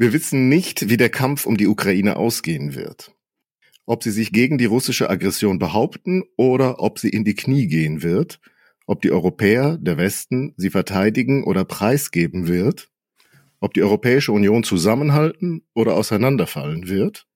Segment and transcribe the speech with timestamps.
[0.00, 3.14] Wir wissen nicht, wie der Kampf um die Ukraine ausgehen wird.
[3.84, 8.02] Ob sie sich gegen die russische Aggression behaupten oder ob sie in die Knie gehen
[8.02, 8.40] wird,
[8.86, 12.88] ob die Europäer, der Westen, sie verteidigen oder preisgeben wird,
[13.60, 17.26] ob die Europäische Union zusammenhalten oder auseinanderfallen wird.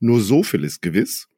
[0.00, 1.28] Nur so viel ist gewiss,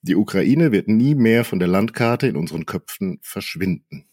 [0.00, 4.06] die Ukraine wird nie mehr von der Landkarte in unseren Köpfen verschwinden.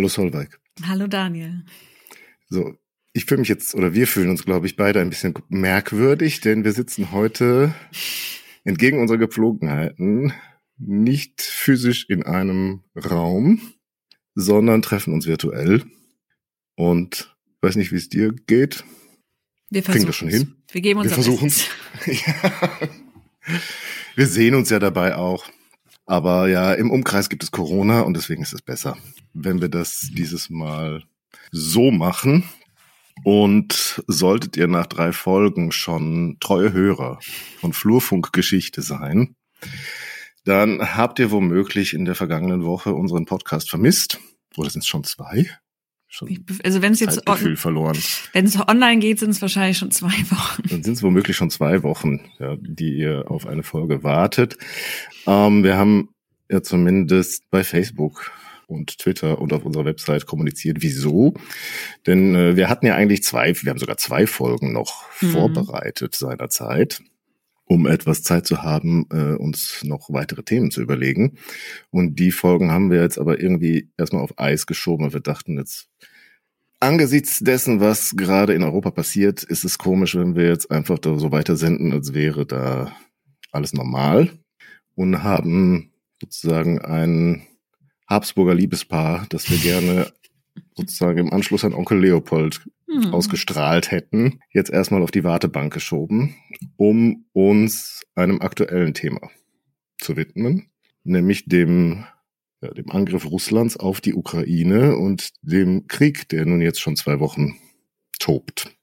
[0.00, 0.58] Hallo Solveig.
[0.86, 1.62] Hallo Daniel.
[2.48, 2.74] So,
[3.12, 6.64] ich fühle mich jetzt, oder wir fühlen uns, glaube ich, beide ein bisschen merkwürdig, denn
[6.64, 7.74] wir sitzen heute
[8.64, 10.32] entgegen unserer Gepflogenheiten
[10.78, 13.60] nicht physisch in einem Raum,
[14.34, 15.84] sondern treffen uns virtuell.
[16.76, 18.84] Und weiß nicht, wie es dir geht.
[19.68, 20.54] Wir versuchen das schon hin.
[20.72, 21.52] Wir geben uns Wir versuchen
[22.06, 22.78] ja.
[24.14, 25.46] Wir sehen uns ja dabei auch.
[26.10, 28.96] Aber ja, im Umkreis gibt es Corona und deswegen ist es besser,
[29.32, 31.04] wenn wir das dieses Mal
[31.52, 32.42] so machen.
[33.22, 37.20] Und solltet ihr nach drei Folgen schon treue Hörer
[37.60, 39.36] von Flurfunkgeschichte sein,
[40.44, 44.18] dann habt ihr womöglich in der vergangenen Woche unseren Podcast vermisst.
[44.56, 45.46] Oder sind es schon zwei?
[46.12, 47.96] Schon also wenn es jetzt Gefühl verloren.
[48.32, 50.62] Wenn es online geht, sind es wahrscheinlich schon zwei Wochen.
[50.68, 54.58] Dann sind es womöglich schon zwei Wochen, ja, die ihr auf eine Folge wartet.
[55.28, 56.08] Ähm, wir haben
[56.50, 58.32] ja zumindest bei Facebook
[58.66, 60.78] und Twitter und auf unserer Website kommuniziert.
[60.80, 61.34] Wieso?
[62.08, 65.30] Denn äh, wir hatten ja eigentlich zwei, wir haben sogar zwei Folgen noch mhm.
[65.30, 67.02] vorbereitet seinerzeit
[67.70, 71.38] um etwas Zeit zu haben, äh, uns noch weitere Themen zu überlegen.
[71.90, 75.12] Und die Folgen haben wir jetzt aber irgendwie erstmal auf Eis geschoben.
[75.12, 75.88] Wir dachten jetzt,
[76.80, 81.16] angesichts dessen, was gerade in Europa passiert, ist es komisch, wenn wir jetzt einfach da
[81.16, 82.90] so weiter senden, als wäre da
[83.52, 84.30] alles normal.
[84.96, 87.46] Und haben sozusagen ein
[88.08, 90.12] Habsburger Liebespaar, das wir gerne
[90.80, 93.14] sozusagen im Anschluss an Onkel Leopold hm.
[93.14, 96.34] ausgestrahlt hätten, jetzt erstmal auf die Wartebank geschoben,
[96.76, 99.30] um uns einem aktuellen Thema
[99.98, 100.70] zu widmen,
[101.04, 102.04] nämlich dem,
[102.62, 107.20] ja, dem Angriff Russlands auf die Ukraine und dem Krieg, der nun jetzt schon zwei
[107.20, 107.56] Wochen
[108.18, 108.76] tobt,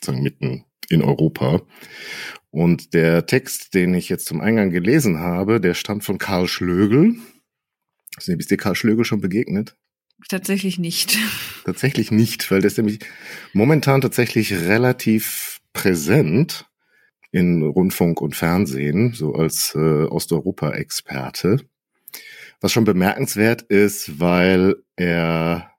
[0.00, 1.62] sozusagen mitten in Europa.
[2.50, 7.16] Und der Text, den ich jetzt zum Eingang gelesen habe, der stammt von Karl Schlögel.
[8.18, 9.76] Ist dir Karl Schlögel schon begegnet?
[10.28, 11.18] Tatsächlich nicht.
[11.64, 13.00] Tatsächlich nicht, weil der ist nämlich
[13.52, 16.66] momentan tatsächlich relativ präsent
[17.30, 21.60] in Rundfunk und Fernsehen, so als äh, Osteuropa-Experte.
[22.60, 25.70] Was schon bemerkenswert ist, weil er,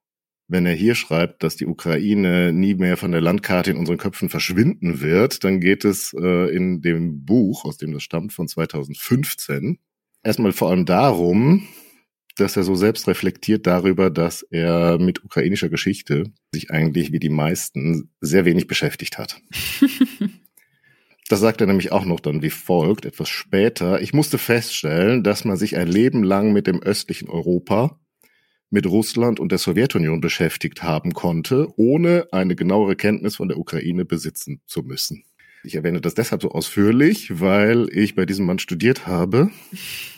[0.47, 4.29] wenn er hier schreibt, dass die Ukraine nie mehr von der Landkarte in unseren Köpfen
[4.29, 9.77] verschwinden wird, dann geht es äh, in dem Buch, aus dem das stammt, von 2015,
[10.23, 11.67] erstmal vor allem darum,
[12.35, 17.29] dass er so selbst reflektiert darüber, dass er mit ukrainischer Geschichte sich eigentlich wie die
[17.29, 19.39] meisten sehr wenig beschäftigt hat.
[21.29, 24.01] das sagt er nämlich auch noch dann wie folgt, etwas später.
[24.01, 27.99] Ich musste feststellen, dass man sich ein Leben lang mit dem östlichen Europa,
[28.71, 34.03] mit Russland und der Sowjetunion beschäftigt haben konnte, ohne eine genauere Kenntnis von der Ukraine
[34.03, 35.23] besitzen zu müssen.
[35.63, 39.51] Ich erwähne das deshalb so ausführlich, weil ich bei diesem Mann studiert habe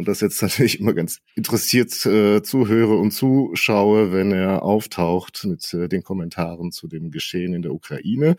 [0.00, 5.72] und das jetzt natürlich immer ganz interessiert äh, zuhöre und zuschaue, wenn er auftaucht mit
[5.74, 8.36] äh, den Kommentaren zu dem Geschehen in der Ukraine.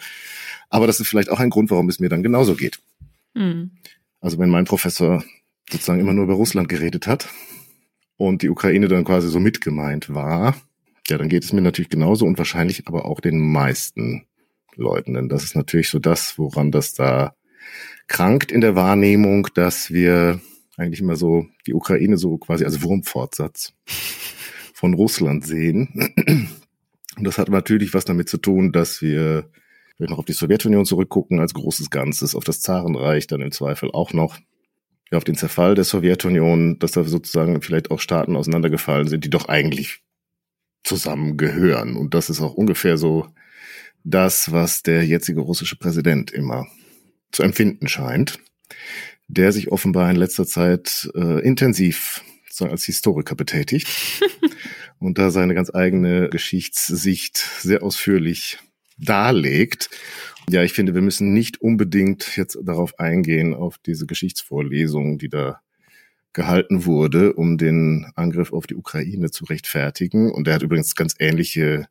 [0.69, 2.79] Aber das ist vielleicht auch ein Grund, warum es mir dann genauso geht.
[3.35, 3.71] Mhm.
[4.19, 5.23] Also wenn mein Professor
[5.69, 7.29] sozusagen immer nur über Russland geredet hat
[8.17, 10.55] und die Ukraine dann quasi so mitgemeint war,
[11.07, 14.25] ja, dann geht es mir natürlich genauso und wahrscheinlich aber auch den meisten
[14.75, 15.13] Leuten.
[15.13, 17.35] Denn das ist natürlich so das, woran das da
[18.07, 20.41] krankt in der Wahrnehmung, dass wir
[20.81, 23.73] eigentlich immer so die Ukraine so quasi als Wurmfortsatz
[24.73, 25.89] von Russland sehen.
[27.17, 29.49] Und das hat natürlich was damit zu tun, dass wir
[29.95, 33.91] vielleicht noch auf die Sowjetunion zurückgucken als großes Ganzes, auf das Zarenreich dann im Zweifel
[33.91, 34.39] auch noch,
[35.11, 39.29] ja, auf den Zerfall der Sowjetunion, dass da sozusagen vielleicht auch Staaten auseinandergefallen sind, die
[39.29, 40.01] doch eigentlich
[40.83, 41.95] zusammengehören.
[41.95, 43.27] Und das ist auch ungefähr so
[44.03, 46.65] das, was der jetzige russische Präsident immer
[47.31, 48.39] zu empfinden scheint
[49.31, 52.23] der sich offenbar in letzter Zeit äh, intensiv
[52.59, 53.87] als Historiker betätigt
[54.99, 58.59] und da seine ganz eigene Geschichtssicht sehr ausführlich
[58.99, 59.89] darlegt.
[60.49, 65.61] Ja, ich finde, wir müssen nicht unbedingt jetzt darauf eingehen, auf diese Geschichtsvorlesungen, die da
[66.33, 70.31] gehalten wurde, um den Angriff auf die Ukraine zu rechtfertigen.
[70.31, 71.87] Und er hat übrigens ganz ähnliche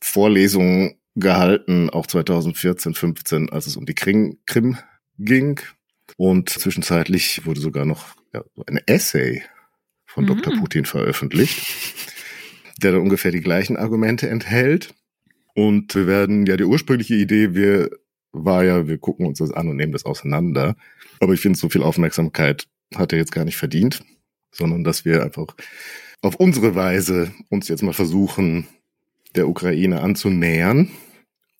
[0.00, 4.78] Vorlesungen gehalten, auch 2014, 15, als es um die Krim, Krim
[5.18, 5.60] ging.
[6.18, 9.44] Und zwischenzeitlich wurde sogar noch ja, ein Essay
[10.04, 10.28] von mhm.
[10.28, 10.56] Dr.
[10.58, 11.64] Putin veröffentlicht,
[12.82, 14.94] der dann ungefähr die gleichen Argumente enthält.
[15.54, 17.90] Und wir werden ja die ursprüngliche Idee, wir
[18.32, 20.74] war ja, wir gucken uns das an und nehmen das auseinander.
[21.20, 22.66] Aber ich finde, so viel Aufmerksamkeit
[22.96, 24.02] hat er jetzt gar nicht verdient,
[24.50, 25.46] sondern dass wir einfach
[26.20, 28.66] auf unsere Weise uns jetzt mal versuchen,
[29.36, 30.90] der Ukraine anzunähern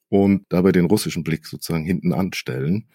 [0.08, 2.88] und dabei den russischen Blick sozusagen hinten anstellen.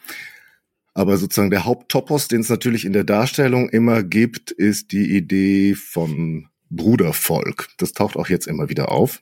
[0.94, 5.74] Aber sozusagen der Haupttopos, den es natürlich in der Darstellung immer gibt, ist die Idee
[5.74, 7.70] von Brudervolk.
[7.78, 9.22] Das taucht auch jetzt immer wieder auf.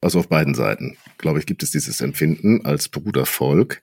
[0.00, 3.82] Also auf beiden Seiten, glaube ich, gibt es dieses Empfinden als Brudervolk.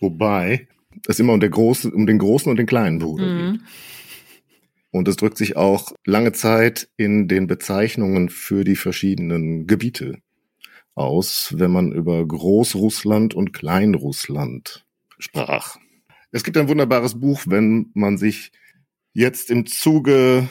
[0.00, 0.68] Wobei
[1.06, 3.52] es immer um, großen, um den großen und den kleinen Bruder mhm.
[3.52, 3.60] geht.
[4.90, 10.18] Und es drückt sich auch lange Zeit in den Bezeichnungen für die verschiedenen Gebiete
[10.94, 14.86] aus, wenn man über Großrussland und Kleinrussland
[15.18, 15.78] sprach.
[16.34, 18.50] Es gibt ein wunderbares Buch, wenn man sich
[19.12, 20.48] jetzt im Zuge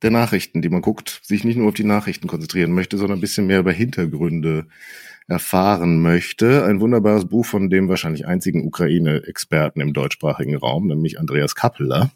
[0.00, 3.20] der Nachrichten, die man guckt, sich nicht nur auf die Nachrichten konzentrieren möchte, sondern ein
[3.20, 4.68] bisschen mehr über Hintergründe
[5.26, 6.64] erfahren möchte.
[6.64, 12.12] Ein wunderbares Buch von dem wahrscheinlich einzigen Ukraine-Experten im deutschsprachigen Raum, nämlich Andreas Kappeler.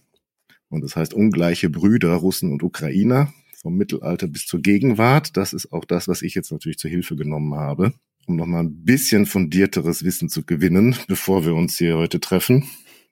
[0.68, 5.36] Und das heißt Ungleiche Brüder, Russen und Ukrainer vom Mittelalter bis zur Gegenwart.
[5.36, 7.92] Das ist auch das, was ich jetzt natürlich zur Hilfe genommen habe
[8.26, 12.68] um nochmal ein bisschen fundierteres Wissen zu gewinnen, bevor wir uns hier heute treffen.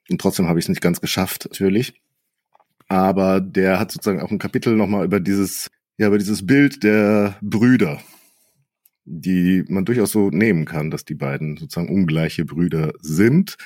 [0.08, 1.94] Und trotzdem habe ich es nicht ganz geschafft, natürlich.
[2.88, 5.68] Aber der hat sozusagen auch ein Kapitel nochmal über dieses,
[5.98, 8.00] ja, über dieses Bild der Brüder,
[9.04, 13.56] die man durchaus so nehmen kann, dass die beiden sozusagen ungleiche Brüder sind.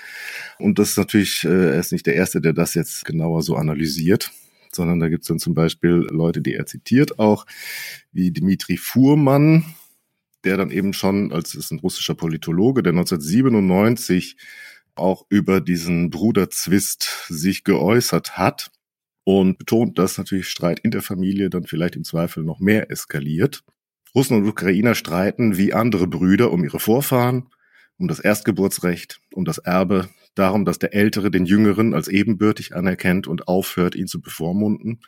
[0.59, 3.57] Und das ist natürlich, äh, er ist nicht der Erste, der das jetzt genauer so
[3.57, 4.31] analysiert,
[4.73, 7.47] sondern da gibt es dann zum Beispiel Leute, die er zitiert auch,
[8.13, 9.65] wie Dimitri Fuhrmann,
[10.45, 14.37] der dann eben schon, als ist ein russischer Politologe, der 1997
[14.95, 18.71] auch über diesen Bruderzwist sich geäußert hat
[19.25, 23.65] und betont, dass natürlich Streit in der Familie dann vielleicht im Zweifel noch mehr eskaliert.
[24.15, 27.49] Russen und Ukrainer streiten wie andere Brüder um ihre Vorfahren,
[27.99, 33.27] um das Erstgeburtsrecht, um das Erbe, darum, dass der Ältere den Jüngeren als ebenbürtig anerkennt
[33.27, 35.01] und aufhört, ihn zu bevormunden.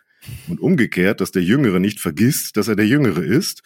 [0.48, 3.62] Und umgekehrt, dass der Jüngere nicht vergisst, dass er der Jüngere ist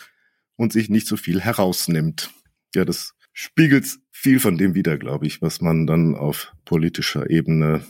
[0.61, 2.31] und sich nicht so viel herausnimmt.
[2.75, 7.83] Ja, das spiegelt viel von dem wider, glaube ich, was man dann auf politischer Ebene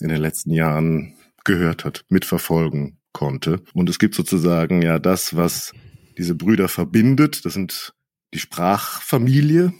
[0.00, 1.14] in den letzten Jahren
[1.44, 3.62] gehört hat, mitverfolgen konnte.
[3.74, 5.72] Und es gibt sozusagen ja das, was
[6.18, 7.44] diese Brüder verbindet.
[7.44, 7.94] Das sind
[8.34, 9.72] die Sprachfamilie.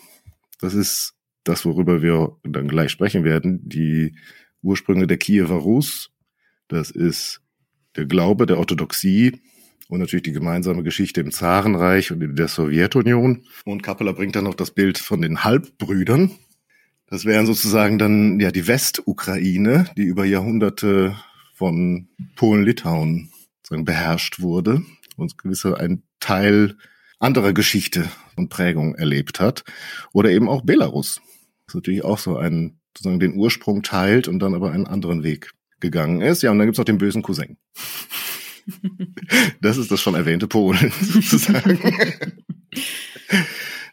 [0.61, 3.69] Das ist das, worüber wir dann gleich sprechen werden.
[3.69, 4.15] Die
[4.63, 6.13] Ursprünge der Kiewer Rus.
[6.69, 7.41] Das ist
[7.97, 9.41] der Glaube der Orthodoxie
[9.89, 13.45] und natürlich die gemeinsame Geschichte im Zarenreich und in der Sowjetunion.
[13.65, 16.33] Und Kappeler bringt dann noch das Bild von den Halbbrüdern.
[17.09, 21.17] Das wären sozusagen dann ja die Westukraine, die über Jahrhunderte
[21.55, 23.31] von Polen-Litauen
[23.71, 24.83] beherrscht wurde
[25.17, 26.77] und gewisse ein Teil
[27.19, 29.65] anderer Geschichte und Prägung erlebt hat.
[30.13, 31.21] Oder eben auch Belarus.
[31.67, 35.23] Das ist natürlich auch so ein, sozusagen den Ursprung teilt und dann aber einen anderen
[35.23, 36.43] Weg gegangen ist.
[36.43, 37.57] Ja, und dann gibt's noch den bösen Cousin.
[39.61, 41.79] Das ist das schon erwähnte Polen sozusagen.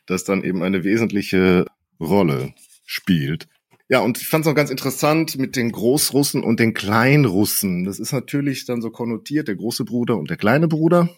[0.05, 1.65] das dann eben eine wesentliche
[1.99, 2.53] Rolle
[2.85, 3.47] spielt.
[3.89, 7.83] Ja, und ich fand es auch ganz interessant mit den Großrussen und den Kleinrussen.
[7.83, 11.09] Das ist natürlich dann so konnotiert, der große Bruder und der kleine Bruder.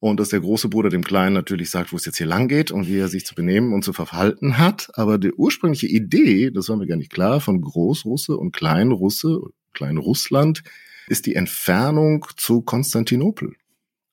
[0.00, 2.72] Und dass der große Bruder dem Kleinen natürlich sagt, wo es jetzt hier lang geht
[2.72, 4.90] und wie er sich zu benehmen und zu verhalten hat.
[4.94, 9.40] Aber die ursprüngliche Idee, das war mir gar nicht klar, von Großrusse und Kleinrusse,
[9.74, 10.62] Kleinrussland,
[11.08, 13.54] ist die Entfernung zu Konstantinopel.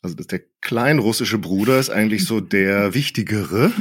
[0.01, 3.72] Also dass der kleinrussische Bruder ist eigentlich so der wichtigere,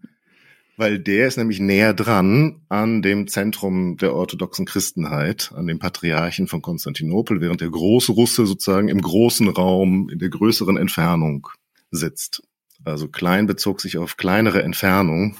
[0.76, 6.46] weil der ist nämlich näher dran an dem Zentrum der orthodoxen Christenheit, an dem Patriarchen
[6.46, 11.48] von Konstantinopel, während der Großrusse sozusagen im großen Raum, in der größeren Entfernung
[11.90, 12.42] sitzt.
[12.84, 15.36] Also klein bezog sich auf kleinere Entfernung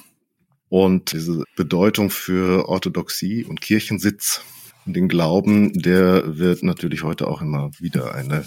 [0.68, 4.42] und diese Bedeutung für Orthodoxie und Kirchensitz
[4.86, 8.44] den Glauben, der wird natürlich heute auch immer wieder eine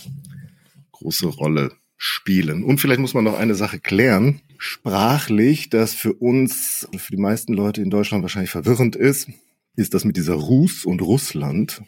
[0.91, 2.63] große Rolle spielen.
[2.63, 4.41] Und vielleicht muss man noch eine Sache klären.
[4.57, 9.29] Sprachlich, das für uns, für die meisten Leute in Deutschland wahrscheinlich verwirrend ist,
[9.75, 11.81] ist das mit dieser Rus und Russland.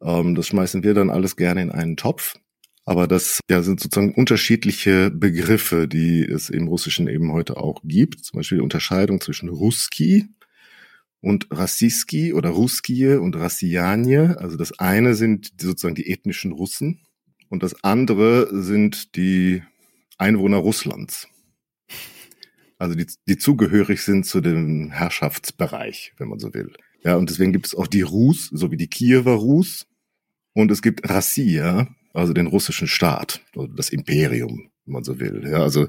[0.00, 2.36] Ähm, das schmeißen wir dann alles gerne in einen Topf.
[2.84, 8.24] Aber das ja, sind sozusagen unterschiedliche Begriffe, die es im Russischen eben heute auch gibt.
[8.24, 10.26] Zum Beispiel die Unterscheidung zwischen Ruski
[11.22, 14.36] und Rassiski oder Ruskie und Rassianie.
[14.36, 17.00] Also das eine sind sozusagen die ethnischen Russen
[17.48, 19.62] und das andere sind die
[20.18, 21.28] Einwohner Russlands.
[22.76, 26.72] Also die, die zugehörig sind zu dem Herrschaftsbereich, wenn man so will.
[27.04, 29.86] Ja, und deswegen gibt es auch die Rus, so wie die Kiewer Rus.
[30.54, 35.42] Und es gibt Rassia, also den russischen Staat, oder das Imperium, wenn man so will.
[35.44, 35.86] Ja, also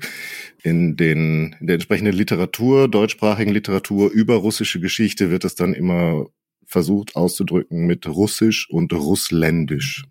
[0.63, 6.27] in, den, in der entsprechenden Literatur, deutschsprachigen Literatur über russische Geschichte wird es dann immer
[6.65, 10.05] versucht auszudrücken mit Russisch und Russländisch.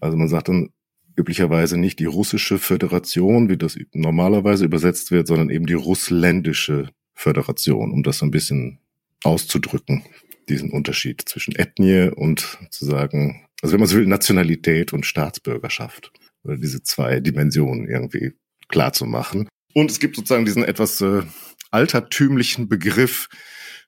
[0.00, 0.70] Also man sagt dann
[1.16, 7.92] üblicherweise nicht die russische Föderation, wie das normalerweise übersetzt wird, sondern eben die russländische Föderation,
[7.92, 8.78] um das so ein bisschen
[9.24, 10.04] auszudrücken,
[10.48, 16.12] diesen Unterschied zwischen Ethnie und zu sagen, also wenn man so will, Nationalität und Staatsbürgerschaft.
[16.46, 18.32] Oder diese zwei Dimensionen irgendwie
[18.68, 19.48] klar zu machen.
[19.74, 21.22] Und es gibt sozusagen diesen etwas äh,
[21.70, 23.28] altertümlichen Begriff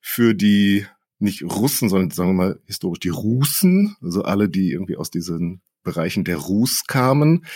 [0.00, 0.86] für die
[1.18, 5.62] nicht Russen, sondern sagen wir mal historisch die Russen, also alle, die irgendwie aus diesen
[5.82, 7.46] Bereichen der Rus kamen,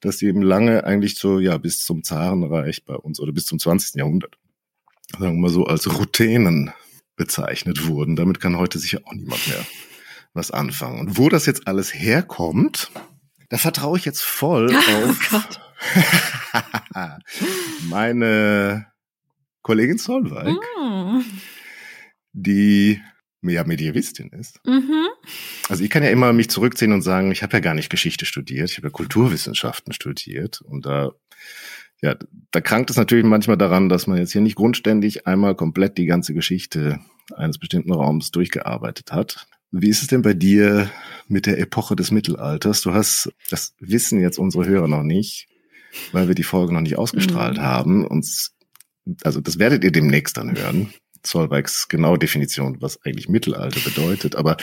[0.00, 3.58] dass sie eben lange eigentlich so, ja, bis zum Zarenreich bei uns oder bis zum
[3.58, 3.94] 20.
[3.94, 4.38] Jahrhundert,
[5.18, 6.72] sagen wir mal so, als Ruthenen
[7.16, 8.16] bezeichnet wurden.
[8.16, 9.64] Damit kann heute sicher auch niemand mehr
[10.34, 11.00] was anfangen.
[11.00, 12.90] Und wo das jetzt alles herkommt,
[13.48, 15.58] da vertraue ich jetzt voll oh auf
[17.88, 18.86] meine
[19.62, 21.20] Kollegin Solveig, mm.
[22.32, 23.00] die
[23.42, 24.60] ja Medievistin ist.
[24.66, 25.06] Mhm.
[25.68, 28.26] Also ich kann ja immer mich zurückziehen und sagen, ich habe ja gar nicht Geschichte
[28.26, 31.12] studiert, ich habe ja Kulturwissenschaften studiert und da
[32.00, 32.16] ja,
[32.52, 36.06] da krankt es natürlich manchmal daran, dass man jetzt hier nicht grundständig einmal komplett die
[36.06, 37.00] ganze Geschichte
[37.34, 39.48] eines bestimmten Raums durchgearbeitet hat.
[39.70, 40.90] Wie ist es denn bei dir
[41.26, 42.80] mit der Epoche des Mittelalters?
[42.82, 45.48] Du hast, das wissen jetzt unsere Hörer noch nicht,
[46.12, 47.62] weil wir die Folge noch nicht ausgestrahlt mhm.
[47.62, 48.06] haben.
[48.06, 48.50] Und
[49.22, 50.92] also das werdet ihr demnächst dann hören.
[51.22, 54.36] Zollweigs genaue Definition, was eigentlich Mittelalter bedeutet.
[54.36, 54.56] Aber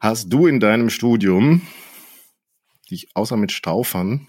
[0.00, 1.62] hast du in deinem Studium
[2.90, 4.28] dich außer mit Staufern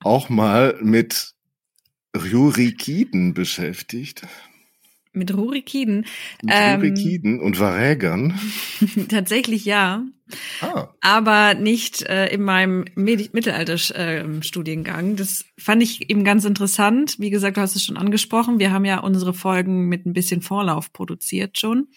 [0.00, 1.34] auch mal mit
[2.16, 4.22] Rurikiden beschäftigt?
[5.14, 6.06] Mit Rurikiden.
[6.42, 8.40] Mit ähm, Rurikiden und Varägern.
[9.08, 10.06] Tatsächlich ja.
[10.62, 10.88] Ah.
[11.02, 15.12] Aber nicht äh, in meinem Mittelalterstudiengang.
[15.12, 17.16] Äh, das fand ich eben ganz interessant.
[17.18, 18.58] Wie gesagt, du hast es schon angesprochen.
[18.58, 21.88] Wir haben ja unsere Folgen mit ein bisschen Vorlauf produziert schon.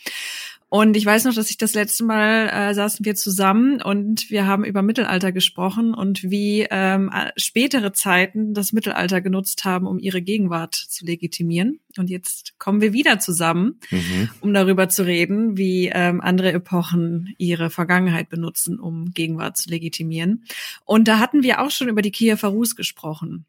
[0.76, 4.46] Und ich weiß noch, dass ich das letzte Mal äh, saßen wir zusammen und wir
[4.46, 10.22] haben über Mittelalter gesprochen und wie ähm, spätere Zeiten das Mittelalter genutzt haben, um ihre
[10.22, 11.80] Gegenwart zu legitimieren.
[11.98, 14.30] Und jetzt kommen wir wieder zusammen, mhm.
[14.42, 20.44] um darüber zu reden, wie ähm, andere Epochen ihre Vergangenheit benutzen, um Gegenwart zu legitimieren.
[20.84, 23.46] Und da hatten wir auch schon über die Kiewer Rus gesprochen.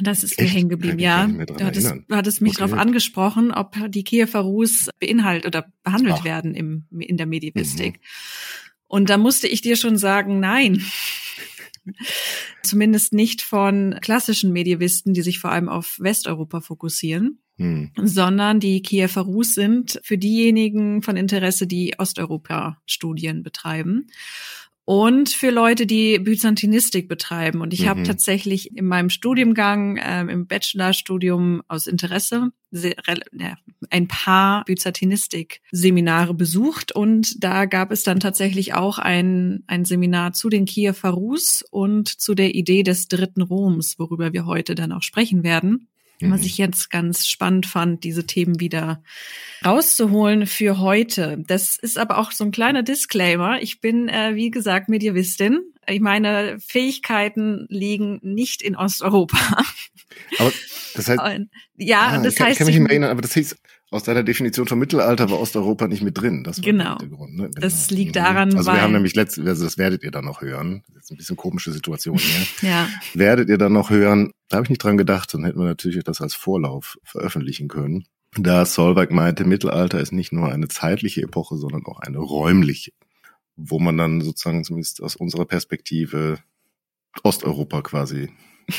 [0.00, 0.40] Das ist Echt?
[0.40, 1.26] mir hängen geblieben, ja.
[1.26, 2.60] Du hattest, du hattest mich okay.
[2.60, 6.24] darauf angesprochen, ob die Kiewer Rus beinhaltet oder behandelt Ach.
[6.24, 7.94] werden im, in der Medievistik.
[7.94, 8.00] Mhm.
[8.86, 10.84] Und da musste ich dir schon sagen, nein.
[12.62, 17.90] Zumindest nicht von klassischen Medievisten, die sich vor allem auf Westeuropa fokussieren, hm.
[17.96, 24.06] sondern die Kiewer Rus sind für diejenigen von Interesse, die Osteuropa-Studien betreiben
[24.90, 27.60] und für Leute, die Byzantinistik betreiben.
[27.60, 27.88] Und ich mhm.
[27.90, 32.96] habe tatsächlich in meinem Studiengang, ähm, im Bachelorstudium aus Interesse, sehr,
[33.88, 36.90] ein paar Byzantinistik-Seminare besucht.
[36.90, 42.08] Und da gab es dann tatsächlich auch ein, ein Seminar zu den Kiewer Rus und
[42.08, 45.86] zu der Idee des dritten Roms, worüber wir heute dann auch sprechen werden.
[46.20, 46.32] Mhm.
[46.32, 49.02] Was ich jetzt ganz spannend fand, diese Themen wieder
[49.64, 51.42] rauszuholen für heute.
[51.46, 53.60] Das ist aber auch so ein kleiner Disclaimer.
[53.62, 55.60] Ich bin, äh, wie gesagt, Medievistin.
[55.88, 59.38] Ich meine Fähigkeiten liegen nicht in Osteuropa.
[60.38, 60.52] Aber
[60.94, 61.20] das heißt,
[61.76, 63.56] ja, ah, das ich kann, heißt, ich kann mich nicht mehr erinnern, aber das hieß,
[63.90, 66.44] aus deiner Definition vom Mittelalter war Osteuropa nicht mit drin.
[66.44, 66.96] Das war genau.
[66.98, 67.36] der Grund.
[67.36, 67.48] Ne?
[67.48, 67.60] Genau.
[67.60, 70.84] Das liegt daran, Also wir haben nämlich letzte, also das werdet ihr dann noch hören.
[70.94, 72.46] Das ist ein bisschen komische Situation hier.
[72.70, 72.88] ja.
[73.14, 74.30] Werdet ihr dann noch hören.
[74.48, 78.04] Da habe ich nicht dran gedacht, dann hätten wir natürlich das als Vorlauf veröffentlichen können.
[78.36, 82.92] Da Solveig meinte, Mittelalter ist nicht nur eine zeitliche Epoche, sondern auch eine räumliche,
[83.56, 86.38] wo man dann sozusagen zumindest aus unserer Perspektive
[87.24, 88.30] Osteuropa quasi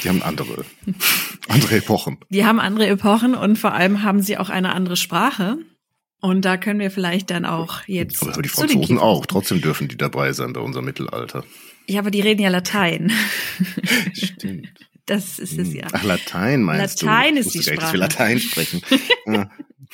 [0.03, 0.65] die haben andere,
[1.47, 2.17] andere Epochen.
[2.29, 5.57] Die haben andere Epochen und vor allem haben sie auch eine andere Sprache.
[6.21, 8.21] Und da können wir vielleicht dann auch jetzt.
[8.21, 9.25] Aber die Franzosen auch.
[9.25, 11.43] Trotzdem dürfen die dabei sein bei unserem Mittelalter.
[11.87, 13.11] Ja, aber die reden ja Latein.
[14.13, 14.69] Stimmt.
[15.07, 15.87] Das ist es ja.
[15.91, 17.41] Ach, Latein meinst Latein du?
[17.41, 17.97] ist die Sprache.
[17.97, 18.81] Latein sprechen.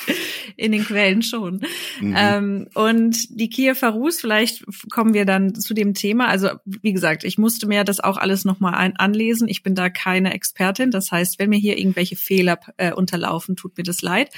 [0.55, 1.61] In den Quellen schon.
[1.99, 2.15] Mhm.
[2.17, 6.27] Ähm, und die Kiewer Rus, vielleicht kommen wir dann zu dem Thema.
[6.27, 9.47] Also wie gesagt, ich musste mir das auch alles nochmal anlesen.
[9.47, 10.91] Ich bin da keine Expertin.
[10.91, 14.29] Das heißt, wenn mir hier irgendwelche Fehler äh, unterlaufen, tut mir das leid.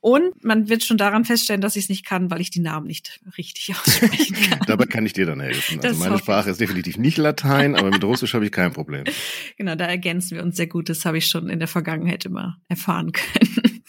[0.00, 2.86] Und man wird schon daran feststellen, dass ich es nicht kann, weil ich die Namen
[2.86, 4.60] nicht richtig aussprechen kann.
[4.66, 5.80] Dabei kann ich dir dann helfen.
[5.82, 9.04] Also meine Sprache ist definitiv nicht Latein, aber mit Russisch habe ich kein Problem.
[9.56, 10.88] Genau, da ergänzen wir uns sehr gut.
[10.88, 13.82] Das habe ich schon in der Vergangenheit immer erfahren können.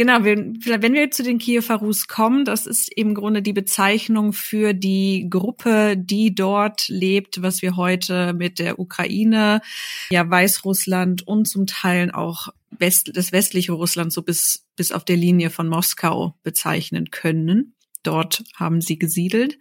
[0.00, 4.32] Genau, wenn, wenn wir zu den Kiewer Rus kommen, das ist im Grunde die Bezeichnung
[4.32, 9.60] für die Gruppe, die dort lebt, was wir heute mit der Ukraine,
[10.08, 15.18] ja Weißrussland und zum Teil auch West, das westliche Russland so bis, bis auf der
[15.18, 17.74] Linie von Moskau bezeichnen können.
[18.02, 19.58] Dort haben sie gesiedelt.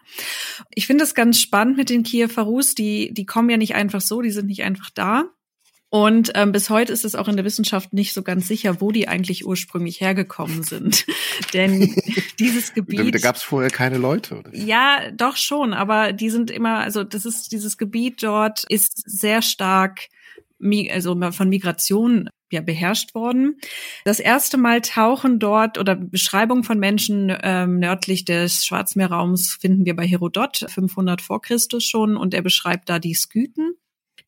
[0.74, 2.76] Ich finde es ganz spannend mit den Kiewer Rus.
[2.76, 5.26] Die, die kommen ja nicht einfach so, die sind nicht einfach da,
[5.90, 8.92] und ähm, bis heute ist es auch in der Wissenschaft nicht so ganz sicher, wo
[8.92, 11.06] die eigentlich ursprünglich hergekommen sind.
[11.54, 11.96] Denn
[12.40, 13.16] dieses Gebiet.
[13.16, 14.56] Da, gab es vorher keine Leute, oder?
[14.56, 19.42] Ja, doch schon, aber die sind immer, also das ist dieses Gebiet dort ist sehr
[19.42, 20.08] stark
[20.92, 23.60] also von Migration ja beherrscht worden.
[24.04, 29.96] Das erste Mal tauchen dort oder Beschreibungen von Menschen ähm, nördlich des Schwarzmeerraums finden wir
[29.96, 33.76] bei Herodot 500 vor Christus schon und er beschreibt da die Skythen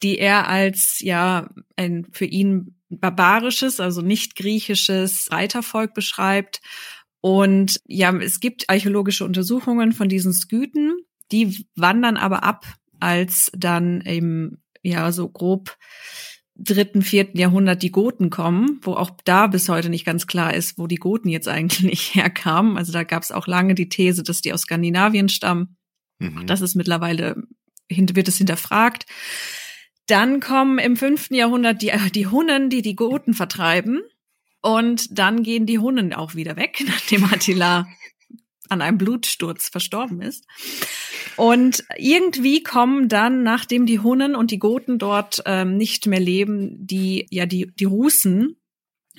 [0.03, 6.61] die er als ja ein für ihn barbarisches, also nicht griechisches Reitervolk beschreibt.
[7.21, 10.97] Und ja, es gibt archäologische Untersuchungen von diesen Skythen,
[11.31, 12.65] die wandern aber ab,
[12.99, 15.77] als dann im ja so grob
[16.55, 20.77] dritten, vierten Jahrhundert die Goten kommen, wo auch da bis heute nicht ganz klar ist,
[20.77, 22.77] wo die Goten jetzt eigentlich herkamen.
[22.77, 25.77] Also da gab es auch lange die These, dass die aus Skandinavien stammen.
[26.19, 26.45] Mhm.
[26.47, 27.43] Das ist mittlerweile
[27.89, 29.05] wird es hinterfragt.
[30.11, 34.01] Dann kommen im fünften Jahrhundert die, äh, die Hunnen, die die Goten vertreiben.
[34.61, 37.87] Und dann gehen die Hunnen auch wieder weg, nachdem Attila
[38.67, 40.45] an einem Blutsturz verstorben ist.
[41.37, 46.85] Und irgendwie kommen dann, nachdem die Hunnen und die Goten dort ähm, nicht mehr leben,
[46.85, 48.57] die ja die die Russen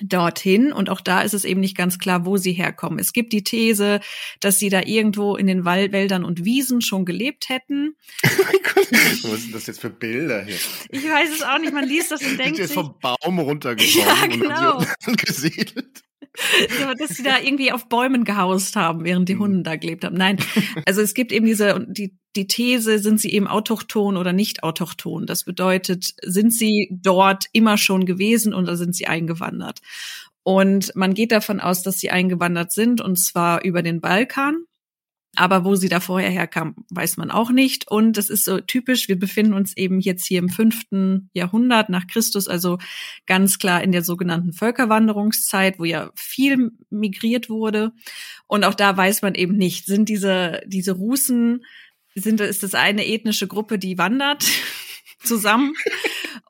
[0.01, 0.71] dorthin.
[0.71, 2.99] Und auch da ist es eben nicht ganz klar, wo sie herkommen.
[2.99, 3.99] Es gibt die These,
[4.39, 7.95] dass sie da irgendwo in den Waldwäldern und Wiesen schon gelebt hätten.
[9.23, 10.57] Was sind das jetzt für Bilder hier?
[10.89, 11.73] Ich weiß es auch nicht.
[11.73, 12.67] Man liest das und denkt sich...
[12.67, 14.77] Die vom Baum runtergekommen ja, genau.
[14.79, 16.03] und angesiedelt.
[16.79, 19.39] So, dass sie da irgendwie auf Bäumen gehaust haben, während die mhm.
[19.39, 20.17] Hunde da gelebt haben.
[20.17, 20.37] Nein,
[20.85, 25.25] also es gibt eben diese, die, die These, sind sie eben autochton oder nicht autochton?
[25.25, 29.79] Das bedeutet, sind sie dort immer schon gewesen oder sind sie eingewandert?
[30.43, 34.65] Und man geht davon aus, dass sie eingewandert sind, und zwar über den Balkan.
[35.35, 37.89] Aber wo sie da vorher herkam, weiß man auch nicht.
[37.89, 39.07] Und das ist so typisch.
[39.07, 42.77] Wir befinden uns eben jetzt hier im fünften Jahrhundert nach Christus, also
[43.25, 47.93] ganz klar in der sogenannten Völkerwanderungszeit, wo ja viel migriert wurde.
[48.45, 51.65] Und auch da weiß man eben nicht, sind diese, diese Russen,
[52.13, 54.45] sind, ist das eine ethnische Gruppe, die wandert
[55.23, 55.73] zusammen?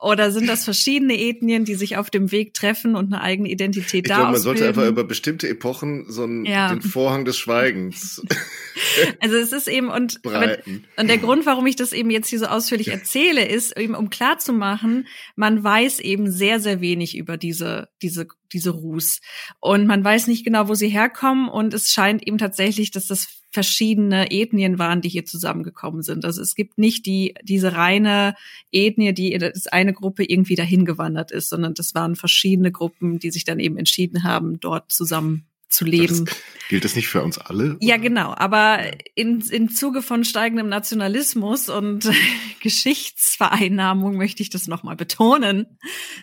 [0.00, 4.04] Oder sind das verschiedene Ethnien, die sich auf dem Weg treffen und eine eigene Identität
[4.04, 6.74] ich da glaube, man sollte einfach über bestimmte Epochen so einen, ja.
[6.74, 8.22] den Vorhang des Schweigens.
[9.20, 12.46] also es ist eben und, und der Grund, warum ich das eben jetzt hier so
[12.46, 15.06] ausführlich erzähle, ist eben um klar zu machen,
[15.36, 19.20] man weiß eben sehr sehr wenig über diese diese diese Rus
[19.60, 23.28] und man weiß nicht genau, wo sie herkommen und es scheint eben tatsächlich, dass das
[23.54, 26.24] verschiedene Ethnien waren, die hier zusammengekommen sind.
[26.24, 28.34] Also es gibt nicht die, diese reine
[28.72, 33.30] Ethnie, die das eine Gruppe irgendwie dahin gewandert ist, sondern das waren verschiedene Gruppen, die
[33.30, 36.24] sich dann eben entschieden haben, dort zusammen zu leben.
[36.24, 36.36] Das,
[36.68, 37.76] gilt das nicht für uns alle?
[37.80, 38.34] Ja, genau.
[38.36, 38.80] Aber
[39.14, 42.10] in, in Zuge von steigendem Nationalismus und
[42.60, 45.78] Geschichtsvereinnahmung möchte ich das nochmal betonen,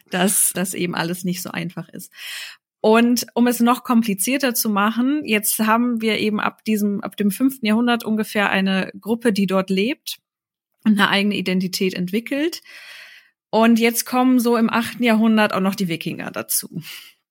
[0.09, 2.11] dass das eben alles nicht so einfach ist.
[2.81, 7.29] Und um es noch komplizierter zu machen, jetzt haben wir eben ab diesem, ab dem
[7.29, 10.17] fünften Jahrhundert ungefähr eine Gruppe, die dort lebt
[10.83, 12.61] und eine eigene Identität entwickelt.
[13.51, 16.81] Und jetzt kommen so im achten Jahrhundert auch noch die Wikinger dazu.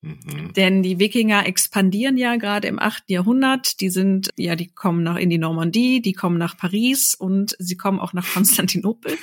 [0.03, 0.53] Mhm.
[0.55, 3.81] Denn die Wikinger expandieren ja gerade im achten Jahrhundert.
[3.81, 7.77] Die sind, ja, die kommen nach in die Normandie, die kommen nach Paris und sie
[7.77, 9.17] kommen auch nach Konstantinopel.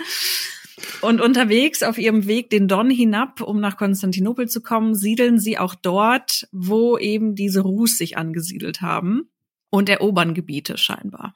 [1.02, 5.58] Und unterwegs auf ihrem Weg den Don hinab, um nach Konstantinopel zu kommen, siedeln sie
[5.58, 9.30] auch dort, wo eben diese Rus sich angesiedelt haben
[9.70, 11.36] und erobern Gebiete scheinbar.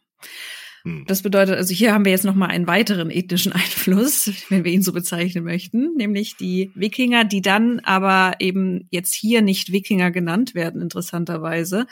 [0.83, 1.05] Hm.
[1.07, 4.81] Das bedeutet, also hier haben wir jetzt nochmal einen weiteren ethnischen Einfluss, wenn wir ihn
[4.81, 10.55] so bezeichnen möchten, nämlich die Wikinger, die dann aber eben jetzt hier nicht Wikinger genannt
[10.55, 11.87] werden, interessanterweise,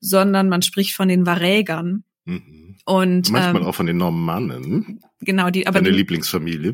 [0.00, 2.04] sondern man spricht von den Varägern.
[2.24, 2.76] Mhm.
[2.86, 5.00] Und manchmal ähm, auch von den Normannen.
[5.20, 6.72] Genau, die aber Deine die, Lieblingsfamilie.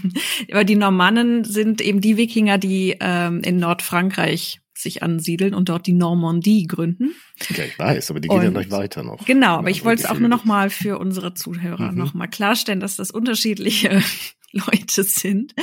[0.50, 5.86] aber die Normannen sind eben die Wikinger, die ähm, in Nordfrankreich sich ansiedeln und dort
[5.86, 7.14] die Normandie gründen.
[7.56, 9.24] Ja, ich weiß, aber die geht ja noch weiter noch.
[9.24, 11.98] Genau, aber ich wollte es auch nur noch mal für unsere Zuhörer mhm.
[11.98, 14.02] noch mal klarstellen, dass das unterschiedliche
[14.52, 15.54] Leute sind.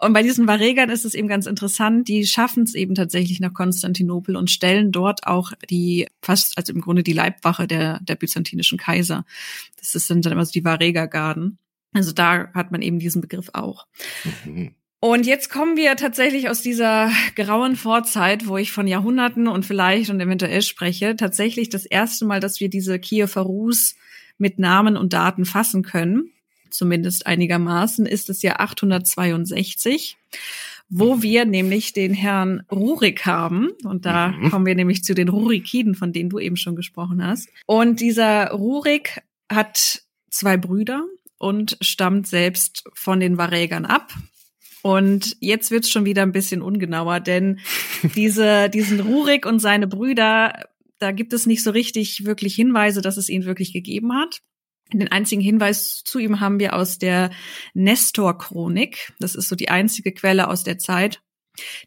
[0.00, 3.54] Und bei diesen Varegern ist es eben ganz interessant, die schaffen es eben tatsächlich nach
[3.54, 8.78] Konstantinopel und stellen dort auch die fast, also im Grunde die Leibwache der, der byzantinischen
[8.78, 9.24] Kaiser.
[9.78, 11.58] Das sind dann immer so die Varegergarden.
[11.92, 13.86] Also da hat man eben diesen Begriff auch.
[14.44, 14.74] Mhm.
[15.00, 20.10] Und jetzt kommen wir tatsächlich aus dieser grauen Vorzeit, wo ich von Jahrhunderten und vielleicht
[20.10, 23.94] und eventuell spreche, tatsächlich das erste Mal, dass wir diese Kiewer Rus
[24.38, 26.30] mit Namen und Daten fassen können
[26.70, 30.16] zumindest einigermaßen, ist das Jahr 862
[30.88, 33.70] wo wir nämlich den Herrn Rurik haben.
[33.82, 34.50] Und da mhm.
[34.50, 37.48] kommen wir nämlich zu den Rurikiden, von denen du eben schon gesprochen hast.
[37.66, 41.04] Und dieser Rurik hat zwei Brüder
[41.38, 44.12] und stammt selbst von den Varägern ab.
[44.86, 47.58] Und jetzt wird's schon wieder ein bisschen ungenauer, denn
[48.14, 50.62] diese, diesen Rurik und seine Brüder,
[51.00, 54.42] da gibt es nicht so richtig wirklich Hinweise, dass es ihn wirklich gegeben hat.
[54.92, 57.32] Den einzigen Hinweis zu ihm haben wir aus der
[57.74, 59.12] Nestor-Chronik.
[59.18, 61.20] Das ist so die einzige Quelle aus der Zeit,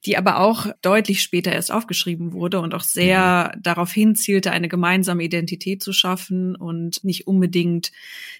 [0.06, 3.64] die aber auch deutlich später erst aufgeschrieben wurde und auch sehr mhm.
[3.64, 7.92] darauf hinzielte, eine gemeinsame Identität zu schaffen und nicht unbedingt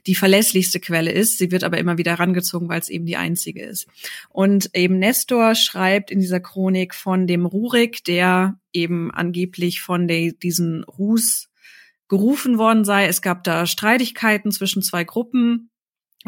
[0.08, 1.38] die verlässlichste Quelle ist.
[1.38, 3.88] Sie wird aber immer wieder herangezogen, weil es eben die einzige ist.
[4.30, 10.32] Und eben Nestor schreibt in dieser Chronik von dem Rurik, der eben angeblich von der,
[10.32, 11.50] diesen Rus
[12.08, 13.06] gerufen worden sei.
[13.06, 15.70] Es gab da Streitigkeiten zwischen zwei Gruppen.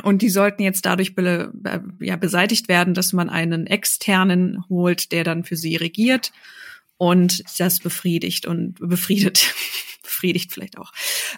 [0.04, 1.52] Und die sollten jetzt dadurch be
[2.00, 6.32] ja, beseitigt werden, dass man einen externen holt, der dann für sie regiert
[6.98, 9.54] und das befriedigt und befriedet,
[10.04, 10.92] befriedigt vielleicht auch.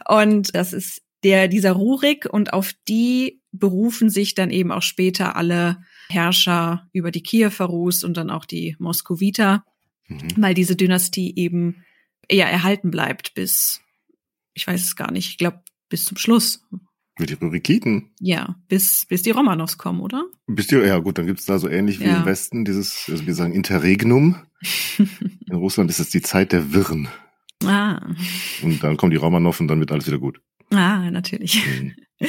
[0.08, 5.36] Und das ist der, dieser Rurik und auf die berufen sich dann eben auch später
[5.36, 5.78] alle
[6.10, 9.64] Herrscher über die Kiewer Rus und dann auch die Moskowiter,
[10.08, 10.34] mhm.
[10.38, 11.84] weil diese Dynastie eben
[12.28, 13.84] eher erhalten bleibt bis
[14.54, 16.66] ich weiß es gar nicht, ich glaube bis zum Schluss.
[17.20, 18.12] Mit den Rurikiten?
[18.20, 20.26] Ja, bis, bis die Romanows kommen, oder?
[20.48, 22.18] Bis die, ja gut, dann gibt's da so ähnlich wie ja.
[22.18, 24.38] im Westen dieses, also wir sagen Interregnum.
[24.98, 27.08] In Russland ist es die Zeit der Wirren.
[27.64, 28.02] Ah.
[28.64, 30.42] Und dann kommen die Romanow und dann wird alles wieder gut.
[30.72, 31.64] Ah, natürlich.
[31.66, 31.94] Mhm.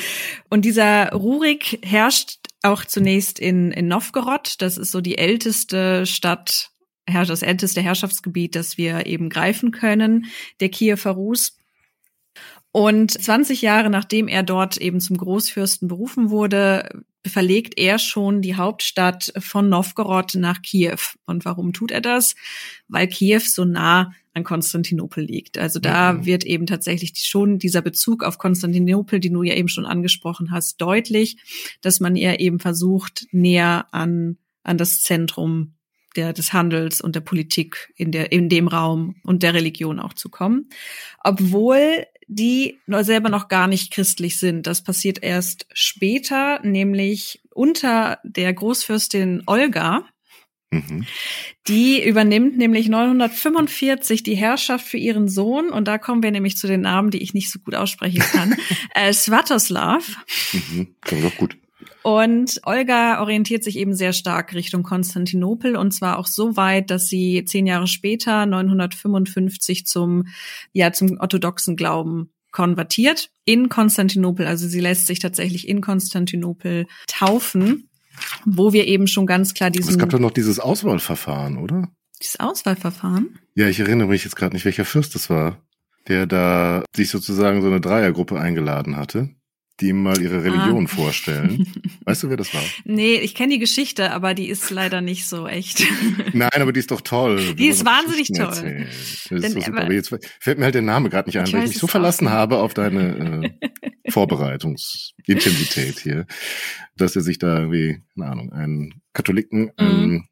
[0.51, 4.57] Und dieser Rurik herrscht auch zunächst in, in Novgorod.
[4.61, 6.71] Das ist so die älteste Stadt,
[7.07, 10.27] das älteste Herrschaftsgebiet, das wir eben greifen können,
[10.61, 11.57] der Kiewer Rus.
[12.77, 18.57] Und 20 Jahre nachdem er dort eben zum Großfürsten berufen wurde, verlegt er schon die
[18.57, 20.99] Hauptstadt von Novgorod nach Kiew.
[21.25, 22.35] Und warum tut er das?
[22.89, 25.57] Weil Kiew so nah an Konstantinopel liegt.
[25.57, 26.27] Also da mhm.
[26.27, 30.81] wird eben tatsächlich schon dieser Bezug auf Konstantinopel, den du ja eben schon angesprochen hast,
[30.81, 31.37] deutlich,
[31.81, 35.75] dass man ja eben versucht, näher an, an das Zentrum
[36.17, 40.13] der, des Handels und der Politik in der, in dem Raum und der Religion auch
[40.13, 40.69] zu kommen.
[41.23, 44.67] Obwohl die selber noch gar nicht christlich sind.
[44.67, 50.05] Das passiert erst später, nämlich unter der Großfürstin Olga.
[50.71, 51.07] Mhm.
[51.69, 56.67] Die übernimmt nämlich 945 die Herrschaft für ihren Sohn und da kommen wir nämlich zu
[56.67, 58.57] den Namen, die ich nicht so gut aussprechen kann.
[58.95, 60.05] äh, Svatoslav.
[60.53, 60.97] Mhm.
[61.01, 61.57] Klingt doch gut.
[62.05, 67.09] Und Olga orientiert sich eben sehr stark Richtung Konstantinopel und zwar auch so weit, dass
[67.09, 70.27] sie zehn Jahre später, 955, zum,
[70.75, 74.47] ja, zum orthodoxen Glauben konvertiert in Konstantinopel.
[74.47, 77.89] Also sie lässt sich tatsächlich in Konstantinopel taufen,
[78.45, 79.93] wo wir eben schon ganz klar diesen.
[79.93, 81.89] Es gab doch noch dieses Auswahlverfahren, oder?
[82.21, 83.39] Dieses Auswahlverfahren?
[83.55, 85.57] Ja, ich erinnere mich jetzt gerade nicht, welcher Fürst das war,
[86.07, 89.34] der da sich sozusagen so eine Dreiergruppe eingeladen hatte
[89.81, 90.89] die ihm mal ihre Religion ah.
[90.89, 91.67] vorstellen.
[92.05, 92.63] Weißt du, wer das war?
[92.85, 95.83] Nee, ich kenne die Geschichte, aber die ist leider nicht so echt.
[96.33, 97.55] Nein, aber die ist doch toll.
[97.55, 98.47] Die ist wahnsinnig toll.
[98.47, 99.83] Das Denn, ist so super.
[99.83, 102.29] Aber jetzt fällt mir halt der Name gerade nicht ein, weil ich mich so verlassen
[102.29, 102.33] auch.
[102.33, 103.71] habe auf deine äh,
[104.11, 106.27] Vorbereitungsintensität hier,
[106.97, 109.87] dass er sich da irgendwie, keine Ahnung, einen Katholiken, mhm.
[109.87, 110.29] einen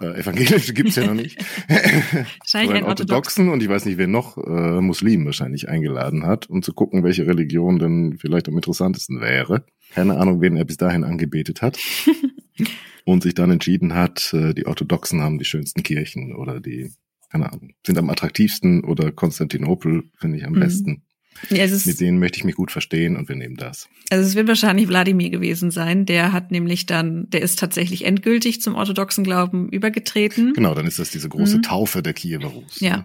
[0.00, 1.38] äh, evangelische gibt's ja noch nicht.
[1.68, 6.62] wahrscheinlich einen orthodoxen und ich weiß nicht, wer noch, äh, Muslimen wahrscheinlich eingeladen hat, um
[6.62, 9.64] zu gucken, welche Religion denn vielleicht am interessantesten wäre.
[9.90, 11.78] Keine Ahnung, wen er bis dahin angebetet hat.
[13.04, 16.92] und sich dann entschieden hat, äh, die Orthodoxen haben die schönsten Kirchen oder die,
[17.30, 20.60] keine Ahnung, sind am attraktivsten oder Konstantinopel finde ich am mhm.
[20.60, 21.02] besten.
[21.50, 23.88] Ja, Mit denen möchte ich mich gut verstehen und wir nehmen das.
[24.10, 26.06] Also es wird wahrscheinlich Wladimir gewesen sein.
[26.06, 30.52] Der hat nämlich dann, der ist tatsächlich endgültig zum orthodoxen Glauben übergetreten.
[30.54, 31.62] Genau, dann ist das diese große mhm.
[31.62, 32.80] Taufe der Kiewer Rus.
[32.80, 32.98] Ja.
[32.98, 33.04] Ne?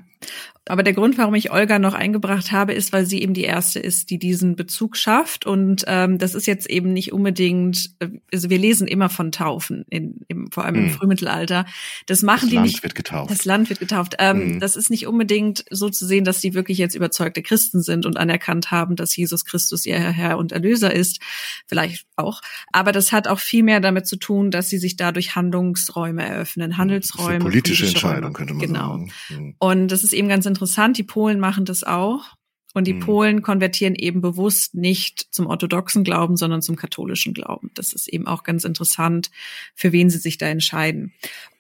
[0.65, 3.79] Aber der Grund, warum ich Olga noch eingebracht habe, ist, weil sie eben die erste
[3.79, 5.45] ist, die diesen Bezug schafft.
[5.45, 9.83] Und ähm, das ist jetzt eben nicht unbedingt, äh, also wir lesen immer von Taufen,
[9.89, 10.91] in, im, vor allem im hm.
[10.91, 11.65] Frühmittelalter.
[12.05, 12.83] Das machen das die Land nicht.
[12.83, 13.29] Wird getauft.
[13.29, 14.15] Das Land wird getauft.
[14.19, 14.59] Ähm, mhm.
[14.61, 18.15] Das ist nicht unbedingt so zu sehen, dass die wirklich jetzt überzeugte Christen sind und
[18.15, 21.19] anerkannt haben, dass Jesus Christus ihr Herr und Erlöser ist.
[21.67, 22.39] Vielleicht auch.
[22.71, 26.77] Aber das hat auch viel mehr damit zu tun, dass sie sich dadurch Handlungsräume eröffnen,
[26.77, 27.39] Handelsräume.
[27.39, 28.33] politische Entscheidung Räume.
[28.33, 28.89] könnte man genau.
[28.91, 29.11] sagen.
[29.27, 29.55] Genau.
[29.59, 30.97] Und das ist eben ganz interessant.
[30.97, 32.35] Die Polen machen das auch.
[32.73, 32.99] Und die mhm.
[33.01, 37.69] Polen konvertieren eben bewusst nicht zum orthodoxen Glauben, sondern zum katholischen Glauben.
[37.75, 39.29] Das ist eben auch ganz interessant,
[39.75, 41.13] für wen sie sich da entscheiden.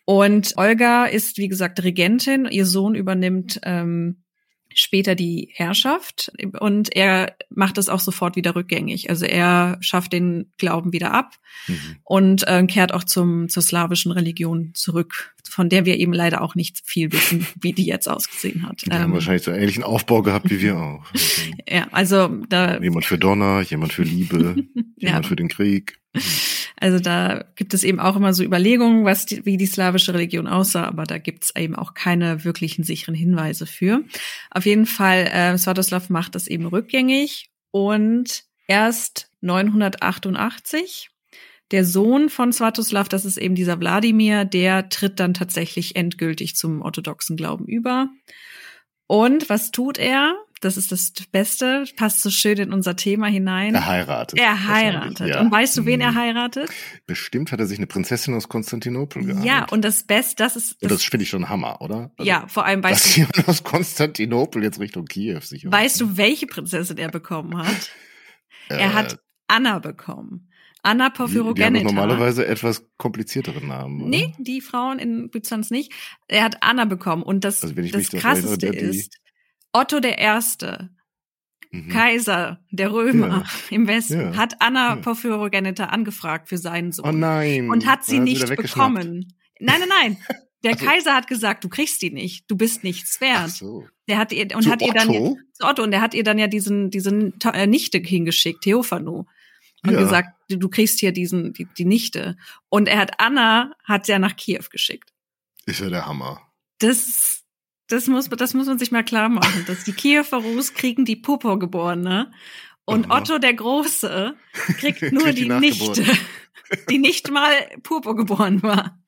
[0.05, 2.45] Und Olga ist, wie gesagt, Regentin.
[2.49, 4.22] Ihr Sohn übernimmt ähm,
[4.75, 9.09] später die Herrschaft und er macht es auch sofort wieder rückgängig.
[9.09, 11.35] Also er schafft den Glauben wieder ab
[11.67, 11.97] mhm.
[12.03, 16.55] und äh, kehrt auch zum, zur slawischen Religion zurück, von der wir eben leider auch
[16.55, 18.81] nicht viel wissen, wie die jetzt ausgesehen hat.
[18.85, 21.05] Die ähm, haben wahrscheinlich so einen ähnlichen Aufbau gehabt wie wir auch.
[21.67, 22.79] ja, also da.
[22.79, 24.55] Jemand für Donner, jemand für Liebe,
[24.97, 25.29] jemand ja.
[25.29, 25.99] für den Krieg.
[26.79, 30.47] Also da gibt es eben auch immer so Überlegungen, was die, wie die slawische Religion
[30.47, 34.03] aussah, aber da gibt es eben auch keine wirklichen sicheren Hinweise für.
[34.51, 41.09] Auf jeden Fall, äh, Svatoslav macht das eben rückgängig und erst 988
[41.71, 46.81] der Sohn von Svatoslav, das ist eben dieser Wladimir, der tritt dann tatsächlich endgültig zum
[46.81, 48.09] orthodoxen Glauben über.
[49.07, 50.35] Und was tut er?
[50.63, 53.75] Das ist das Beste, passt so schön in unser Thema hinein.
[53.75, 54.39] Er heiratet.
[54.39, 55.27] Er heiratet.
[55.27, 55.41] Ja.
[55.41, 56.15] Und weißt du, wen er mhm.
[56.15, 56.69] heiratet?
[57.05, 59.45] Bestimmt hat er sich eine Prinzessin aus Konstantinopel geheiratet.
[59.45, 60.81] Ja, und das Beste, das ist.
[60.81, 62.11] Das, das finde ich schon Hammer, oder?
[62.17, 63.19] Also, ja, vor allem weißt dass du.
[63.21, 65.69] jemand aus Konstantinopel jetzt Richtung Kiew sich.
[65.69, 67.91] Weißt du, welche Prinzessin er bekommen hat?
[68.69, 70.49] er äh, hat Anna bekommen.
[70.83, 71.69] Anna Porphyrogenita.
[71.69, 74.01] Die, die haben normalerweise etwas kompliziertere Namen.
[74.01, 74.09] Oder?
[74.09, 75.93] Nee, die Frauen in Byzanz nicht.
[76.27, 79.17] Er hat Anna bekommen und das, also das Krasseste erinnere, ist,
[79.73, 80.89] Otto der Erste,
[81.71, 81.89] mhm.
[81.89, 83.43] Kaiser der Römer ja.
[83.75, 84.37] im Westen, ja.
[84.37, 84.95] hat Anna ja.
[84.97, 87.05] Porphyrogenita angefragt für seinen Sohn.
[87.05, 87.69] Oh nein.
[87.69, 89.33] Und hat sie nicht bekommen.
[89.59, 90.17] Nein, nein, nein.
[90.63, 90.85] Der so.
[90.85, 93.37] Kaiser hat gesagt, du kriegst die nicht, du bist nichts wert.
[93.43, 93.87] Ach so.
[94.07, 96.39] Der hat ihr und zu hat ihr dann zu Otto und der hat ihr dann
[96.39, 99.25] ja diesen diesen äh, Nichte hingeschickt, Theophanu.
[99.85, 99.99] Und ja.
[99.99, 102.37] gesagt, du, du kriegst hier diesen die, die Nichte
[102.69, 105.11] und er hat Anna hat ja nach Kiew geschickt.
[105.65, 106.41] Ist ja der Hammer.
[106.79, 107.42] Das
[107.87, 111.15] das muss, das muss man sich mal klar machen, dass die Kiewer Rus kriegen die
[111.15, 112.31] Popo-Geborene
[112.85, 113.19] und Aha.
[113.19, 114.35] Otto der Große
[114.79, 116.05] kriegt nur kriegt die, die Nichte,
[116.89, 118.99] die nicht mal Purpur geboren war.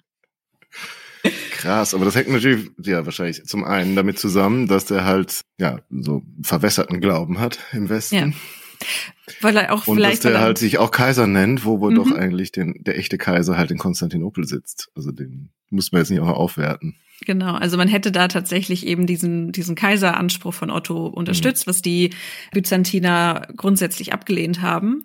[1.51, 5.81] Krass, aber das hängt natürlich, ja, wahrscheinlich zum einen damit zusammen, dass der halt, ja,
[5.89, 8.15] so verwässerten Glauben hat im Westen.
[8.15, 8.31] Ja.
[9.41, 10.23] Weil er auch und vielleicht.
[10.23, 11.95] dass der halt sich auch Kaiser nennt, wo wohl mhm.
[11.95, 14.89] doch eigentlich den, der echte Kaiser halt in Konstantinopel sitzt.
[14.95, 16.95] Also den muss man jetzt nicht auch aufwerten.
[17.25, 21.69] Genau, also man hätte da tatsächlich eben diesen, diesen Kaiseranspruch von Otto unterstützt, mhm.
[21.69, 22.11] was die
[22.51, 25.03] Byzantiner grundsätzlich abgelehnt haben.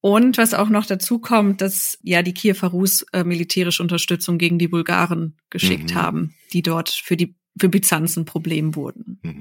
[0.00, 4.58] Und was auch noch dazu kommt, dass ja die Kiewer Rus äh, militärische Unterstützung gegen
[4.58, 5.94] die Bulgaren geschickt mhm.
[5.96, 9.18] haben, die dort für die für Byzanz ein Problem wurden.
[9.22, 9.38] Mhm.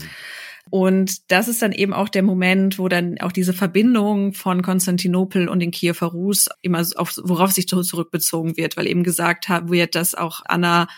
[0.76, 5.48] Und das ist dann eben auch der Moment, wo dann auch diese Verbindung von Konstantinopel
[5.48, 10.16] und den Kiewer Rus immer auf, worauf sich zurückbezogen wird, weil eben gesagt wird, dass
[10.16, 10.90] auch Anna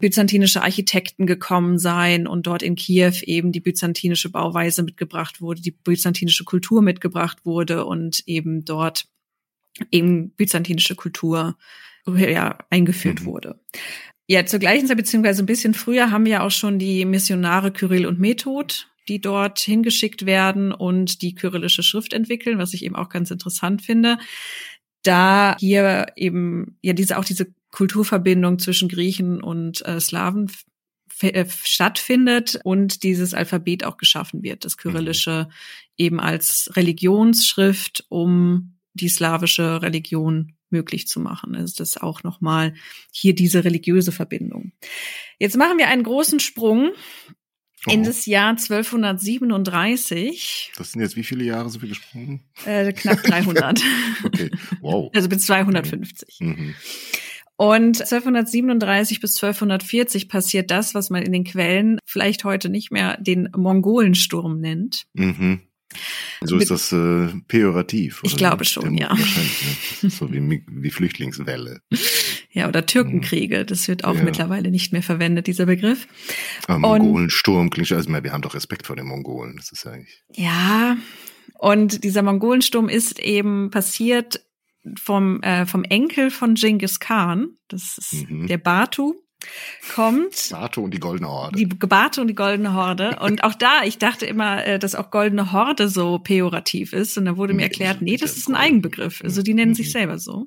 [0.00, 5.70] byzantinische Architekten gekommen sein und dort in Kiew eben die byzantinische Bauweise mitgebracht wurde, die
[5.70, 9.08] byzantinische Kultur mitgebracht wurde und eben dort
[9.90, 11.56] eben byzantinische Kultur
[12.06, 13.24] ja, eingeführt mhm.
[13.24, 13.60] wurde.
[14.28, 18.06] Ja, zur gleichen Zeit, beziehungsweise ein bisschen früher, haben wir auch schon die Missionare Kyrill
[18.06, 18.74] und Method,
[19.08, 23.82] die dort hingeschickt werden und die kyrillische Schrift entwickeln, was ich eben auch ganz interessant
[23.82, 24.18] finde.
[25.04, 30.50] Da hier eben ja diese auch diese Kulturverbindung zwischen Griechen und äh, Slawen
[31.20, 35.54] äh, stattfindet und dieses Alphabet auch geschaffen wird, das Kyrillische mhm.
[35.96, 41.54] eben als Religionsschrift, um die slawische Religion möglich zu machen.
[41.54, 42.74] Also das ist auch nochmal
[43.12, 44.72] hier diese religiöse Verbindung.
[45.38, 46.90] Jetzt machen wir einen großen Sprung
[47.86, 47.90] oh.
[47.90, 50.72] in das Jahr 1237.
[50.76, 52.42] Das sind jetzt wie viele Jahre so viel gesprungen?
[52.64, 53.80] Äh, knapp 300.
[54.24, 54.50] okay,
[54.80, 55.10] wow.
[55.14, 56.40] Also bis 250.
[56.40, 56.74] Mhm.
[57.58, 63.16] Und 1237 bis 1240 passiert das, was man in den Quellen vielleicht heute nicht mehr
[63.18, 65.06] den Mongolensturm nennt.
[65.14, 65.62] Mhm.
[66.42, 68.22] So ist das äh, pejorativ.
[68.22, 68.30] Oder?
[68.30, 69.10] Ich glaube schon, ja.
[69.10, 70.10] Wahrscheinlich, ne?
[70.10, 71.80] So wie, wie Flüchtlingswelle.
[72.50, 73.64] Ja, oder Türkenkriege.
[73.64, 74.22] Das wird auch ja.
[74.22, 76.06] mittlerweile nicht mehr verwendet, dieser Begriff.
[76.66, 79.56] Aber Mongolensturm klingt also wir haben doch Respekt vor den Mongolen.
[79.56, 80.22] Das ist ja eigentlich.
[80.34, 80.96] Ja.
[81.58, 84.40] Und dieser Mongolensturm ist eben passiert
[85.00, 88.46] vom, äh, vom Enkel von Genghis Khan, das ist mhm.
[88.46, 89.14] der Batu.
[89.94, 90.48] Kommt.
[90.50, 91.56] Bato und die Goldene Horde.
[91.56, 93.18] Die Bato und die Goldene Horde.
[93.26, 97.16] Und auch da, ich dachte immer, äh, dass auch Goldene Horde so pejorativ ist.
[97.18, 99.22] Und da wurde mir erklärt, nee, das ist ein Eigenbegriff.
[99.22, 99.92] Also die nennen sich mhm.
[99.92, 100.46] selber so.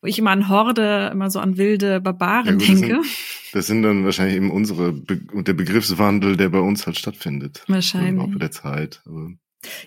[0.00, 2.96] Wo ich immer an Horde, immer so an wilde Barbaren ja, gut, denke.
[2.96, 6.98] Das sind, das sind, dann wahrscheinlich eben unsere, Be der Begriffswandel, der bei uns halt
[6.98, 7.62] stattfindet.
[7.66, 8.10] Wahrscheinlich.
[8.10, 9.02] Im Laufe der Zeit.
[9.06, 9.30] Aber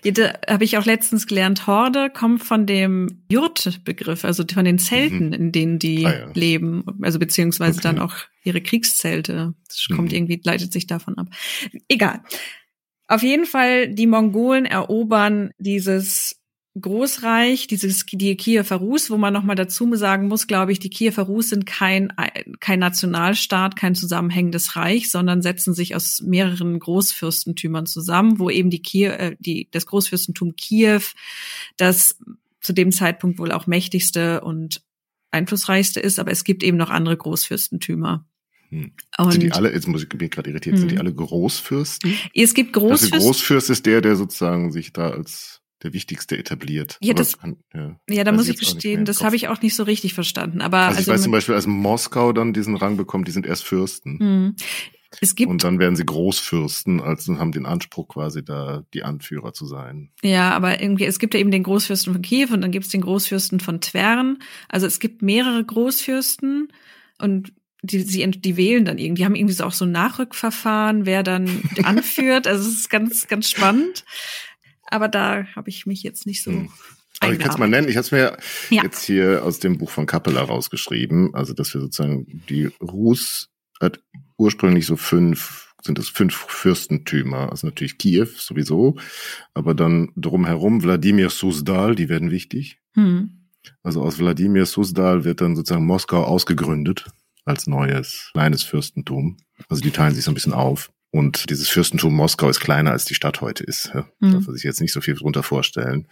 [0.04, 5.28] da habe ich auch letztens gelernt, Horde kommt von dem Jurt-Begriff, also von den Zelten,
[5.28, 5.32] mhm.
[5.32, 6.30] in denen die ah, ja.
[6.34, 7.82] leben, also beziehungsweise okay.
[7.82, 8.14] dann auch
[8.44, 9.54] ihre Kriegszelte.
[9.68, 9.96] Das mhm.
[9.96, 11.26] kommt irgendwie, leitet sich davon ab.
[11.88, 12.22] Egal.
[13.08, 16.39] Auf jeden Fall, die Mongolen erobern dieses
[16.78, 21.24] Großreich, dieses die Kiewer Rus, wo man nochmal dazu sagen muss, glaube ich, die Kiewer
[21.24, 22.12] Rus sind kein
[22.60, 28.82] kein Nationalstaat, kein zusammenhängendes Reich, sondern setzen sich aus mehreren Großfürstentümern zusammen, wo eben die
[28.82, 31.02] Kiew, äh, die das Großfürstentum Kiew,
[31.76, 32.18] das
[32.60, 34.82] zu dem Zeitpunkt wohl auch mächtigste und
[35.32, 38.26] einflussreichste ist, aber es gibt eben noch andere Großfürstentümer.
[38.68, 38.92] Hm.
[39.30, 40.80] sind die alle, jetzt muss ich bin gerade irritiert, hm.
[40.80, 41.00] sind die hm.
[41.00, 42.14] alle Großfürsten?
[42.32, 43.14] Es gibt Großfürsten.
[43.14, 46.98] Also Großfürst ist der, der sozusagen sich da als der wichtigste etabliert.
[47.00, 49.82] Ja, das, kann, ja, ja da muss ich gestehen, das habe ich auch nicht so
[49.82, 50.60] richtig verstanden.
[50.60, 53.46] Aber also, also ich weiß zum Beispiel, als Moskau dann diesen Rang bekommt, die sind
[53.46, 54.18] erst Fürsten.
[54.18, 54.56] Mhm.
[55.20, 59.52] Es gibt, und dann werden sie Großfürsten, also haben den Anspruch quasi da die Anführer
[59.52, 60.10] zu sein.
[60.22, 62.92] Ja, aber irgendwie, es gibt ja eben den Großfürsten von Kiew und dann gibt es
[62.92, 64.38] den Großfürsten von Twern.
[64.68, 66.68] Also es gibt mehrere Großfürsten
[67.18, 71.06] und die, sie, die wählen dann irgendwie, die haben irgendwie so auch so ein Nachrückverfahren,
[71.06, 72.46] wer dann anführt.
[72.46, 74.04] Also es ist ganz, ganz spannend.
[74.90, 76.50] Aber da habe ich mich jetzt nicht so.
[76.50, 76.68] Hm.
[77.20, 77.88] Aber ich kann es mal nennen.
[77.88, 78.36] Ich habe es mir
[78.70, 78.82] ja.
[78.82, 81.34] jetzt hier aus dem Buch von Kappeler rausgeschrieben.
[81.34, 83.48] Also, dass wir sozusagen die Rus
[83.80, 84.00] hat
[84.38, 87.50] ursprünglich so fünf, sind es fünf Fürstentümer.
[87.50, 88.96] Also natürlich Kiew sowieso,
[89.54, 92.78] aber dann drumherum Wladimir Susdal, die werden wichtig.
[92.94, 93.48] Hm.
[93.82, 97.06] Also aus Wladimir Susdal wird dann sozusagen Moskau ausgegründet
[97.44, 99.38] als neues kleines Fürstentum.
[99.68, 100.90] Also die teilen sich so ein bisschen auf.
[101.12, 103.90] Und dieses Fürstentum Moskau ist kleiner als die Stadt heute ist.
[103.92, 104.32] Ja, mhm.
[104.32, 106.06] Darf man sich jetzt nicht so viel drunter vorstellen.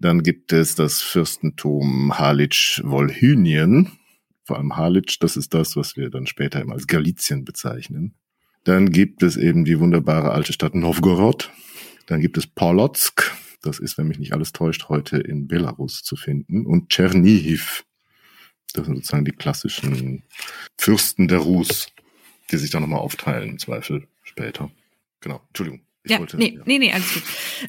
[0.00, 3.92] Dann gibt es das Fürstentum Halitsch-Wolhynien.
[4.44, 8.14] Vor allem Halitsch, das ist das, was wir dann später immer als Galizien bezeichnen.
[8.64, 11.50] Dann gibt es eben die wunderbare alte Stadt Novgorod.
[12.06, 13.30] Dann gibt es Polotsk.
[13.60, 16.64] Das ist, wenn mich nicht alles täuscht, heute in Belarus zu finden.
[16.64, 17.84] Und Tschernihiv.
[18.72, 20.22] Das sind sozusagen die klassischen
[20.78, 21.88] Fürsten der Rus,
[22.50, 24.06] die sich dann nochmal aufteilen im Zweifel
[24.42, 24.70] später.
[25.20, 25.80] Genau, Entschuldigung.
[26.04, 26.62] Ich ja, wollte, nee, ja.
[26.64, 27.22] nee, nee, alles gut.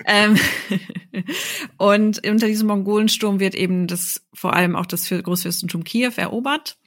[0.05, 0.37] ähm,
[1.77, 6.77] und unter diesem Mongolensturm wird eben das vor allem auch das Großfürstentum Kiew erobert.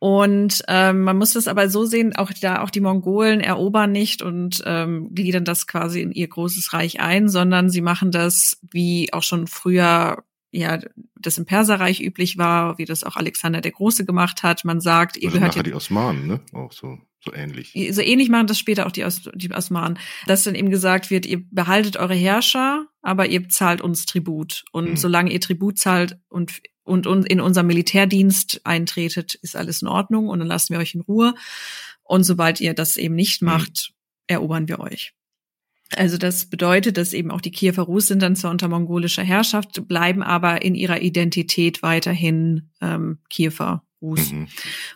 [0.00, 4.22] Und ähm, man muss das aber so sehen, auch da auch die Mongolen erobern nicht
[4.22, 9.12] und ähm, gliedern das quasi in ihr großes Reich ein, sondern sie machen das wie
[9.12, 10.78] auch schon früher ja
[11.16, 14.64] das im Perserreich üblich war, wie das auch Alexander der Große gemacht hat.
[14.64, 16.40] Man sagt, ihr also gehört ja die Osmanen, ne?
[16.52, 17.72] Auch so so ähnlich.
[17.90, 21.26] So ähnlich machen das später auch die, Os die Osmanen, dass dann eben gesagt wird,
[21.26, 24.96] ihr behaltet eure Herrscher, aber ihr zahlt uns Tribut und mhm.
[24.96, 30.38] solange ihr Tribut zahlt und und in unser Militärdienst eintretet, ist alles in Ordnung und
[30.38, 31.34] dann lassen wir euch in Ruhe.
[32.02, 33.46] Und sobald ihr das eben nicht mhm.
[33.46, 33.94] macht, mhm.
[34.26, 35.12] erobern wir euch.
[35.96, 39.86] Also das bedeutet, dass eben auch die Kiewer Rus sind dann zwar unter mongolischer Herrschaft,
[39.86, 44.48] bleiben aber in ihrer Identität weiterhin ähm, Kiewer Rus mhm.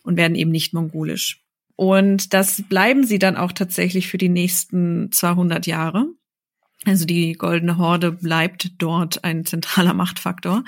[0.02, 1.42] und werden eben nicht mongolisch.
[1.76, 6.06] Und das bleiben sie dann auch tatsächlich für die nächsten 200 Jahre.
[6.84, 10.64] Also die Goldene Horde bleibt dort ein zentraler Machtfaktor.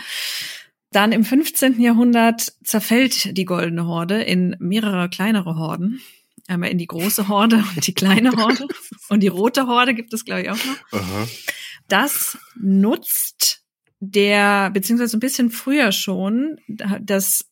[0.93, 1.81] Dann im 15.
[1.81, 6.01] Jahrhundert zerfällt die Goldene Horde in mehrere kleinere Horden.
[6.47, 8.69] Einmal in die große Horde und die kleine Horde.
[9.09, 11.01] Und die rote Horde gibt es, glaube ich, auch noch.
[11.01, 11.29] Aha.
[11.89, 13.65] Das nutzt
[13.99, 17.51] der, beziehungsweise ein bisschen früher schon, das,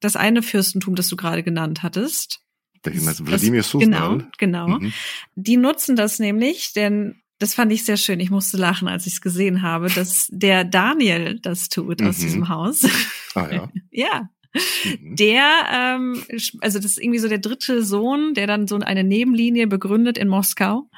[0.00, 2.40] das eine Fürstentum, das du gerade genannt hattest.
[2.82, 4.68] Welchen meinst Wladimir Genau, genau.
[4.68, 4.92] Mhm.
[5.34, 8.20] Die nutzen das nämlich, denn das fand ich sehr schön.
[8.20, 12.22] Ich musste lachen, als ich es gesehen habe, dass der Daniel das tut aus mhm.
[12.22, 12.86] diesem Haus.
[13.34, 13.68] Ah ja.
[13.90, 14.30] ja.
[14.54, 15.16] Mhm.
[15.16, 16.22] Der, ähm,
[16.60, 20.28] also das ist irgendwie so der dritte Sohn, der dann so eine Nebenlinie begründet in
[20.28, 20.88] Moskau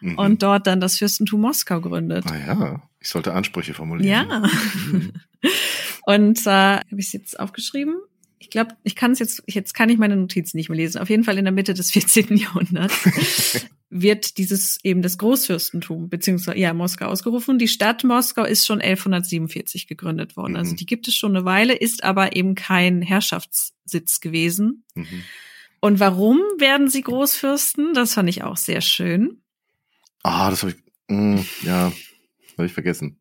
[0.00, 0.18] mhm.
[0.18, 2.24] und dort dann das Fürstentum Moskau gründet.
[2.26, 4.28] Ah ja, ich sollte Ansprüche formulieren.
[4.28, 4.38] Ja.
[4.90, 5.12] Mhm.
[6.06, 7.96] und äh, habe ich es jetzt aufgeschrieben?
[8.50, 11.00] Ich glaube, ich kann es jetzt, jetzt kann ich meine Notizen nicht mehr lesen.
[11.00, 12.36] Auf jeden Fall in der Mitte des 14.
[12.36, 17.60] Jahrhunderts wird dieses eben das Großfürstentum beziehungsweise ja Moskau ausgerufen.
[17.60, 20.56] Die Stadt Moskau ist schon 1147 gegründet worden.
[20.56, 20.72] Also mhm.
[20.72, 24.82] Also die gibt es schon eine Weile, ist aber eben kein Herrschaftssitz gewesen.
[24.96, 25.22] Mhm.
[25.78, 27.94] Und warum werden sie Großfürsten?
[27.94, 29.42] Das fand ich auch sehr schön.
[30.24, 31.92] Ah, das habe ich, mh, hm, ja,
[32.58, 33.20] habe ich vergessen.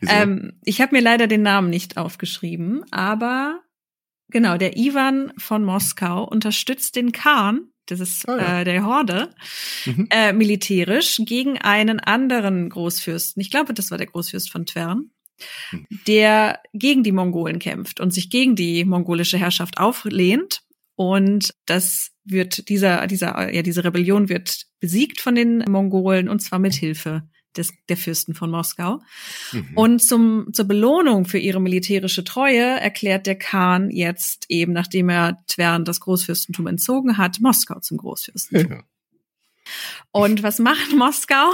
[0.00, 3.60] Ähm, ich habe mir leider den Namen nicht aufgeschrieben, aber
[4.30, 8.60] Genau, der Ivan von Moskau unterstützt den Khan, das ist oh ja.
[8.60, 9.30] äh, der Horde,
[9.84, 10.06] mhm.
[10.10, 13.40] äh, militärisch gegen einen anderen Großfürsten.
[13.40, 15.10] Ich glaube, das war der Großfürst von Twern,
[15.72, 15.86] mhm.
[16.06, 20.62] der gegen die Mongolen kämpft und sich gegen die mongolische Herrschaft auflehnt.
[20.94, 26.58] Und das wird dieser, dieser, ja, diese Rebellion wird besiegt von den Mongolen und zwar
[26.58, 27.22] mit Hilfe
[27.56, 29.00] des, der Fürsten von Moskau.
[29.52, 29.72] Mhm.
[29.74, 35.38] Und zum, zur Belohnung für ihre militärische Treue erklärt der Khan jetzt eben, nachdem er
[35.46, 38.72] Twern das Großfürstentum entzogen hat, Moskau zum Großfürstentum.
[38.72, 38.82] Ja.
[40.12, 41.50] Und was macht Moskau?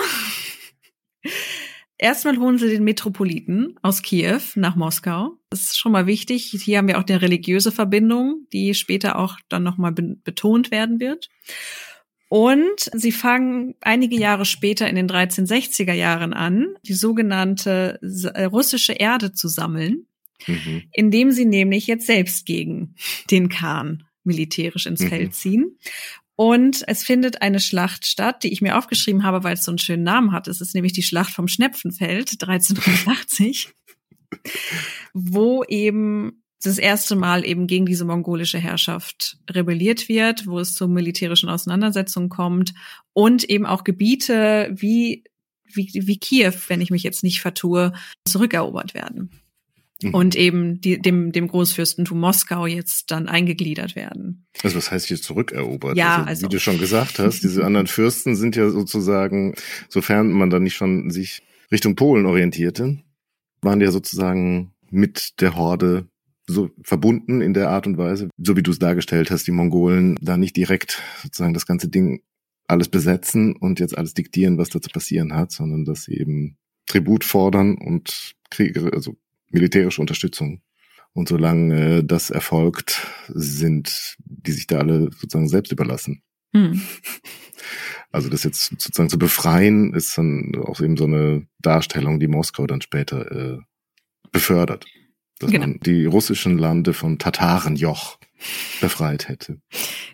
[1.99, 5.39] Erstmal holen sie den Metropoliten aus Kiew nach Moskau.
[5.49, 6.55] Das ist schon mal wichtig.
[6.63, 11.31] Hier haben wir auch eine religiöse Verbindung, die später auch dann nochmal betont werden wird.
[12.29, 18.01] Und sie fangen einige Jahre später in den 1360er Jahren an, die sogenannte
[18.35, 20.07] äh, russische Erde zu sammeln,
[20.47, 20.83] mhm.
[20.93, 22.97] indem sie nämlich jetzt selbst gegen
[23.31, 25.09] den Khan militärisch ins mhm.
[25.09, 25.79] Feld ziehen.
[26.35, 29.79] Und es findet eine Schlacht statt, die ich mir aufgeschrieben habe, weil es so einen
[29.79, 30.49] schönen Namen hat.
[30.49, 33.70] Es ist nämlich die Schlacht vom Schnepfenfeld 1380,
[35.14, 40.89] wo eben das erste Mal eben gegen diese mongolische Herrschaft rebelliert wird, wo es zu
[40.89, 42.75] militärischen Auseinandersetzungen kommt
[43.13, 45.25] und eben auch Gebiete wie,
[45.65, 47.93] wie, wie Kiew, wenn ich mich jetzt nicht vertue,
[48.27, 49.31] zurückerobert werden.
[50.03, 50.15] Mhm.
[50.15, 54.47] Und eben die, dem, dem Großfürstentum Moskau jetzt dann eingegliedert werden.
[54.63, 55.97] Also was heißt hier zurückerobert?
[55.97, 59.55] Ja, also, also wie du schon gesagt hast, diese anderen Fürsten sind ja sozusagen,
[59.89, 62.99] sofern man dann nicht schon sich Richtung Polen orientierte,
[63.63, 66.09] waren ja sozusagen mit der Horde
[66.47, 70.17] so verbunden in der Art und Weise, so wie du es dargestellt hast, die Mongolen
[70.21, 72.23] da nicht direkt sozusagen das ganze Ding
[72.69, 76.57] alles besetzen und jetzt alles diktieren, was da zu passieren hat, sondern dass sie eben
[76.87, 79.17] Tribut fordern und Kriege, also
[79.51, 80.63] militärische Unterstützung.
[81.13, 86.23] Und solange äh, das erfolgt, sind die sich da alle sozusagen selbst überlassen.
[86.55, 86.81] Hm.
[88.13, 92.67] Also das jetzt sozusagen zu befreien, ist dann auch eben so eine Darstellung, die Moskau
[92.67, 93.59] dann später äh,
[94.31, 94.87] befördert
[95.39, 95.66] dass genau.
[95.66, 98.18] man die russischen Lande von Tatarenjoch
[98.80, 99.59] befreit hätte.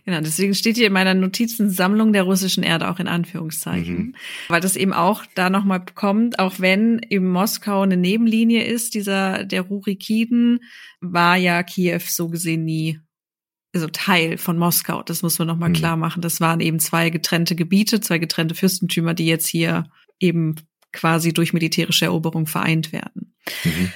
[0.05, 4.15] Genau, deswegen steht hier in meiner Notizensammlung der russischen Erde auch in Anführungszeichen, mhm.
[4.49, 9.45] weil das eben auch da nochmal kommt, auch wenn eben Moskau eine Nebenlinie ist, dieser
[9.45, 10.61] der Rurikiden,
[11.01, 13.01] war ja Kiew so gesehen nie
[13.75, 15.03] also Teil von Moskau.
[15.03, 15.75] Das muss man nochmal mhm.
[15.75, 16.21] klar machen.
[16.21, 19.85] Das waren eben zwei getrennte Gebiete, zwei getrennte Fürstentümer, die jetzt hier
[20.21, 20.57] eben
[20.93, 23.35] quasi durch militärische Eroberung vereint werden.
[23.65, 23.93] Mhm.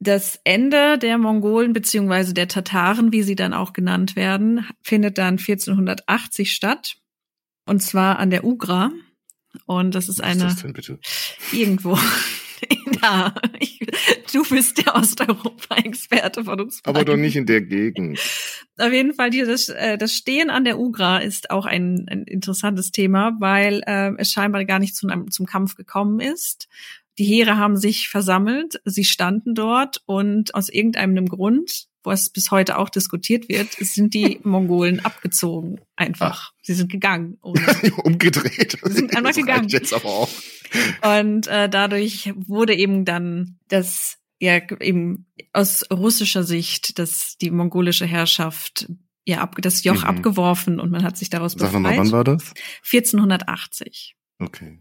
[0.00, 5.38] Das Ende der Mongolen beziehungsweise der Tataren, wie sie dann auch genannt werden, findet dann
[5.38, 6.96] 1480 statt.
[7.66, 8.90] Und zwar an der Ugra.
[9.66, 10.46] Und das ist Was eine.
[10.46, 10.98] Ist das denn bitte?
[11.52, 11.98] Irgendwo.
[13.02, 13.78] ja, ich,
[14.32, 16.80] du bist der Osteuropa-Experte von uns.
[16.84, 18.18] Aber doch nicht in der Gegend.
[18.78, 22.90] Auf jeden Fall, das, äh, das Stehen an der Ugra ist auch ein, ein interessantes
[22.90, 26.68] Thema, weil äh, es scheinbar gar nicht zum, zum Kampf gekommen ist.
[27.18, 32.76] Die Heere haben sich versammelt, sie standen dort und aus irgendeinem Grund, was bis heute
[32.78, 35.80] auch diskutiert wird, sind die Mongolen abgezogen.
[35.96, 36.50] Einfach.
[36.50, 36.52] Ach.
[36.62, 37.38] Sie sind gegangen.
[37.40, 38.78] Umgedreht.
[38.82, 39.68] Sie sind einfach gegangen.
[39.68, 40.30] Jetzt aber auch.
[41.20, 48.06] Und äh, dadurch wurde eben dann das ja eben aus russischer Sicht, dass die mongolische
[48.06, 48.88] Herrschaft
[49.24, 50.08] ja ab, das Joch mhm.
[50.08, 51.72] abgeworfen und man hat sich daraus befreit.
[51.72, 52.52] Sag mal, wann war das?
[52.82, 54.16] 1480.
[54.40, 54.80] Okay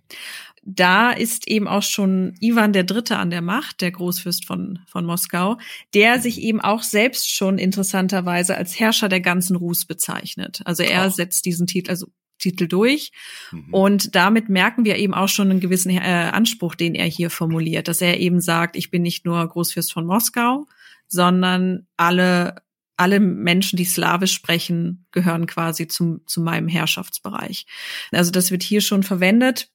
[0.66, 5.05] da ist eben auch schon Ivan der Dritte an der Macht, der Großfürst von, von
[5.05, 5.57] Moskau,
[5.93, 10.61] der sich eben auch selbst schon interessanterweise als Herrscher der ganzen Rus bezeichnet.
[10.66, 11.11] Also er Ach.
[11.11, 12.07] setzt diesen Titel, also
[12.39, 13.11] Titel durch.
[13.51, 13.74] Mhm.
[13.74, 17.88] Und damit merken wir eben auch schon einen gewissen äh, Anspruch, den er hier formuliert,
[17.88, 20.66] dass er eben sagt, ich bin nicht nur Großfürst von Moskau,
[21.07, 22.64] sondern alle
[22.95, 27.66] alle Menschen, die Slawisch sprechen, gehören quasi zum, zu meinem Herrschaftsbereich.
[28.11, 29.72] Also das wird hier schon verwendet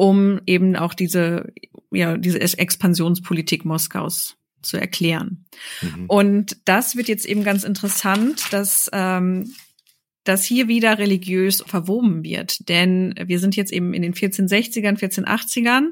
[0.00, 1.52] um eben auch diese,
[1.90, 5.44] ja, diese Expansionspolitik Moskaus zu erklären.
[5.82, 6.06] Mhm.
[6.06, 9.52] Und das wird jetzt eben ganz interessant, dass ähm,
[10.24, 12.68] dass hier wieder religiös verwoben wird.
[12.68, 15.88] Denn wir sind jetzt eben in den 1460ern, 1480ern.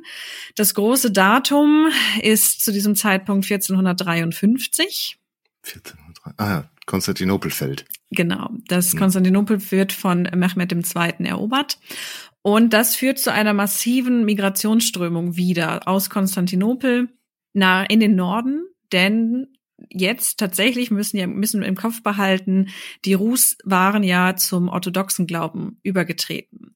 [0.55, 1.89] Das große Datum
[2.23, 5.19] ist zu diesem Zeitpunkt 1453.
[5.65, 6.33] 1403.
[6.37, 7.87] Ah, Konstantinopel fällt.
[8.11, 8.51] Genau.
[8.67, 8.99] Das hm.
[8.99, 11.27] Konstantinopel wird von Mehmed II.
[11.27, 11.79] erobert.
[12.49, 17.11] Und das führt zu einer massiven Migrationsströmung wieder aus Konstantinopel
[17.53, 19.49] nach in den Norden, denn
[19.91, 22.71] jetzt tatsächlich müssen ja müssen wir im Kopf behalten,
[23.05, 26.75] die Rus waren ja zum orthodoxen Glauben übergetreten.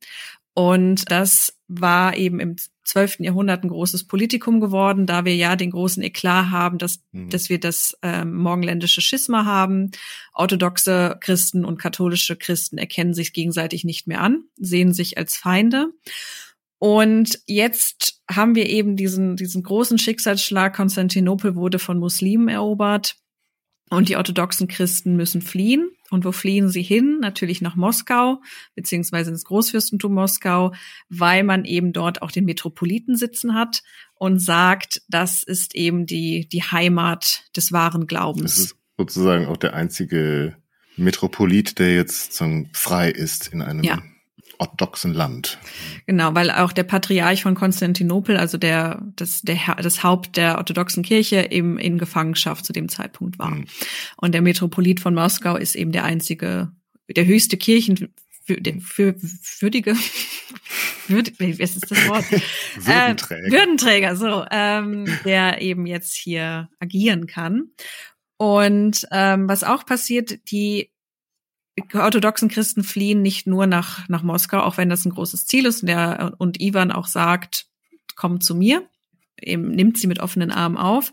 [0.52, 3.20] Und das war eben im 12.
[3.20, 7.30] Jahrhundert ein großes Politikum geworden, da wir ja den großen Eklat haben, dass, mhm.
[7.30, 9.92] dass wir das ähm, morgenländische Schisma haben.
[10.34, 15.92] Orthodoxe Christen und katholische Christen erkennen sich gegenseitig nicht mehr an, sehen sich als Feinde.
[16.78, 20.74] Und jetzt haben wir eben diesen, diesen großen Schicksalsschlag.
[20.74, 23.16] Konstantinopel wurde von Muslimen erobert
[23.88, 25.90] und die orthodoxen Christen müssen fliehen.
[26.12, 27.18] Und wo fliehen sie hin?
[27.20, 28.42] Natürlich nach Moskau,
[28.74, 30.72] beziehungsweise ins Großfürstentum Moskau,
[31.08, 33.82] weil man eben dort auch den Metropoliten sitzen hat
[34.14, 38.56] und sagt, das ist eben die, die Heimat des wahren Glaubens.
[38.56, 40.56] Das ist sozusagen auch der einzige
[40.96, 44.02] Metropolit, der jetzt so frei ist in einem ja
[44.58, 45.58] orthodoxen Land.
[46.06, 51.02] Genau, weil auch der Patriarch von Konstantinopel, also der das der das Haupt der orthodoxen
[51.02, 53.50] Kirche eben in Gefangenschaft zu dem Zeitpunkt war.
[53.50, 53.66] Mhm.
[54.16, 56.70] Und der Metropolit von Moskau ist eben der einzige
[57.08, 59.14] der höchste Kirchen für, für
[59.60, 59.96] würdige
[61.08, 62.24] Würd, was ist das Wort?
[62.76, 63.46] Würdenträger.
[63.46, 67.70] Äh, Würdenträger, so, ähm, der eben jetzt hier agieren kann.
[68.36, 70.91] Und ähm, was auch passiert, die
[71.94, 75.82] orthodoxen Christen fliehen nicht nur nach, nach Moskau, auch wenn das ein großes Ziel ist
[75.82, 77.66] und, der, und Ivan auch sagt,
[78.14, 78.86] komm zu mir,
[79.40, 81.12] eben nimmt sie mit offenen Armen auf.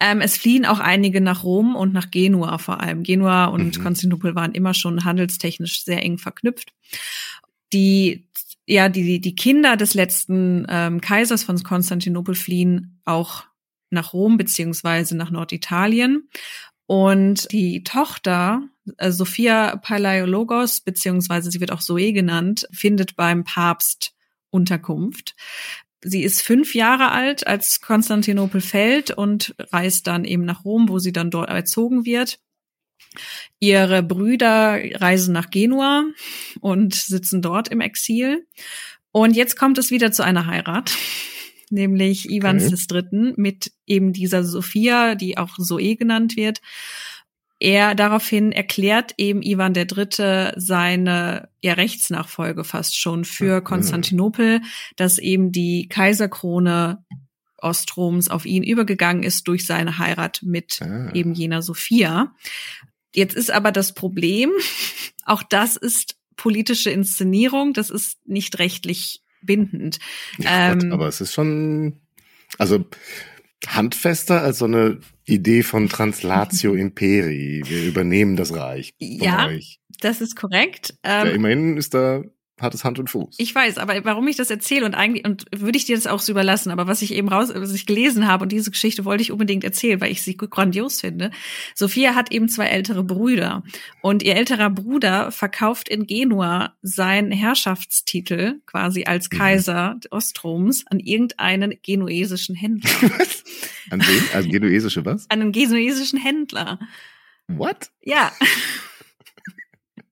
[0.00, 3.02] Ähm, es fliehen auch einige nach Rom und nach Genua vor allem.
[3.02, 3.82] Genua und mhm.
[3.82, 6.72] Konstantinopel waren immer schon handelstechnisch sehr eng verknüpft.
[7.72, 8.26] Die
[8.68, 13.44] ja, die, die Kinder des letzten ähm, Kaisers von Konstantinopel fliehen auch
[13.90, 16.28] nach Rom beziehungsweise nach Norditalien.
[16.86, 18.62] Und die Tochter,
[18.98, 24.12] äh, Sophia Palaiologos, beziehungsweise sie wird auch Zoe genannt, findet beim Papst
[24.50, 25.34] Unterkunft.
[26.02, 30.98] Sie ist fünf Jahre alt, als Konstantinopel fällt und reist dann eben nach Rom, wo
[30.98, 32.38] sie dann dort erzogen wird.
[33.58, 36.04] Ihre Brüder reisen nach Genua
[36.60, 38.46] und sitzen dort im Exil.
[39.10, 40.92] Und jetzt kommt es wieder zu einer Heirat
[41.70, 42.70] nämlich Ivans okay.
[42.70, 46.60] des Dritten mit eben dieser Sophia, die auch Zoe genannt wird.
[47.58, 54.60] Er daraufhin erklärt eben Ivan der Dritte seine ja, Rechtsnachfolge fast schon für Konstantinopel,
[54.96, 57.02] dass eben die Kaiserkrone
[57.56, 61.10] Ostroms auf ihn übergegangen ist durch seine Heirat mit ah.
[61.14, 62.34] eben jener Sophia.
[63.14, 64.50] Jetzt ist aber das Problem,
[65.24, 69.98] auch das ist politische Inszenierung, das ist nicht rechtlich bindend.
[70.38, 72.00] Ja, ähm, Gott, aber es ist schon,
[72.58, 72.84] also
[73.66, 77.62] handfester als so eine Idee von Translatio Imperi.
[77.66, 78.94] Wir übernehmen das Reich.
[78.98, 79.80] Ja, euch.
[80.00, 80.94] das ist korrekt.
[81.02, 82.22] Ähm, ja, immerhin ist da
[82.60, 83.34] hat es Hand und Fuß.
[83.38, 86.20] Ich weiß, aber warum ich das erzähle und eigentlich und würde ich dir das auch
[86.20, 89.22] so überlassen, aber was ich eben raus, was ich gelesen habe und diese Geschichte wollte
[89.22, 91.30] ich unbedingt erzählen, weil ich sie grandios finde.
[91.74, 93.62] Sophia hat eben zwei ältere Brüder
[94.00, 99.36] und ihr älterer Bruder verkauft in Genua seinen Herrschaftstitel quasi als mhm.
[99.36, 100.00] Kaiser mhm.
[100.10, 102.90] Ostroms an irgendeinen genuesischen Händler.
[103.18, 103.44] Was?
[103.90, 104.22] An wen?
[104.32, 105.26] Also genuesische was?
[105.28, 106.78] An einen genuesischen Händler.
[107.48, 107.90] What?
[108.02, 108.32] Ja.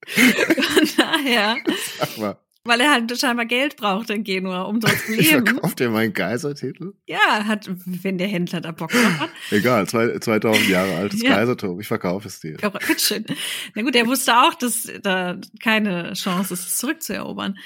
[0.06, 1.56] Von daher.
[1.98, 2.38] Sag mal.
[2.66, 5.46] Weil er halt scheinbar Geld braucht in Genua, um dort zu leben.
[5.46, 6.94] Verkauft er meinen Kaisertitel?
[7.04, 9.30] Ja, hat, wenn der Händler da Bock drauf hat.
[9.50, 11.34] Egal, zwei, 2000 Jahre altes ja.
[11.34, 12.56] Kaisertum, ich verkaufe es dir.
[12.62, 13.26] Ja, bitteschön.
[13.74, 17.58] Na gut, er wusste auch, dass da keine Chance ist, es zurückzuerobern.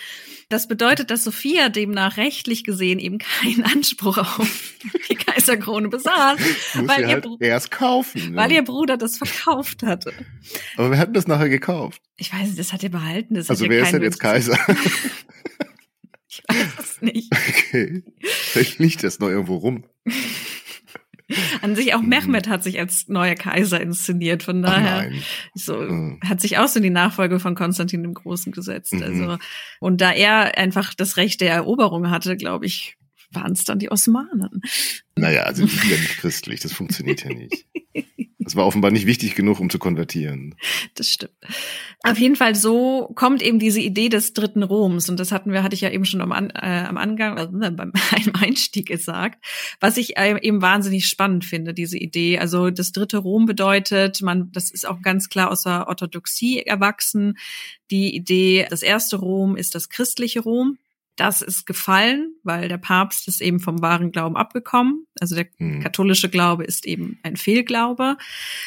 [0.48, 4.74] Das bedeutet, dass Sophia demnach rechtlich gesehen eben keinen Anspruch auf
[5.08, 6.40] die Kaiserkrone besaß,
[6.74, 10.12] weil, ihr, halt erst kaufen, weil ihr Bruder das verkauft hatte.
[10.76, 12.02] Aber wir hatten das nachher gekauft.
[12.18, 13.34] Ich weiß nicht, das hat er behalten.
[13.34, 14.58] Das also wer ist denn jetzt Kaiser?
[16.28, 17.32] ich weiß es nicht.
[17.32, 18.02] Okay.
[18.20, 19.84] Vielleicht liegt das noch irgendwo rum.
[21.60, 22.08] An sich auch mhm.
[22.08, 25.10] Mehmed hat sich als neuer Kaiser inszeniert, von daher
[25.54, 26.18] so mhm.
[26.24, 28.94] hat sich auch so in die Nachfolge von Konstantin dem Großen gesetzt.
[28.94, 29.02] Mhm.
[29.02, 29.38] Also
[29.78, 32.96] und da er einfach das Recht der Eroberung hatte, glaube ich,
[33.30, 34.62] waren es dann die Osmanen.
[35.16, 37.66] Naja, also die sind ja nicht christlich, das funktioniert ja nicht.
[38.48, 40.54] Das war offenbar nicht wichtig genug, um zu konvertieren.
[40.94, 41.34] Das stimmt.
[42.02, 45.62] Auf jeden Fall so kommt eben diese Idee des dritten Roms und das hatten wir,
[45.62, 47.92] hatte ich ja eben schon am, äh, am Angang, also beim beim
[48.32, 49.44] Einstieg gesagt,
[49.80, 52.38] was ich äh, eben wahnsinnig spannend finde, diese Idee.
[52.38, 57.36] Also das dritte Rom bedeutet, man, das ist auch ganz klar aus der Orthodoxie erwachsen.
[57.90, 60.78] Die Idee, das erste Rom ist das christliche Rom.
[61.18, 65.04] Das ist gefallen, weil der Papst ist eben vom wahren Glauben abgekommen.
[65.18, 65.80] Also der mhm.
[65.80, 68.16] katholische Glaube ist eben ein Fehlglaube.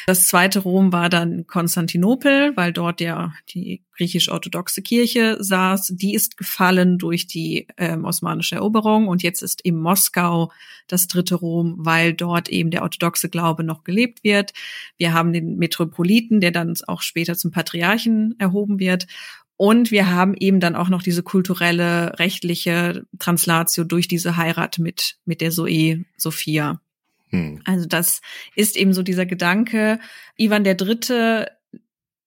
[0.06, 5.94] Das zweite Rom war dann Konstantinopel, weil dort ja die griechisch-orthodoxe Kirche saß.
[5.96, 10.52] Die ist gefallen durch die ähm, osmanische Eroberung und jetzt ist eben Moskau
[10.88, 14.52] das dritte Rom, weil dort eben der orthodoxe Glaube noch gelebt wird.
[14.98, 19.06] Wir haben den Metropoliten, der dann auch später zum Patriarchen erhoben wird.
[19.62, 25.18] Und wir haben eben dann auch noch diese kulturelle, rechtliche Translatio durch diese Heirat mit,
[25.24, 26.80] mit der Zoe Sophia.
[27.28, 27.62] Hm.
[27.64, 28.22] Also das
[28.56, 30.00] ist eben so dieser Gedanke.
[30.36, 31.46] Ivan der Dritte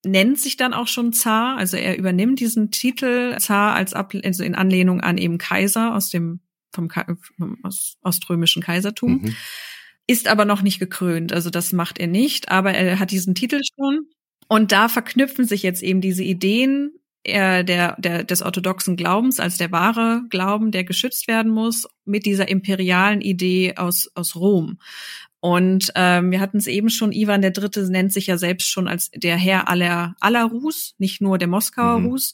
[0.06, 4.42] nennt sich dann auch schon Zar, also er übernimmt diesen Titel Zar als Ab also
[4.42, 6.40] in Anlehnung an eben Kaiser aus dem
[6.74, 6.90] vom,
[7.36, 7.58] vom
[8.02, 9.24] oströmischen Kaisertum.
[9.24, 9.36] Mhm.
[10.08, 13.60] Ist aber noch nicht gekrönt, also das macht er nicht, aber er hat diesen Titel
[13.76, 14.06] schon.
[14.48, 16.94] Und da verknüpfen sich jetzt eben diese Ideen
[17.26, 22.26] äh, der, der, des orthodoxen Glaubens als der wahre Glauben, der geschützt werden muss, mit
[22.26, 24.80] dieser imperialen Idee aus, aus Rom.
[25.39, 28.88] Und ähm, wir hatten es eben schon, Ivan der Dritte nennt sich ja selbst schon
[28.88, 32.07] als der Herr aller, aller Rus, nicht nur der Moskauer mhm.
[32.07, 32.34] Rus.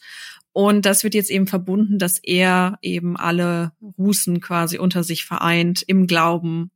[0.54, 5.82] Und das wird jetzt eben verbunden, dass er eben alle Russen quasi unter sich vereint
[5.88, 6.72] im Glauben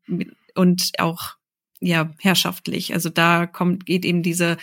[0.55, 1.36] und auch
[1.82, 2.93] ja herrschaftlich.
[2.93, 4.57] Also da kommt geht eben diese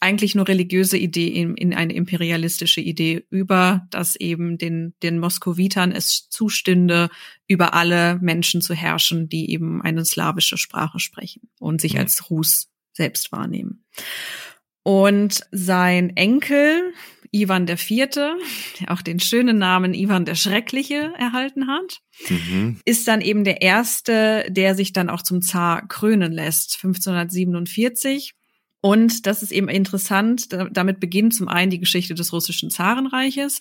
[0.00, 5.92] eigentlich nur religiöse Idee in, in eine imperialistische Idee über, dass eben den, den Moskowitern
[5.92, 7.08] es zustünde,
[7.48, 12.00] über alle Menschen zu herrschen, die eben eine slawische Sprache sprechen und sich mhm.
[12.00, 13.84] als Rus selbst wahrnehmen.
[14.82, 16.92] Und sein Enkel,
[17.32, 18.36] Ivan der Vierte,
[18.78, 22.80] der auch den schönen Namen Ivan der Schreckliche erhalten hat, mhm.
[22.84, 28.34] ist dann eben der erste, der sich dann auch zum Zar krönen lässt, 1547.
[28.86, 30.46] Und das ist eben interessant.
[30.70, 33.60] Damit beginnt zum einen die Geschichte des russischen Zarenreiches.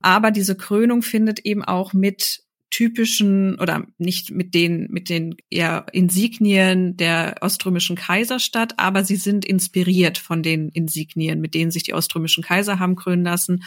[0.00, 2.40] Aber diese Krönung findet eben auch mit
[2.70, 9.14] typischen oder nicht mit den mit den eher Insignien der oströmischen Kaiser statt, aber sie
[9.14, 13.62] sind inspiriert von den Insignien, mit denen sich die oströmischen Kaiser haben krönen lassen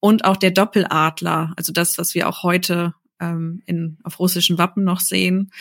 [0.00, 2.92] und auch der Doppeladler, also das, was wir auch heute
[3.22, 5.52] ähm, in, auf russischen Wappen noch sehen,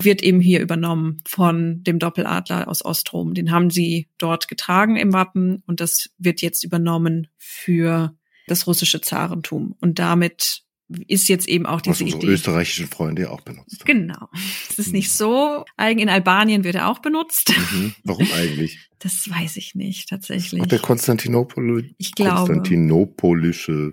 [0.00, 3.34] wird eben hier übernommen von dem Doppeladler aus Ostrom.
[3.34, 8.14] Den haben sie dort getragen im Wappen und das wird jetzt übernommen für
[8.46, 9.74] das russische Zarentum.
[9.80, 10.62] Und damit
[11.06, 12.32] ist jetzt eben auch diese Was unsere Idee.
[12.32, 13.84] österreichischen Freunde auch benutzt.
[13.84, 14.28] Genau.
[14.70, 16.00] Es ist nicht so eigen.
[16.00, 17.52] In Albanien wird er auch benutzt.
[17.72, 17.94] Mhm.
[18.04, 18.78] Warum eigentlich?
[19.00, 20.60] Das weiß ich nicht, tatsächlich.
[20.60, 22.54] Auch der Konstantinopol ich glaube.
[22.54, 23.92] Konstantinopolische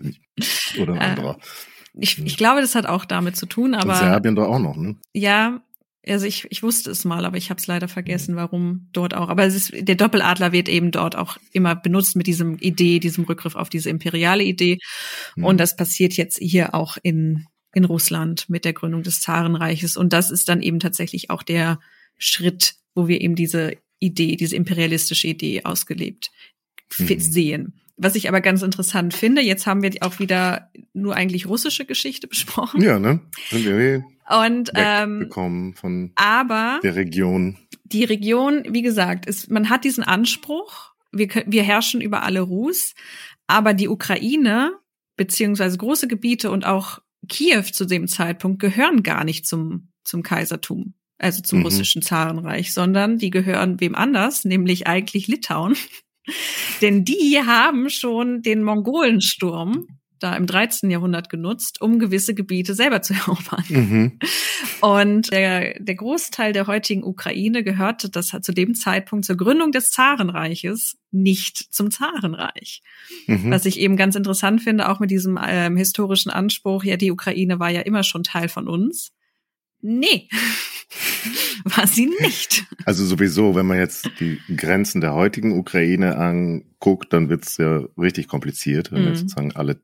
[0.80, 1.38] oder äh, anderer.
[2.00, 3.92] Ich, ich glaube, das hat auch damit zu tun, aber.
[3.92, 4.96] Und Serbien doch auch noch, ne?
[5.12, 5.60] Ja,
[6.06, 9.28] also ich, ich wusste es mal, aber ich habe es leider vergessen, warum dort auch.
[9.28, 13.24] Aber es ist, der Doppeladler wird eben dort auch immer benutzt mit diesem Idee, diesem
[13.24, 14.78] Rückgriff auf diese imperiale Idee.
[15.36, 15.44] Mhm.
[15.44, 19.96] Und das passiert jetzt hier auch in, in Russland mit der Gründung des Zarenreiches.
[19.96, 21.78] Und das ist dann eben tatsächlich auch der
[22.16, 26.30] Schritt, wo wir eben diese Idee, diese imperialistische Idee ausgelebt
[26.98, 27.20] mhm.
[27.20, 27.80] sehen.
[27.98, 32.26] Was ich aber ganz interessant finde, jetzt haben wir auch wieder nur eigentlich russische Geschichte
[32.28, 32.80] besprochen.
[32.80, 33.20] Ja, ne?
[33.50, 37.56] Sind wir und ähm, bekommen von aber der Region.
[37.84, 42.94] Die Region, wie gesagt, ist, man hat diesen Anspruch, wir, wir herrschen über alle Rus,
[43.46, 44.72] aber die Ukraine
[45.16, 50.94] beziehungsweise große Gebiete und auch Kiew zu dem Zeitpunkt gehören gar nicht zum zum Kaisertum,
[51.18, 51.66] also zum mhm.
[51.66, 55.76] russischen Zarenreich, sondern die gehören wem anders, nämlich eigentlich Litauen.
[56.82, 59.86] Denn die haben schon den Mongolensturm
[60.18, 60.90] da im 13.
[60.90, 63.64] Jahrhundert genutzt, um gewisse Gebiete selber zu erobern.
[63.68, 64.18] Mhm.
[64.80, 69.90] Und der, der Großteil der heutigen Ukraine gehörte das zu dem Zeitpunkt zur Gründung des
[69.90, 72.82] Zarenreiches nicht zum Zarenreich.
[73.26, 73.50] Mhm.
[73.50, 77.58] Was ich eben ganz interessant finde, auch mit diesem ähm, historischen Anspruch, ja, die Ukraine
[77.58, 79.12] war ja immer schon Teil von uns.
[79.80, 80.28] Nee,
[81.64, 82.64] war sie nicht.
[82.84, 88.28] Also sowieso, wenn man jetzt die Grenzen der heutigen Ukraine anguckt, dann wird's ja richtig
[88.28, 89.08] kompliziert, wenn mhm.
[89.08, 89.80] man sozusagen alle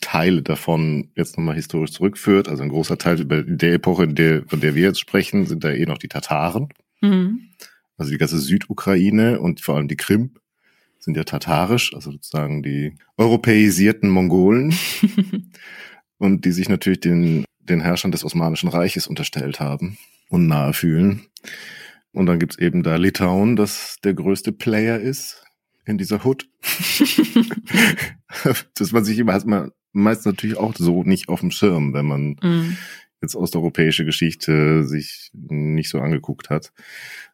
[0.00, 2.48] Teile davon jetzt nochmal historisch zurückführt.
[2.48, 5.86] Also ein großer Teil der Epoche, der, von der wir jetzt sprechen, sind da eh
[5.86, 6.68] noch die Tataren.
[7.00, 7.50] Mhm.
[7.96, 10.32] Also die ganze Südukraine und vor allem die Krim
[10.98, 14.74] sind ja tatarisch, also sozusagen die europäisierten Mongolen
[16.18, 19.98] und die sich natürlich den, den Herrschern des Osmanischen Reiches unterstellt haben
[20.28, 21.26] und nahe fühlen.
[22.12, 25.44] Und dann gibt's eben da Litauen, das der größte Player ist
[25.84, 26.48] in dieser Hood.
[28.74, 32.36] dass man sich immer erstmal meist natürlich auch so nicht auf dem Schirm, wenn man
[32.42, 32.76] mhm.
[33.20, 36.72] jetzt osteuropäische Geschichte sich nicht so angeguckt hat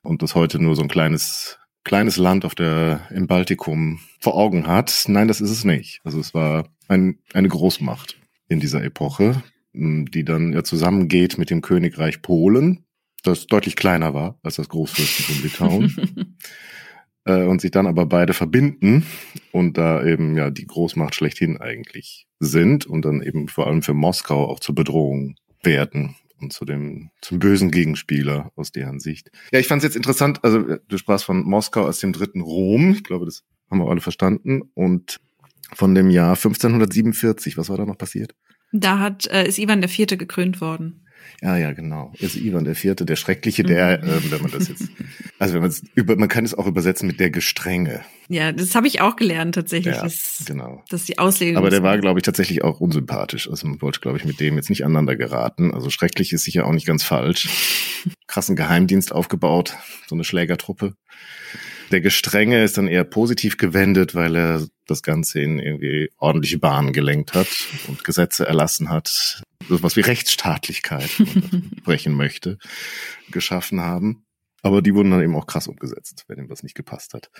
[0.03, 4.67] und das heute nur so ein kleines kleines Land auf der im Baltikum vor Augen
[4.67, 5.05] hat.
[5.07, 6.01] Nein, das ist es nicht.
[6.03, 8.19] Also es war ein, eine Großmacht
[8.49, 9.41] in dieser Epoche,
[9.77, 12.85] die dann ja zusammengeht mit dem Königreich Polen,
[13.23, 16.37] das deutlich kleiner war als das Großfürstentum Litauen.
[17.25, 19.05] äh, und sich dann aber beide verbinden
[19.53, 23.95] und da eben ja die Großmacht schlechthin eigentlich sind und dann eben vor allem für
[23.95, 29.31] Moskau auch zur Bedrohung werden und zu dem zum bösen Gegenspieler aus deren Sicht.
[29.53, 32.93] Ja, ich fand es jetzt interessant, also du sprachst von Moskau als dem dritten Rom,
[32.93, 35.21] ich glaube, das haben wir alle verstanden und
[35.75, 37.57] von dem Jahr 1547.
[37.57, 38.35] Was war da noch passiert?
[38.81, 41.03] Da hat, äh, ist Ivan der Vierte gekrönt worden.
[41.43, 42.13] Ja, ja, genau.
[42.23, 44.09] Also Ivan der Vierte, der Schreckliche, der, mhm.
[44.09, 44.89] äh, wenn man das jetzt,
[45.39, 48.01] also wenn man es über, man kann es auch übersetzen mit der Gestrenge.
[48.29, 49.97] Ja, das habe ich auch gelernt tatsächlich.
[49.97, 50.83] Ja, das, genau.
[50.89, 51.59] Das ist die Auslegung.
[51.59, 53.51] Aber der war, glaube ich, tatsächlich auch unsympathisch.
[53.51, 55.75] Also man wollte, glaube ich, mit dem jetzt nicht aneinander geraten.
[55.75, 57.49] Also schrecklich ist sicher auch nicht ganz falsch.
[58.27, 60.95] Krassen Geheimdienst aufgebaut, so eine Schlägertruppe.
[61.91, 66.93] Der Gestrenge ist dann eher positiv gewendet, weil er das Ganze in irgendwie ordentliche Bahnen
[66.93, 67.49] gelenkt hat
[67.89, 71.11] und Gesetze erlassen hat, so was wie Rechtsstaatlichkeit
[71.85, 72.59] brechen möchte,
[73.31, 74.25] geschaffen haben.
[74.63, 77.31] Aber die wurden dann eben auch krass umgesetzt, wenn ihm was nicht gepasst hat.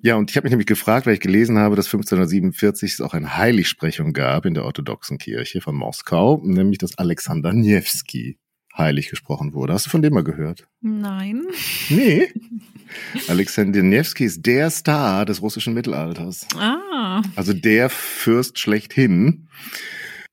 [0.00, 3.14] Ja, und ich habe mich nämlich gefragt, weil ich gelesen habe, dass 1547 es auch
[3.14, 8.38] eine Heiligsprechung gab in der orthodoxen Kirche von Moskau, nämlich dass Alexander Niewski
[8.76, 9.72] heilig gesprochen wurde.
[9.72, 10.66] Hast du von dem mal gehört?
[10.80, 11.44] Nein.
[11.88, 12.32] Nee.
[13.28, 16.46] Alexander Nevsky ist der Star des russischen Mittelalters.
[16.56, 17.22] Ah.
[17.34, 19.48] Also der Fürst schlechthin.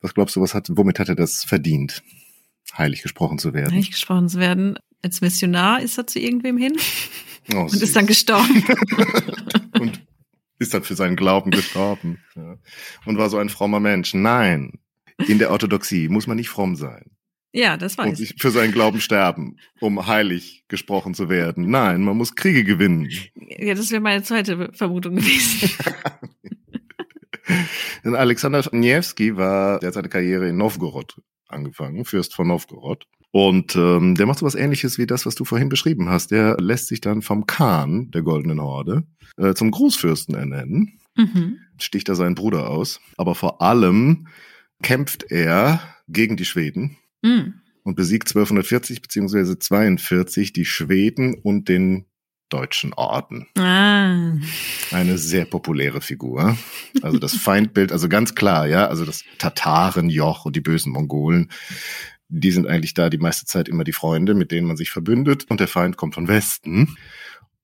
[0.02, 2.04] Was glaubst du, was hat, womit hat er das verdient,
[2.78, 3.72] heilig gesprochen zu werden?
[3.72, 4.78] Heilig gesprochen zu werden.
[5.02, 6.74] Als Missionar ist er zu irgendwem hin
[7.54, 7.82] oh, und süß.
[7.82, 8.64] ist dann gestorben.
[9.80, 10.02] und
[10.60, 12.20] ist dann für seinen Glauben gestorben.
[12.36, 12.58] Ja.
[13.06, 14.14] Und war so ein frommer Mensch.
[14.14, 14.80] Nein,
[15.28, 17.12] in der Orthodoxie muss man nicht fromm sein.
[17.54, 18.36] Ja, das weiß und ich.
[18.39, 21.70] für seinen Glauben sterben, um heilig gesprochen zu werden.
[21.70, 23.08] Nein, man muss Kriege gewinnen.
[23.36, 25.70] Ja, das wäre meine zweite Vermutung gewesen.
[28.16, 33.06] Alexander Niewski war, der hat seine Karriere in Novgorod angefangen, Fürst von Novgorod.
[33.30, 36.32] Und ähm, der macht so was ähnliches wie das, was du vorhin beschrieben hast.
[36.32, 39.04] Der lässt sich dann vom Khan der Goldenen Horde
[39.38, 41.60] äh, zum Großfürsten ernennen, mhm.
[41.78, 42.99] sticht er seinen Bruder aus.
[43.18, 44.28] Aber vor allem
[44.82, 47.56] kämpft er gegen die Schweden mhm.
[47.84, 52.06] und besiegt 1240 beziehungsweise 42 die Schweden und den
[52.50, 53.48] deutschen Orden.
[53.58, 54.38] Ah.
[54.92, 56.56] Eine sehr populäre Figur.
[57.02, 61.50] Also das Feindbild, also ganz klar, ja, also das Tatarenjoch und die bösen Mongolen,
[62.30, 65.46] die sind eigentlich da die meiste Zeit immer die Freunde, mit denen man sich verbündet
[65.50, 66.96] und der Feind kommt von Westen.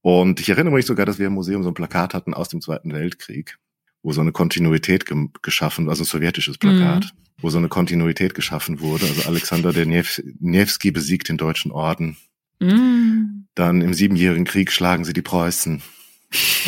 [0.01, 2.61] Und ich erinnere mich sogar, dass wir im Museum so ein Plakat hatten aus dem
[2.61, 3.57] Zweiten Weltkrieg,
[4.01, 7.28] wo so eine Kontinuität ge geschaffen, also ein sowjetisches Plakat, mhm.
[7.41, 9.05] Wo so eine Kontinuität geschaffen wurde.
[9.05, 12.17] Also Alexander der Nevsky besiegt den Deutschen Orden.
[12.59, 13.47] Mhm.
[13.55, 15.81] Dann im Siebenjährigen Krieg schlagen sie die Preußen.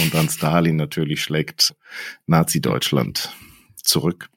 [0.02, 1.76] Und dann Stalin natürlich schlägt
[2.26, 3.36] Nazi-Deutschland
[3.76, 4.30] zurück.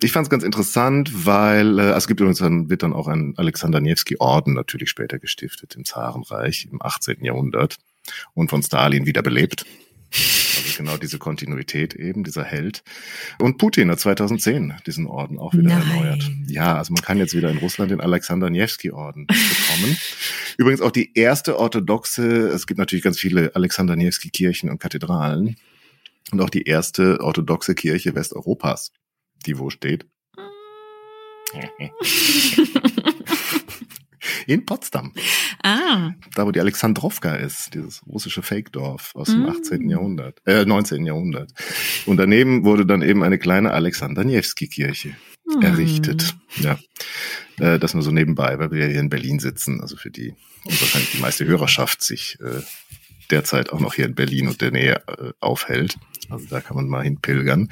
[0.00, 3.34] Ich fand es ganz interessant, weil äh, es gibt übrigens dann wird dann auch ein
[3.36, 7.24] Alexander Nevsky Orden natürlich später gestiftet im Zarenreich im 18.
[7.24, 7.76] Jahrhundert
[8.34, 9.64] und von Stalin wiederbelebt.
[10.78, 12.82] Also genau diese Kontinuität eben, dieser Held.
[13.38, 15.82] Und Putin hat 2010 diesen Orden auch wieder Nein.
[15.82, 16.30] erneuert.
[16.46, 19.96] Ja, also man kann jetzt wieder in Russland den Alexander Nevsky Orden bekommen.
[20.56, 25.56] Übrigens auch die erste orthodoxe, es gibt natürlich ganz viele Alexander Nevsky Kirchen und Kathedralen.
[26.30, 28.92] Und auch die erste orthodoxe Kirche Westeuropas,
[29.44, 30.06] die wo steht.
[34.46, 35.12] in Potsdam.
[35.62, 36.12] Ah.
[36.34, 39.48] Da, wo die Alexandrowka ist, dieses russische Fake-Dorf aus dem mm.
[39.48, 39.90] 18.
[39.90, 41.06] Jahrhundert, äh, 19.
[41.06, 41.52] Jahrhundert.
[42.06, 45.62] Und daneben wurde dann eben eine kleine Alexander Niewski-Kirche mm.
[45.62, 46.34] errichtet.
[46.56, 46.78] Ja,
[47.58, 50.34] äh, das nur so nebenbei, weil wir hier in Berlin sitzen, also für die
[50.64, 52.60] und wahrscheinlich die meiste Hörerschaft sich äh,
[53.30, 55.98] derzeit auch noch hier in Berlin und der Nähe äh, aufhält.
[56.30, 57.68] Also da kann man mal hinpilgern.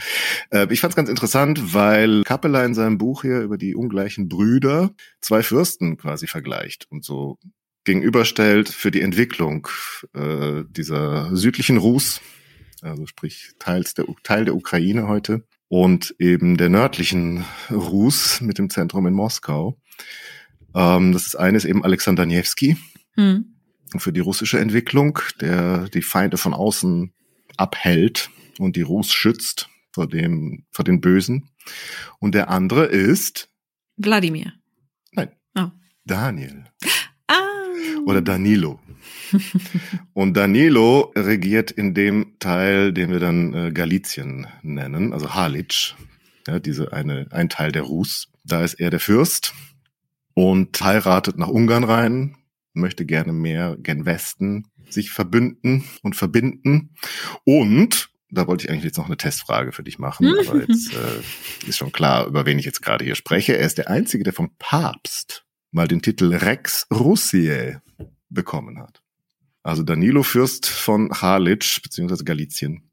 [0.51, 4.29] Äh, ich fand es ganz interessant, weil Kappeler in seinem Buch hier über die ungleichen
[4.29, 4.91] Brüder
[5.21, 7.39] zwei Fürsten quasi vergleicht und so
[7.85, 9.69] gegenüberstellt für die Entwicklung
[10.15, 12.21] äh, dieser südlichen Rus,
[12.83, 18.69] also sprich teils der, Teil der Ukraine heute und eben der nördlichen Rus mit dem
[18.69, 19.79] Zentrum in Moskau.
[20.75, 22.77] Ähm, das ist eines eben Alexander Niewski.
[23.15, 23.55] Hm
[23.99, 27.13] für die russische Entwicklung, der die Feinde von außen
[27.57, 28.31] abhält
[28.61, 31.51] und die Rus schützt vor dem, vor den Bösen.
[32.19, 33.51] Und der andere ist
[33.97, 34.53] Wladimir.
[35.13, 35.31] Nein.
[35.59, 35.71] Oh.
[36.05, 36.65] Daniel.
[37.27, 37.35] Ah.
[38.07, 38.81] Oder Danilo.
[40.13, 45.95] und Danilo regiert in dem Teil, den wir dann äh, Galizien nennen, also Halic,
[46.47, 48.29] ja, diese eine, ein Teil der Rus.
[48.45, 49.55] Da ist er der Fürst
[50.35, 52.37] und heiratet nach Ungarn rein,
[52.73, 56.95] möchte gerne mehr gen Westen sich verbünden und verbinden.
[57.45, 61.69] Und da wollte ich eigentlich jetzt noch eine Testfrage für dich machen, aber jetzt äh,
[61.69, 63.57] ist schon klar, über wen ich jetzt gerade hier spreche.
[63.57, 67.81] Er ist der Einzige, der vom Papst mal den Titel Rex Russiae
[68.29, 69.03] bekommen hat.
[69.63, 72.91] Also Danilo Fürst von Halic, beziehungsweise Galizien,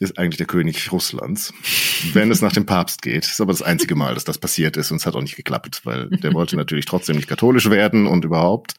[0.00, 1.52] ist eigentlich der König Russlands,
[2.14, 3.24] wenn es nach dem Papst geht.
[3.24, 5.36] Das ist aber das einzige Mal, dass das passiert ist und es hat auch nicht
[5.36, 8.74] geklappt, weil der wollte natürlich trotzdem nicht katholisch werden und überhaupt.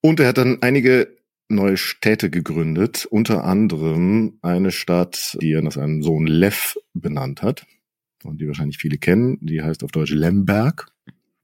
[0.00, 1.16] Und er hat dann einige
[1.48, 7.66] neue Städte gegründet, unter anderem eine Stadt, die er nach seinem Sohn Lev benannt hat
[8.24, 9.38] und die wahrscheinlich viele kennen.
[9.40, 10.88] Die heißt auf Deutsch Lemberg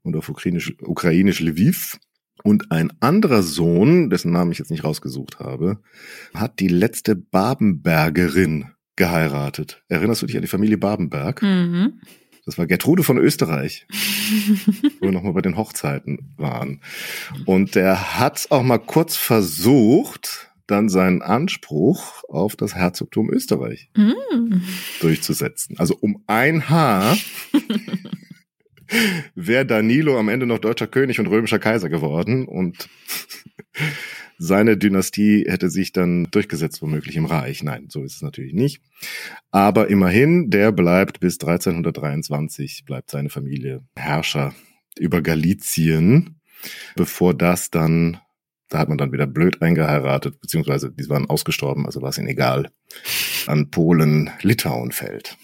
[0.03, 1.99] und auf Ukrainisch, Ukrainisch Lviv.
[2.43, 5.79] Und ein anderer Sohn, dessen Namen ich jetzt nicht rausgesucht habe,
[6.35, 9.83] hat die letzte Babenbergerin geheiratet.
[9.89, 11.43] Erinnerst du dich an die Familie Babenberg?
[11.43, 12.01] Mhm.
[12.47, 13.87] Das war Gertrude von Österreich,
[15.01, 16.81] wo wir nochmal bei den Hochzeiten waren.
[17.47, 24.63] Und der hat auch mal kurz versucht, dann seinen Anspruch auf das Herzogtum Österreich mm.
[25.01, 25.79] durchzusetzen.
[25.79, 27.17] Also um ein Haar
[29.35, 32.89] wäre Danilo am Ende noch deutscher König und römischer Kaiser geworden und
[34.39, 37.63] seine Dynastie hätte sich dann durchgesetzt, womöglich im Reich.
[37.63, 38.83] Nein, so ist es natürlich nicht.
[39.51, 44.55] Aber immerhin, der bleibt bis 1323, bleibt seine Familie Herrscher
[44.99, 46.41] über Galizien,
[46.97, 48.19] bevor das dann,
[48.69, 52.29] da hat man dann wieder blöd eingeheiratet, beziehungsweise die waren ausgestorben, also war es ihnen
[52.29, 52.71] egal,
[53.47, 55.37] an Polen, Litauen fällt.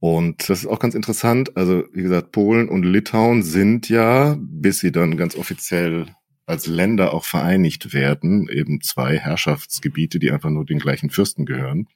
[0.00, 1.56] Und das ist auch ganz interessant.
[1.56, 6.06] Also, wie gesagt, Polen und Litauen sind ja, bis sie dann ganz offiziell
[6.46, 11.88] als Länder auch vereinigt werden, eben zwei Herrschaftsgebiete, die einfach nur den gleichen Fürsten gehören.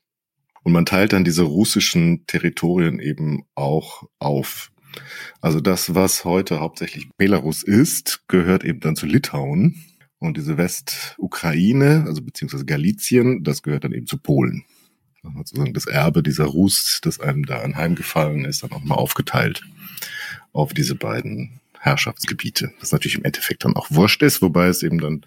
[0.63, 4.71] Und man teilt dann diese russischen Territorien eben auch auf.
[5.41, 9.83] Also das, was heute hauptsächlich Belarus ist, gehört eben dann zu Litauen.
[10.19, 14.65] Und diese Westukraine, also beziehungsweise Galizien, das gehört dann eben zu Polen
[15.37, 19.63] sozusagen das Erbe dieser Rus, das einem da anheimgefallen ist, dann auch mal aufgeteilt
[20.53, 22.73] auf diese beiden Herrschaftsgebiete.
[22.81, 25.23] Das natürlich im Endeffekt dann auch wurscht ist, wobei es eben dann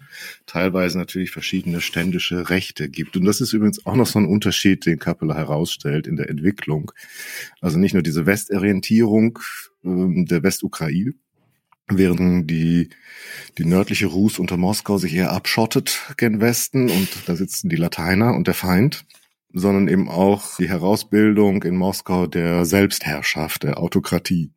[0.46, 3.16] teilweise natürlich verschiedene ständische Rechte gibt.
[3.16, 6.92] Und das ist übrigens auch noch so ein Unterschied, den Kappeler herausstellt in der Entwicklung.
[7.60, 9.38] Also nicht nur diese Westorientierung
[9.84, 11.14] äh, der Westukraine,
[11.88, 12.90] während die,
[13.58, 18.34] die nördliche Rus unter Moskau sich eher abschottet gen Westen und da sitzen die Lateiner
[18.34, 19.04] und der Feind
[19.52, 24.50] sondern eben auch die Herausbildung in Moskau der Selbstherrschaft, der Autokratie.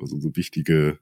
[0.00, 0.98] Also so wichtige,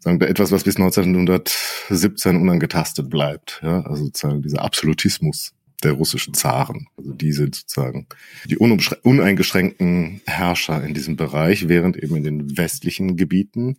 [0.00, 3.60] sagen wir etwas, was bis 1917 unangetastet bleibt.
[3.62, 6.88] Ja, also sozusagen dieser Absolutismus der russischen Zaren.
[6.96, 8.06] Also die sind sozusagen
[8.46, 13.78] die uneingeschränkten Herrscher in diesem Bereich, während eben in den westlichen Gebieten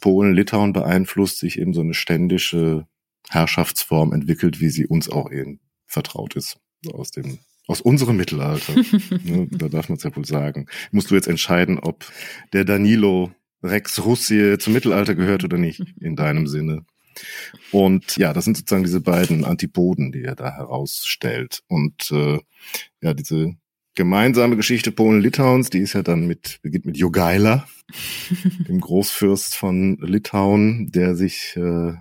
[0.00, 2.86] Polen, Litauen beeinflusst sich eben so eine ständische
[3.28, 6.58] Herrschaftsform entwickelt, wie sie uns auch eben vertraut ist
[6.92, 7.38] aus dem
[7.68, 8.74] aus unserem Mittelalter.
[9.24, 10.66] ne, da darf man es ja wohl sagen.
[10.92, 12.04] Musst du jetzt entscheiden, ob
[12.52, 13.32] der Danilo
[13.66, 16.84] Rex Russie zum Mittelalter gehört oder nicht, in deinem Sinne.
[17.72, 21.62] Und ja, das sind sozusagen diese beiden Antipoden, die er da herausstellt.
[21.66, 22.38] Und äh,
[23.00, 23.56] ja, diese
[23.94, 27.66] gemeinsame Geschichte Polen-Litauens, die ist ja dann mit, beginnt mit Jogaila,
[28.68, 31.94] dem Großfürst von Litauen, der sich, äh,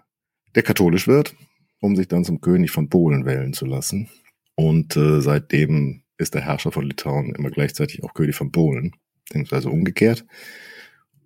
[0.53, 1.36] der katholisch wird,
[1.80, 4.09] um sich dann zum König von Polen wählen zu lassen.
[4.55, 8.95] Und äh, seitdem ist der Herrscher von Litauen immer gleichzeitig auch König von Polen,
[9.26, 10.26] beziehungsweise umgekehrt.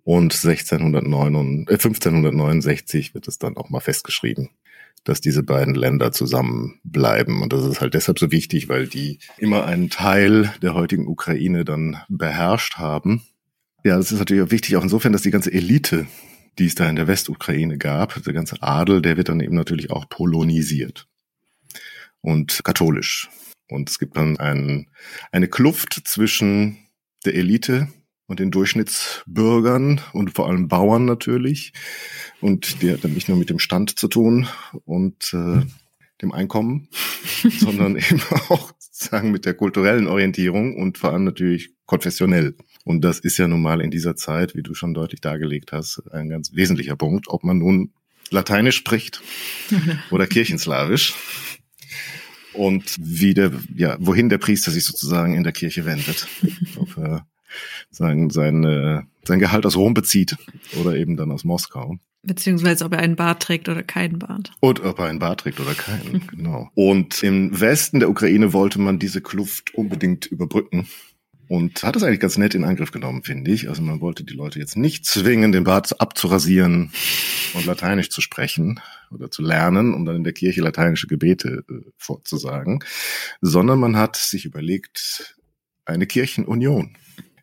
[0.04, 4.50] Und 1609, äh, 1569 wird es dann auch mal festgeschrieben,
[5.04, 7.42] dass diese beiden Länder zusammenbleiben.
[7.42, 11.64] Und das ist halt deshalb so wichtig, weil die immer einen Teil der heutigen Ukraine
[11.64, 13.22] dann beherrscht haben.
[13.84, 16.06] Ja, das ist natürlich auch wichtig, auch insofern, dass die ganze Elite,
[16.58, 19.90] die es da in der Westukraine gab, der ganze Adel, der wird dann eben natürlich
[19.90, 21.08] auch polonisiert
[22.20, 23.30] und katholisch.
[23.68, 24.88] Und es gibt dann ein,
[25.32, 26.78] eine Kluft zwischen
[27.24, 27.88] der Elite
[28.30, 31.72] und den Durchschnittsbürgern und vor allem Bauern natürlich.
[32.40, 34.46] Und die hat dann nicht nur mit dem Stand zu tun
[34.84, 35.62] und äh,
[36.22, 36.88] dem Einkommen,
[37.58, 42.54] sondern eben auch sozusagen mit der kulturellen Orientierung und vor allem natürlich konfessionell.
[42.84, 46.00] Und das ist ja nun mal in dieser Zeit, wie du schon deutlich dargelegt hast,
[46.12, 47.92] ein ganz wesentlicher Punkt, ob man nun
[48.30, 49.22] Lateinisch spricht
[50.12, 51.14] oder Kirchenslawisch
[52.52, 56.28] und wie der, ja, wohin der Priester sich sozusagen in der Kirche wendet.
[56.76, 57.26] Ob er
[57.90, 60.36] sein, sein, äh, sein Gehalt aus Rom bezieht
[60.80, 61.96] oder eben dann aus Moskau.
[62.22, 64.52] Beziehungsweise ob er einen Bart trägt oder keinen Bart.
[64.60, 66.68] Und ob er einen Bart trägt oder keinen, genau.
[66.74, 70.86] Und im Westen der Ukraine wollte man diese Kluft unbedingt überbrücken
[71.50, 73.68] und hat es eigentlich ganz nett in Angriff genommen, finde ich.
[73.68, 76.92] Also man wollte die Leute jetzt nicht zwingen, den Bart abzurasieren
[77.54, 78.80] und Lateinisch zu sprechen
[79.10, 82.84] oder zu lernen, um dann in der Kirche lateinische Gebete äh, vorzusagen,
[83.40, 85.36] sondern man hat sich überlegt,
[85.86, 86.96] eine Kirchenunion.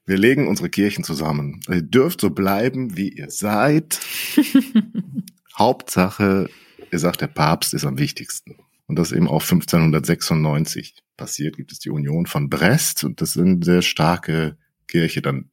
[0.08, 1.60] Wir legen unsere Kirchen zusammen.
[1.68, 4.00] Ihr dürft so bleiben, wie ihr seid.
[5.58, 6.50] Hauptsache,
[6.92, 8.56] ihr sagt, der Papst ist am wichtigsten.
[8.88, 13.42] Und das eben auch 1596 passiert, gibt es die Union von Brest und das ist
[13.42, 15.50] eine sehr starke Kirche dann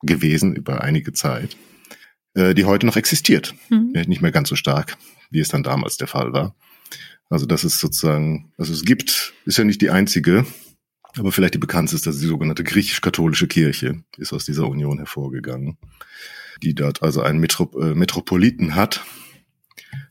[0.00, 1.56] gewesen über einige Zeit,
[2.34, 3.54] äh, die heute noch existiert.
[3.70, 3.92] Mhm.
[4.08, 4.96] Nicht mehr ganz so stark,
[5.30, 6.56] wie es dann damals der Fall war.
[7.30, 10.44] Also das ist sozusagen, also es gibt, ist ja nicht die einzige
[11.18, 15.76] Aber vielleicht die bekannteste ist die sogenannte griechisch-katholische Kirche, ist aus dieser Union hervorgegangen,
[16.62, 19.04] die dort also einen Metro äh, Metropoliten hat,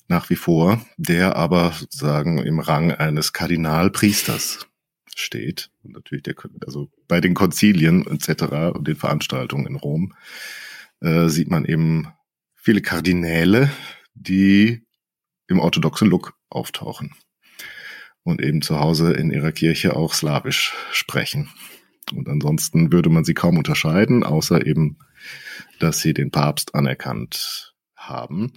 [0.08, 4.68] nach wie vor, der aber sozusagen im Rang eines Kardinalpriesters
[5.16, 5.72] steht.
[5.84, 6.36] Und natürlich der,
[6.66, 8.76] also bei den Konzilien etc.
[8.76, 10.14] und den Veranstaltungen in Rom
[11.00, 12.10] äh, sieht man eben
[12.56, 13.72] viele Kardinäle,
[14.14, 14.84] die
[15.48, 17.16] im orthodoxen Look auftauchen
[18.24, 21.50] und eben zu Hause in ihrer Kirche auch Slawisch sprechen.
[22.14, 24.98] Und ansonsten würde man sie kaum unterscheiden, außer eben,
[25.80, 28.54] dass sie den Papst anerkannt haben.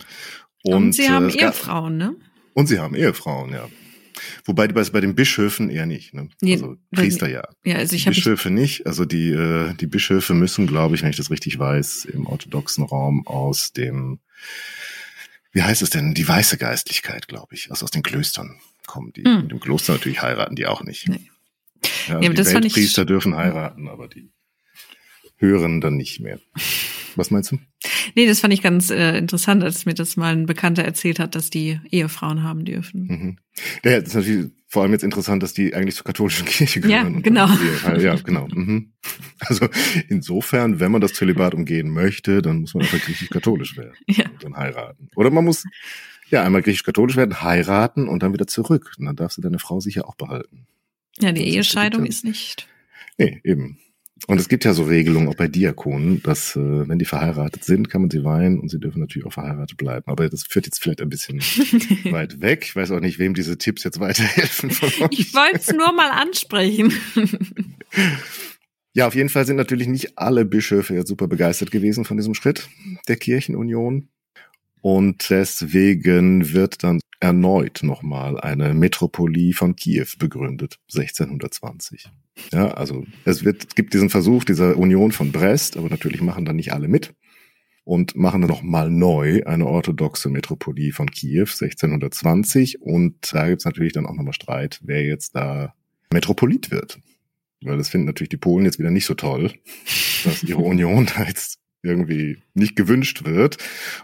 [0.63, 2.17] Und, und sie haben äh, Ehefrauen, ne?
[2.55, 3.69] Und sie haben Ehefrauen, ja.
[4.45, 6.15] Wobei bei, bei den Bischöfen eher nicht.
[6.15, 6.29] Ne?
[6.41, 7.43] Nee, also Priester ja.
[7.65, 8.87] Ja, also ich Bischöfe nicht.
[8.87, 12.85] Also die äh, die Bischöfe müssen, glaube ich, wenn ich das richtig weiß, im orthodoxen
[12.85, 14.21] Raum aus dem
[15.53, 16.15] wie heißt es denn?
[16.15, 18.61] Die weiße Geistlichkeit, glaube ich, also aus den Klöstern
[18.95, 19.25] kommen die.
[19.25, 21.09] Und im Kloster natürlich heiraten die auch nicht.
[21.09, 21.29] Nee.
[22.07, 24.31] Ja, ja, die Weltpriester dürfen heiraten, aber die
[25.37, 26.39] hören dann nicht mehr.
[27.17, 27.59] Was meinst du?
[28.15, 31.35] Nee, das fand ich ganz äh, interessant, als mir das mal ein Bekannter erzählt hat,
[31.35, 33.07] dass die Ehefrauen haben dürfen.
[33.07, 33.39] Mhm.
[33.85, 37.15] Ja, das ist natürlich vor allem jetzt interessant, dass die eigentlich zur katholischen Kirche gehören.
[37.15, 37.49] Ja, genau.
[37.99, 38.47] Ja, genau.
[38.47, 38.93] Mhm.
[39.41, 39.69] Also
[40.09, 44.29] insofern, wenn man das Zölibat umgehen möchte, dann muss man einfach griechisch-katholisch werden ja.
[44.31, 45.09] und dann heiraten.
[45.17, 45.65] Oder man muss
[46.35, 48.93] ja einmal griechisch-katholisch werden, heiraten und dann wieder zurück.
[48.99, 50.67] Und dann darfst du deine Frau sicher auch behalten.
[51.19, 52.69] Ja, die Ehescheidung ist nicht.
[53.19, 53.79] Nee, eben.
[54.27, 57.91] Und es gibt ja so Regelungen auch bei Diakonen, dass äh, wenn die verheiratet sind,
[57.91, 60.05] kann man sie weihen und sie dürfen natürlich auch verheiratet bleiben.
[60.07, 61.41] Aber das führt jetzt vielleicht ein bisschen
[62.11, 62.65] weit weg.
[62.65, 64.71] Ich weiß auch nicht, wem diese Tipps jetzt weiterhelfen.
[64.71, 65.19] Von euch.
[65.19, 66.93] Ich wollte es nur mal ansprechen.
[68.95, 72.35] ja, auf jeden Fall sind natürlich nicht alle Bischöfe jetzt super begeistert gewesen von diesem
[72.35, 72.69] Schritt
[73.09, 74.09] der Kirchenunion.
[74.85, 82.11] Und deswegen wird dann erneut nochmal eine Metropolie von Kiew begründet, 1620.
[82.53, 86.57] Ja, also es wird, gibt diesen Versuch dieser Union von Brest, aber natürlich machen dann
[86.57, 87.15] nicht alle mit
[87.85, 93.95] und machen dann nochmal neu eine orthodoxe Metropolie von Kiew 1620 und da gibt's natürlich
[93.95, 95.73] dann auch nochmal Streit, wer jetzt da
[96.13, 96.99] Metropolit wird.
[97.63, 99.51] Weil das finden natürlich die Polen jetzt wieder nicht so toll,
[100.25, 103.59] dass ihre Union da jetzt irgendwie nicht gewünscht wird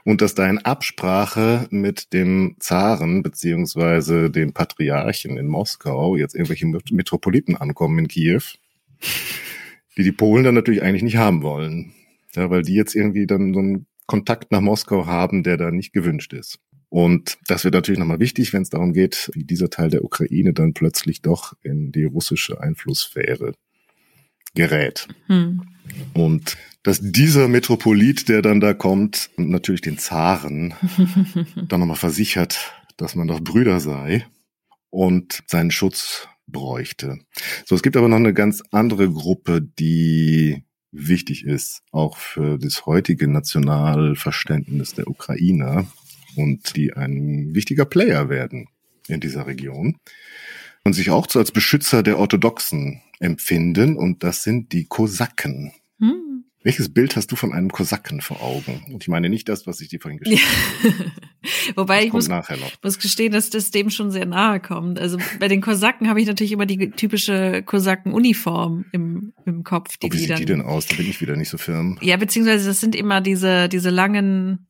[0.04, 6.66] und dass da in Absprache mit dem Zaren beziehungsweise dem Patriarchen in Moskau jetzt irgendwelche
[6.66, 8.42] Metropoliten ankommen in Kiew,
[9.96, 11.92] die die Polen dann natürlich eigentlich nicht haben wollen,
[12.34, 15.92] ja, weil die jetzt irgendwie dann so einen Kontakt nach Moskau haben, der da nicht
[15.92, 16.58] gewünscht ist.
[16.88, 20.52] Und das wird natürlich nochmal wichtig, wenn es darum geht, wie dieser Teil der Ukraine
[20.52, 23.54] dann plötzlich doch in die russische Einflusssphäre
[24.54, 25.08] gerät.
[25.26, 25.62] Hm.
[26.14, 30.74] Und dass dieser Metropolit, der dann da kommt, natürlich den Zaren
[31.68, 34.26] dann nochmal versichert, dass man doch Brüder sei
[34.88, 37.18] und seinen Schutz bräuchte.
[37.64, 42.86] So, es gibt aber noch eine ganz andere Gruppe, die wichtig ist, auch für das
[42.86, 45.86] heutige Nationalverständnis der Ukrainer
[46.36, 48.68] und die ein wichtiger Player werden
[49.06, 49.96] in dieser Region
[50.84, 55.72] und sich auch als Beschützer der Orthodoxen empfinden und das sind die Kosaken.
[55.98, 56.44] Hm.
[56.62, 58.82] Welches Bild hast du von einem Kosaken vor Augen?
[58.92, 61.12] Und ich meine nicht das, was ich dir vorhin geschrieben habe.
[61.76, 62.28] Wobei ich muss,
[62.82, 64.98] muss, gestehen, dass das dem schon sehr nahe kommt.
[64.98, 69.96] Also bei den Kosaken habe ich natürlich immer die typische Kosaken-Uniform im, im Kopf.
[69.96, 70.86] Die oh, wie die sieht dann, die denn aus?
[70.86, 71.98] Da bin ich wieder nicht so firm.
[72.02, 74.66] Ja, beziehungsweise das sind immer diese, diese langen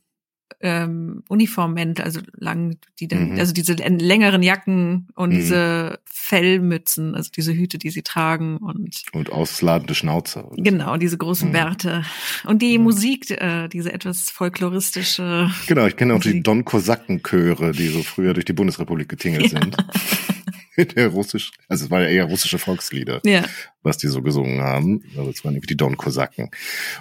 [0.60, 3.38] ähm, Uniformmäntel, also lang, die dann, mhm.
[3.38, 5.36] also diese längeren Jacken und mhm.
[5.36, 10.50] diese Fellmützen, also diese Hüte, die sie tragen und und ausladende Schnauzer.
[10.56, 11.52] Genau, diese großen mhm.
[11.52, 12.04] Bärte
[12.44, 12.84] und die mhm.
[12.84, 15.50] Musik, äh, diese etwas folkloristische.
[15.66, 19.52] Genau, ich kenne auch die Don Kosaken Chöre, die so früher durch die Bundesrepublik getingelt
[19.52, 19.60] ja.
[19.60, 19.76] sind.
[20.86, 23.44] der russisch, also es war ja eher russische Volkslieder, ja.
[23.82, 25.02] was die so gesungen haben.
[25.16, 26.50] Also es waren irgendwie die Don-Kosaken.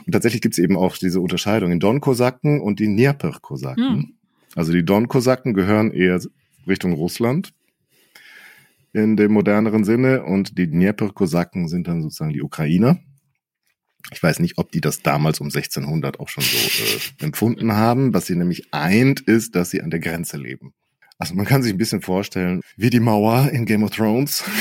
[0.06, 3.90] Und tatsächlich gibt es eben auch diese Unterscheidung in Don-Kosaken und die Dnieper-Kosaken.
[3.90, 4.14] Hm.
[4.56, 6.20] Also die Don-Kosaken gehören eher
[6.68, 7.54] Richtung Russland
[8.94, 13.00] in dem moderneren Sinne und die Dnieper-Kosaken sind dann sozusagen die Ukrainer.
[14.12, 18.14] Ich weiß nicht, ob die das damals um 1600 auch schon so äh, empfunden haben.
[18.14, 20.74] Was sie nämlich eint, ist, dass sie an der Grenze leben.
[21.20, 24.44] Also man kann sich ein bisschen vorstellen, wie die Mauer in Game of Thrones.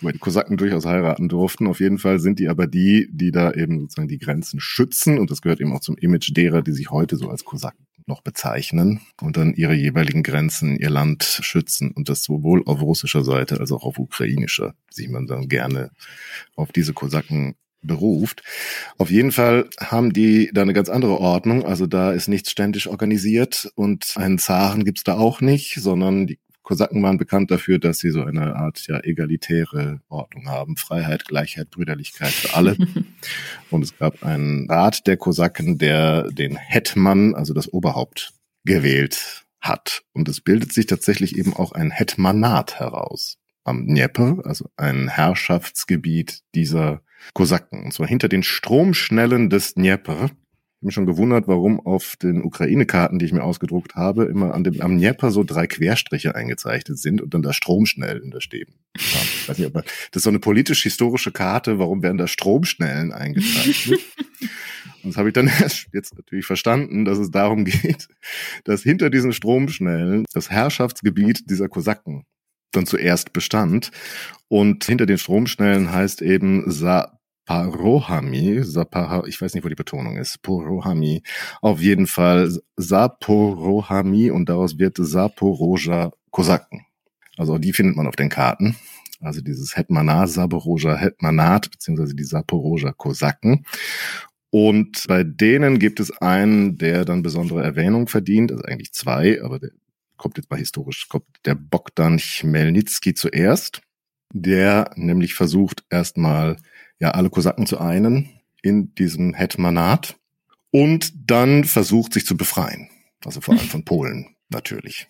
[0.00, 1.66] Weil die Kosaken durchaus heiraten durften.
[1.66, 5.18] Auf jeden Fall sind die aber die, die da eben sozusagen die Grenzen schützen.
[5.18, 8.20] Und das gehört eben auch zum Image derer, die sich heute so als Kosaken noch
[8.20, 11.90] bezeichnen und dann ihre jeweiligen Grenzen, ihr Land schützen.
[11.90, 14.74] Und das sowohl auf russischer Seite als auch auf ukrainischer.
[14.88, 15.90] Sieht man dann gerne
[16.54, 18.42] auf diese Kosaken beruft.
[18.98, 21.64] Auf jeden Fall haben die da eine ganz andere Ordnung.
[21.64, 26.38] Also da ist nichts ständig organisiert und einen Zaren gibt's da auch nicht, sondern die
[26.64, 30.76] Kosaken waren bekannt dafür, dass sie so eine Art ja egalitäre Ordnung haben.
[30.78, 32.76] Freiheit, Gleichheit, Brüderlichkeit für alle.
[33.70, 38.32] Und es gab einen Rat der Kosaken, der den Hetman, also das Oberhaupt,
[38.64, 40.04] gewählt hat.
[40.14, 46.40] Und es bildet sich tatsächlich eben auch ein Hetmanat heraus am Dnieper, also ein Herrschaftsgebiet
[46.54, 47.02] dieser
[47.32, 47.84] Kosaken.
[47.84, 50.30] Und zwar hinter den Stromschnellen des Dnieper
[50.84, 54.80] mich schon gewundert, warum auf den Ukraine-Karten, die ich mir ausgedruckt habe, immer an dem,
[54.80, 58.74] am Dnieper so drei Querstriche eingezeichnet sind und dann da Stromschnellen da stehen.
[58.96, 64.00] Ich weiß nicht, aber das ist so eine politisch-historische Karte, warum werden da Stromschnellen eingezeichnet?
[65.02, 68.08] und das habe ich dann erst jetzt natürlich verstanden, dass es darum geht,
[68.64, 72.24] dass hinter diesen Stromschnellen das Herrschaftsgebiet dieser Kosaken
[72.76, 73.90] dann zuerst bestand.
[74.48, 80.40] Und hinter den Stromschnellen heißt eben Sa Parohami, ich weiß nicht, wo die Betonung ist,
[80.40, 81.22] Porohami,
[81.60, 86.86] auf jeden Fall Saporohami und daraus wird Saporoja Kosaken.
[87.36, 88.76] Also die findet man auf den Karten.
[89.20, 93.66] Also dieses Hetmanat, Saporoja Hetmanat, beziehungsweise die Saporoja Kosaken.
[94.48, 99.58] Und bei denen gibt es einen, der dann besondere Erwähnung verdient, also eigentlich zwei, aber
[99.58, 99.70] der
[100.24, 103.82] kommt jetzt mal historisch, kommt der Bogdan Chmelnytsky zuerst,
[104.32, 106.56] der nämlich versucht erstmal
[106.98, 108.30] ja alle Kosaken zu einen
[108.62, 110.16] in diesem Hetmanat
[110.70, 112.88] und dann versucht sich zu befreien.
[113.22, 115.08] Also vor allem von Polen natürlich.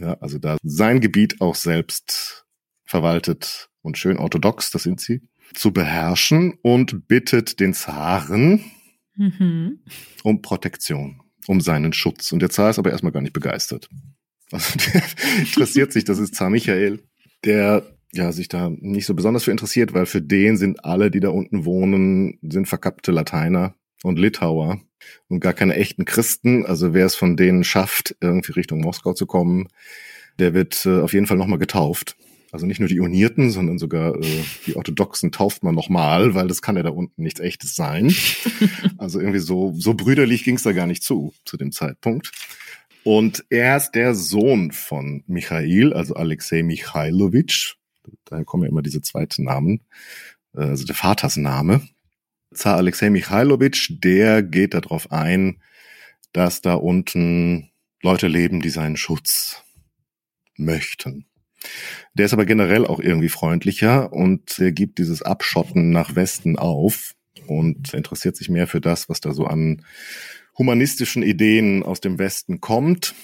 [0.00, 2.44] Ja, also da sein Gebiet auch selbst
[2.84, 5.22] verwaltet und schön orthodox, das sind sie,
[5.54, 8.64] zu beherrschen und bittet den Zaren
[9.14, 9.78] mhm.
[10.24, 12.32] um Protektion, um seinen Schutz.
[12.32, 13.88] Und der Zar ist aber erstmal gar nicht begeistert.
[14.52, 15.02] Also der
[15.38, 17.00] interessiert sich, das ist Zar Michael,
[17.44, 21.20] der ja, sich da nicht so besonders für interessiert, weil für den sind alle, die
[21.20, 24.80] da unten wohnen, sind verkappte Lateiner und Litauer
[25.28, 26.64] und gar keine echten Christen.
[26.64, 29.68] Also wer es von denen schafft, irgendwie Richtung Moskau zu kommen,
[30.38, 32.16] der wird äh, auf jeden Fall nochmal getauft.
[32.52, 36.62] Also nicht nur die Unierten, sondern sogar äh, die Orthodoxen tauft man nochmal, weil das
[36.62, 38.14] kann ja da unten nichts Echtes sein.
[38.98, 42.30] also irgendwie so, so brüderlich ging es da gar nicht zu, zu dem Zeitpunkt.
[43.06, 47.76] Und er ist der Sohn von Michail, also Alexei Michailowitsch,
[48.24, 49.84] daher kommen ja immer diese zweiten Namen,
[50.56, 51.86] äh, also der Vatersname.
[52.52, 55.62] Zar Alexei Michailowitsch, der geht darauf ein,
[56.32, 57.70] dass da unten
[58.02, 59.62] Leute leben, die seinen Schutz
[60.56, 61.26] möchten.
[62.14, 67.14] Der ist aber generell auch irgendwie freundlicher und er gibt dieses Abschotten nach Westen auf
[67.46, 69.84] und interessiert sich mehr für das, was da so an
[70.58, 73.14] humanistischen Ideen aus dem Westen kommt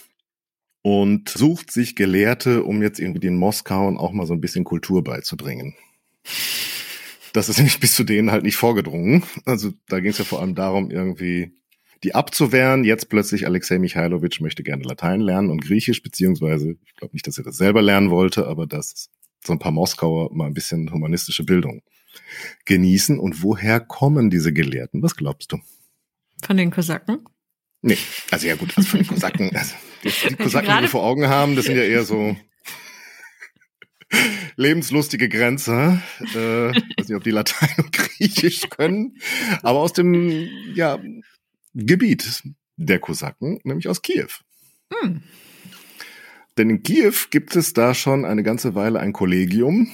[0.83, 5.03] und sucht sich Gelehrte, um jetzt irgendwie den Moskauern auch mal so ein bisschen Kultur
[5.03, 5.75] beizubringen.
[7.33, 9.23] Das ist nämlich bis zu denen halt nicht vorgedrungen.
[9.47, 11.53] Also da ging es ja vor allem darum, irgendwie
[12.05, 12.85] die abzuwehren.
[12.85, 17.39] Jetzt plötzlich Alexei Michailowitsch möchte gerne Latein lernen und Griechisch, beziehungsweise, ich glaube nicht, dass
[17.39, 19.09] er das selber lernen wollte, aber dass
[19.45, 21.83] so ein paar Moskauer mal ein bisschen humanistische Bildung
[22.65, 23.19] genießen.
[23.19, 25.03] Und woher kommen diese Gelehrten?
[25.03, 25.59] Was glaubst du?
[26.45, 27.25] Von den Kosaken?
[27.83, 27.99] Nee,
[28.31, 29.75] also ja gut, also von den Kosaken, also
[30.05, 32.37] die, die Kosaken, die wir vor Augen haben, das sind ja eher so
[34.57, 36.03] lebenslustige Grenzer.
[36.35, 39.19] Äh, weiß nicht, ob die Latein und Griechisch können,
[39.63, 40.99] aber aus dem ja,
[41.75, 42.43] Gebiet
[42.77, 44.29] der Kosaken, nämlich aus Kiew.
[44.93, 45.23] Hm.
[46.59, 49.91] Denn in Kiew gibt es da schon eine ganze Weile ein Kollegium,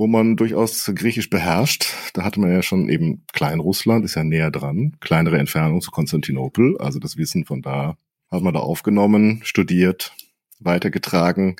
[0.00, 1.92] wo man durchaus Griechisch beherrscht.
[2.14, 6.78] Da hatte man ja schon eben Kleinrussland, ist ja näher dran, kleinere Entfernung zu Konstantinopel.
[6.78, 7.98] Also das Wissen von da
[8.30, 10.16] hat man da aufgenommen, studiert,
[10.58, 11.56] weitergetragen.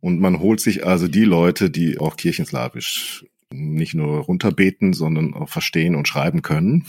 [0.00, 5.48] Und man holt sich also die Leute, die auch Kirchenslawisch nicht nur runterbeten, sondern auch
[5.48, 6.84] verstehen und schreiben können.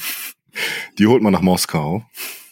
[0.97, 2.03] Die holt man nach Moskau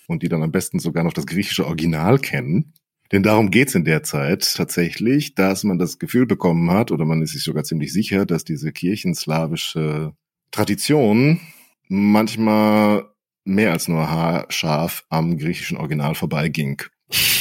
[0.05, 2.73] und die dann am besten sogar noch das griechische Original kennen.
[3.11, 7.21] Denn darum geht's in der Zeit tatsächlich, dass man das Gefühl bekommen hat, oder man
[7.21, 10.13] ist sich sogar ziemlich sicher, dass diese kirchenslawische
[10.51, 11.39] Tradition
[11.87, 13.05] manchmal
[13.45, 16.81] mehr als nur haarscharf am griechischen Original vorbeiging,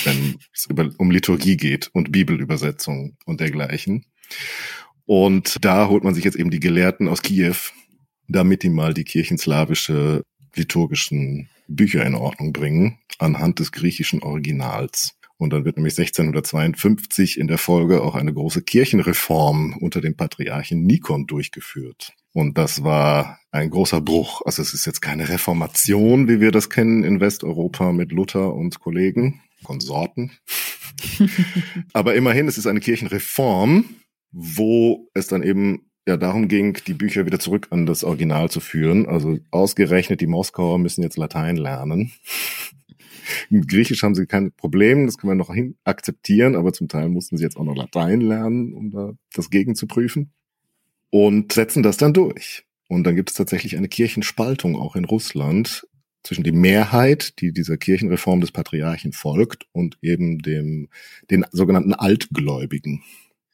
[0.05, 4.07] wenn es um Liturgie geht und Bibelübersetzung und dergleichen.
[5.05, 7.57] Und da holt man sich jetzt eben die Gelehrten aus Kiew,
[8.29, 10.23] damit die mal die kirchenslawische
[10.55, 15.17] liturgischen Bücher in Ordnung bringen, anhand des griechischen Originals.
[15.39, 20.85] Und dann wird nämlich 1652 in der Folge auch eine große Kirchenreform unter dem Patriarchen
[20.85, 22.15] Nikon durchgeführt.
[22.33, 24.43] Und das war ein großer Bruch.
[24.45, 28.81] Also es ist jetzt keine Reformation, wie wir das kennen in Westeuropa mit Luther und
[28.81, 30.33] Kollegen, Konsorten.
[31.93, 33.85] Aber immerhin, es ist eine Kirchenreform,
[34.33, 38.61] wo es dann eben ja darum ging, die Bücher wieder zurück an das Original zu
[38.61, 39.07] führen.
[39.07, 42.13] Also ausgerechnet die Moskauer müssen jetzt Latein lernen.
[43.51, 47.09] In Griechisch haben sie kein Problem, das können wir noch hin akzeptieren, aber zum Teil
[47.09, 50.33] mussten sie jetzt auch noch Latein lernen, um da das Gegen zu prüfen.
[51.11, 52.65] Und setzen das dann durch.
[52.89, 55.87] Und dann gibt es tatsächlich eine Kirchenspaltung auch in Russland
[56.23, 60.89] zwischen die Mehrheit, die dieser Kirchenreform des Patriarchen folgt, und eben dem,
[61.31, 63.03] den sogenannten Altgläubigen.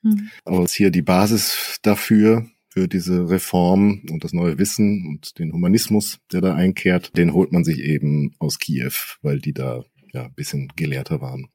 [0.03, 0.31] Mhm.
[0.45, 6.21] Aber hier die Basis dafür, für diese Reform und das neue Wissen und den Humanismus,
[6.33, 9.85] der da einkehrt, den holt man sich eben aus Kiew, weil die da
[10.15, 11.49] ja ein bisschen gelehrter waren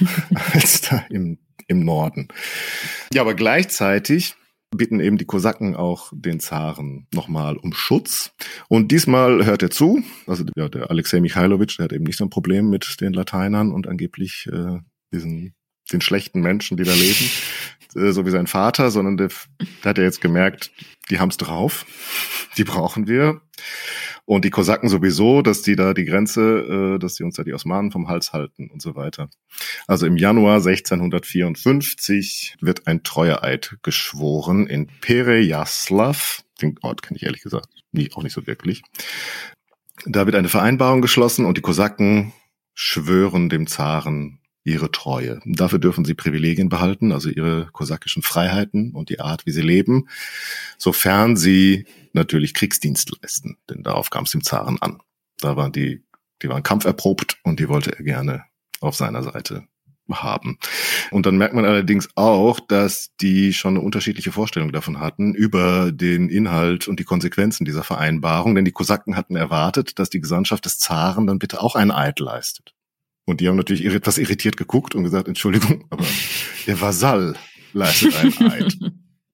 [0.34, 2.28] als da im, im Norden.
[3.12, 4.34] Ja, aber gleichzeitig
[4.74, 8.32] bitten eben die Kosaken auch den Zaren nochmal um Schutz.
[8.68, 10.02] Und diesmal hört er zu.
[10.26, 13.72] Also ja, der Alexei Michailowitsch, der hat eben nicht so ein Problem mit den Lateinern
[13.72, 14.78] und angeblich äh,
[15.12, 15.54] diesen
[15.92, 17.30] den schlechten Menschen, die da leben,
[17.94, 19.28] äh, so wie sein Vater, sondern der,
[19.82, 20.70] der hat ja jetzt gemerkt,
[21.10, 21.86] die haben's drauf,
[22.56, 23.40] die brauchen wir.
[24.24, 27.54] Und die Kosaken sowieso, dass die da die Grenze, äh, dass die uns da die
[27.54, 29.28] Osmanen vom Hals halten und so weiter.
[29.88, 36.44] Also im Januar 1654 wird ein Treueeid geschworen in Perejaslav.
[36.60, 38.82] Den Ort kenne ich ehrlich gesagt nie, auch nicht so wirklich.
[40.06, 42.32] Da wird eine Vereinbarung geschlossen und die Kosaken
[42.74, 45.40] schwören dem Zaren ihre Treue.
[45.44, 50.08] Dafür dürfen sie Privilegien behalten, also ihre kosakischen Freiheiten und die Art, wie sie leben,
[50.78, 55.00] sofern sie natürlich Kriegsdienst leisten, denn darauf kam es dem Zaren an.
[55.38, 56.04] Da waren die,
[56.42, 58.44] die waren kampferprobt und die wollte er gerne
[58.80, 59.66] auf seiner Seite
[60.10, 60.58] haben.
[61.10, 65.92] Und dann merkt man allerdings auch, dass die schon eine unterschiedliche Vorstellung davon hatten über
[65.92, 70.64] den Inhalt und die Konsequenzen dieser Vereinbarung, denn die Kosaken hatten erwartet, dass die Gesandtschaft
[70.64, 72.74] des Zaren dann bitte auch einen Eid leistet.
[73.24, 76.04] Und die haben natürlich etwas irritiert geguckt und gesagt, Entschuldigung, aber
[76.66, 77.36] der Vasall
[77.72, 78.76] leistet einen Eid,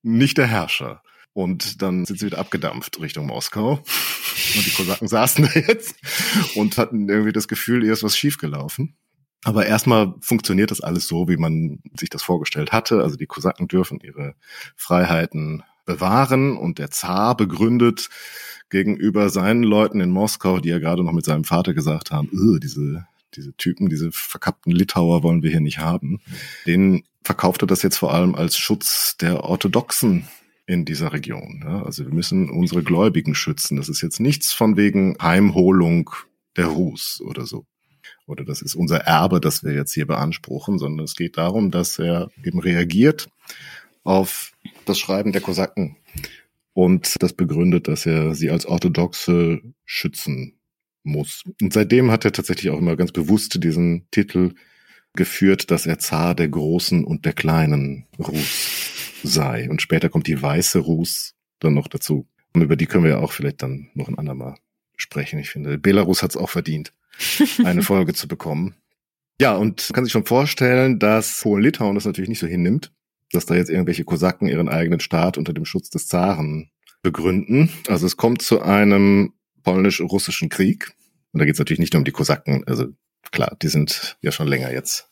[0.03, 1.03] nicht der Herrscher.
[1.33, 3.75] Und dann sind sie wieder abgedampft Richtung Moskau.
[4.57, 5.95] Und die Kosaken saßen da jetzt
[6.57, 8.97] und hatten irgendwie das Gefühl, hier ist was schiefgelaufen.
[9.45, 13.03] Aber erstmal funktioniert das alles so, wie man sich das vorgestellt hatte.
[13.03, 14.35] Also die Kosaken dürfen ihre
[14.75, 18.09] Freiheiten bewahren und der Zar begründet
[18.69, 22.29] gegenüber seinen Leuten in Moskau, die ja gerade noch mit seinem Vater gesagt haben,
[22.61, 26.21] diese diese Typen, diese verkappten Litauer wollen wir hier nicht haben.
[26.67, 30.29] Den verkauft er das jetzt vor allem als Schutz der Orthodoxen
[30.67, 31.63] in dieser Region.
[31.65, 33.77] Ja, also wir müssen unsere Gläubigen schützen.
[33.77, 36.11] Das ist jetzt nichts von wegen Heimholung
[36.57, 37.67] der Rus oder so.
[38.27, 41.99] Oder das ist unser Erbe, das wir jetzt hier beanspruchen, sondern es geht darum, dass
[41.99, 43.29] er eben reagiert
[44.05, 44.53] auf
[44.85, 45.97] das Schreiben der Kosaken
[46.75, 50.58] und das begründet, dass er sie als Orthodoxe schützen
[51.03, 51.45] muss.
[51.61, 54.55] Und seitdem hat er tatsächlich auch immer ganz bewusst diesen Titel
[55.15, 59.69] geführt, dass er Zar der Großen und der Kleinen Rus sei.
[59.69, 62.27] Und später kommt die weiße Rus dann noch dazu.
[62.55, 64.57] Und über die können wir ja auch vielleicht dann noch ein andermal
[64.97, 65.39] sprechen.
[65.39, 66.93] Ich finde, Belarus hat es auch verdient,
[67.65, 68.75] eine Folge zu bekommen.
[69.41, 72.93] Ja, und man kann sich schon vorstellen, dass Polen-Litauen das natürlich nicht so hinnimmt,
[73.33, 76.71] dass da jetzt irgendwelche Kosaken ihren eigenen Staat unter dem Schutz des Zaren
[77.03, 77.71] begründen.
[77.87, 79.33] Also es kommt zu einem
[79.73, 80.93] polnisch-russischen Krieg.
[81.33, 82.65] Und da geht es natürlich nicht nur um die Kosaken.
[82.67, 82.87] Also
[83.31, 85.11] klar, die sind ja schon länger jetzt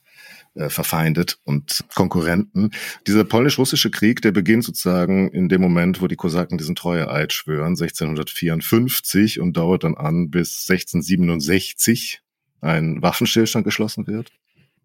[0.55, 2.71] äh, verfeindet und Konkurrenten.
[3.07, 7.77] Dieser polnisch-russische Krieg, der beginnt sozusagen in dem Moment, wo die Kosaken diesen Treueeid schwören,
[7.77, 12.23] 1654 und dauert dann an bis 1667
[12.63, 14.33] ein Waffenstillstand geschlossen wird.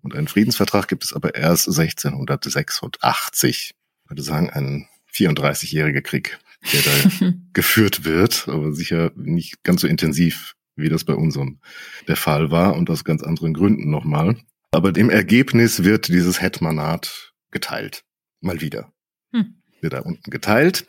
[0.03, 3.75] Und einen Friedensvertrag gibt es aber erst 1686.
[4.03, 6.39] Ich würde sagen, ein 34-jähriger Krieg
[6.73, 11.59] der da geführt wird, aber sicher nicht ganz so intensiv, wie das bei unserem
[12.07, 14.37] der Fall war und aus ganz anderen Gründen nochmal.
[14.71, 18.03] Aber im Ergebnis wird dieses Hetmanat geteilt.
[18.39, 18.91] Mal wieder.
[19.33, 19.61] Hm.
[19.81, 20.87] Wird da unten geteilt.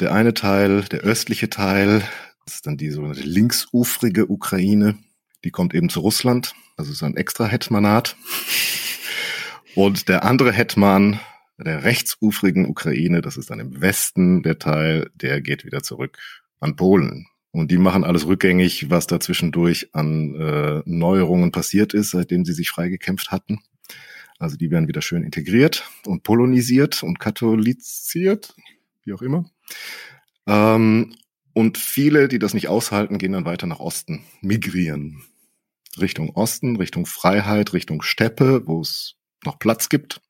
[0.00, 2.02] Der eine Teil, der östliche Teil,
[2.44, 4.98] das ist dann die sogenannte linksufrige Ukraine.
[5.44, 6.54] Die kommt eben zu Russland.
[6.76, 8.16] Also ist ein extra Hetmanat.
[9.74, 11.18] Und der andere Hetman,
[11.58, 16.18] der rechtsufrigen Ukraine, das ist dann im Westen der Teil, der geht wieder zurück
[16.60, 17.26] an Polen.
[17.52, 22.52] Und die machen alles rückgängig, was da zwischendurch an äh, Neuerungen passiert ist, seitdem sie
[22.52, 23.60] sich freigekämpft hatten.
[24.38, 28.56] Also die werden wieder schön integriert und polonisiert und katholiziert,
[29.04, 29.48] wie auch immer.
[30.48, 31.14] Ähm,
[31.52, 35.22] und viele, die das nicht aushalten, gehen dann weiter nach Osten, migrieren.
[36.00, 39.14] Richtung Osten, Richtung Freiheit, Richtung Steppe, wo es
[39.44, 40.20] noch Platz gibt.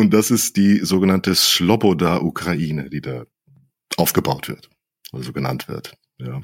[0.00, 3.26] Und das ist die sogenannte Sloboda-Ukraine, die da
[3.96, 4.70] aufgebaut wird,
[5.12, 5.92] oder so genannt wird.
[6.18, 6.40] Ja.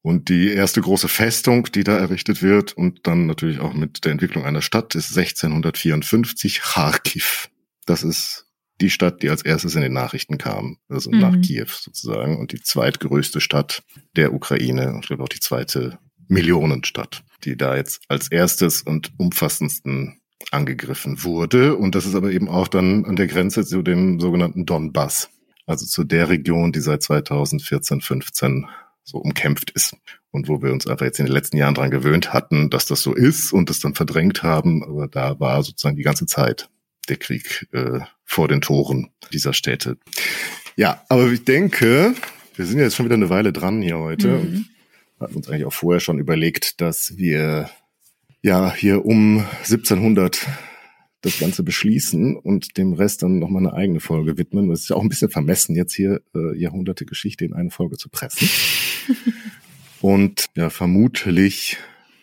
[0.00, 4.12] Und die erste große Festung, die da errichtet wird und dann natürlich auch mit der
[4.12, 7.50] Entwicklung einer Stadt, ist 1654 Kharkiv.
[7.86, 8.46] Das ist
[8.80, 11.20] die Stadt, die als erstes in den Nachrichten kam, also mhm.
[11.20, 13.84] nach Kiew sozusagen und die zweitgrößte Stadt
[14.16, 14.98] der Ukraine.
[15.00, 21.76] Ich glaube auch die zweite Millionenstadt, die da jetzt als erstes und umfassendsten angegriffen wurde.
[21.76, 25.30] Und das ist aber eben auch dann an der Grenze zu dem sogenannten Donbass,
[25.66, 28.66] also zu der Region, die seit 2014, 15
[29.04, 29.96] so umkämpft ist.
[30.30, 33.02] Und wo wir uns einfach jetzt in den letzten Jahren dran gewöhnt hatten, dass das
[33.02, 34.82] so ist und das dann verdrängt haben.
[34.82, 36.70] Aber da war sozusagen die ganze Zeit
[37.08, 39.98] der Krieg äh, vor den Toren dieser Städte.
[40.76, 42.14] Ja, aber ich denke,
[42.54, 44.66] wir sind ja jetzt schon wieder eine Weile dran hier heute mhm.
[45.18, 47.68] und hatten uns eigentlich auch vorher schon überlegt, dass wir
[48.42, 50.46] ja hier um 1700
[51.22, 54.70] das Ganze beschließen und dem Rest dann nochmal eine eigene Folge widmen.
[54.72, 57.96] Es ist ja auch ein bisschen vermessen, jetzt hier äh, Jahrhunderte Geschichte in eine Folge
[57.96, 58.48] zu pressen.
[60.00, 61.76] und ja, vermutlich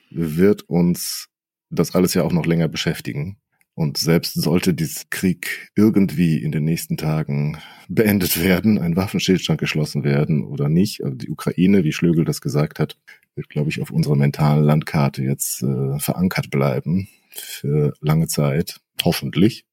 [0.10, 1.30] wird uns
[1.70, 3.38] das alles ja auch noch länger beschäftigen.
[3.74, 10.04] Und selbst sollte dieser Krieg irgendwie in den nächsten Tagen beendet werden, ein Waffenstillstand geschlossen
[10.04, 12.98] werden oder nicht, also die Ukraine, wie Schlögel das gesagt hat,
[13.40, 19.66] wird, glaube ich, auf unserer mentalen Landkarte jetzt äh, verankert bleiben für lange Zeit, hoffentlich.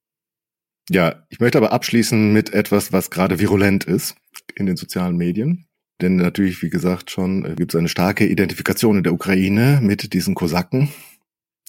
[0.88, 4.14] Ja, ich möchte aber abschließen mit etwas, was gerade virulent ist
[4.54, 5.66] in den sozialen Medien.
[6.00, 10.12] Denn natürlich, wie gesagt, schon äh, gibt es eine starke Identifikation in der Ukraine mit
[10.12, 10.88] diesen Kosaken,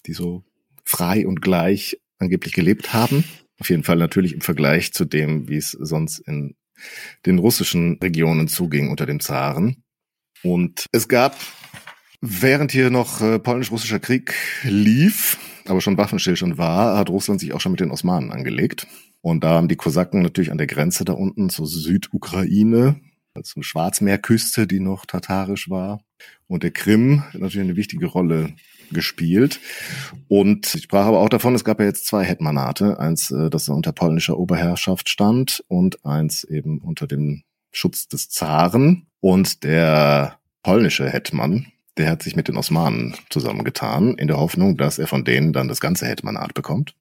[0.06, 0.44] die so
[0.86, 3.24] frei und gleich angeblich gelebt haben.
[3.60, 6.56] Auf jeden Fall natürlich im Vergleich zu dem, wie es sonst in
[7.26, 9.84] den russischen Regionen zuging unter dem Zaren.
[10.44, 11.36] Und es gab,
[12.22, 14.34] während hier noch äh, polnisch-russischer Krieg
[14.64, 18.88] lief, aber schon Waffenstillstand war, hat Russland sich auch schon mit den Osmanen angelegt.
[19.22, 23.00] Und da haben die Kosaken natürlich an der Grenze da unten zur Südukraine,
[23.34, 26.02] also Schwarzmeerküste, die noch tatarisch war,
[26.48, 28.54] und der Krim natürlich eine wichtige Rolle
[28.92, 29.60] gespielt.
[30.28, 33.00] Und ich sprach aber auch davon, es gab ja jetzt zwei Hetmanate.
[33.00, 39.08] Eins, äh, das unter polnischer Oberherrschaft stand und eins eben unter dem Schutz des Zaren.
[39.20, 41.68] Und der polnische Hetman,
[41.98, 45.68] der hat sich mit den Osmanen zusammengetan, in der Hoffnung, dass er von denen dann
[45.68, 46.96] das ganze Hetmanat bekommt.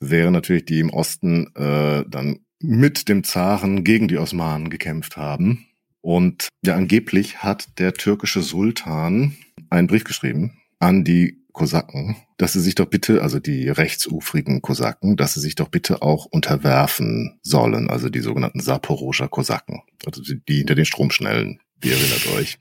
[0.00, 5.66] Wäre natürlich die im Osten äh, dann mit dem Zaren gegen die Osmanen gekämpft haben.
[6.00, 9.36] Und ja, angeblich hat der türkische Sultan
[9.70, 15.16] einen Brief geschrieben an die Kosaken, dass sie sich doch bitte, also die rechtsufrigen Kosaken,
[15.16, 20.58] dass sie sich doch bitte auch unterwerfen sollen, also die sogenannten Saporoscher Kosaken, also die
[20.58, 22.58] hinter den Stromschnellen, ihr erinnert euch.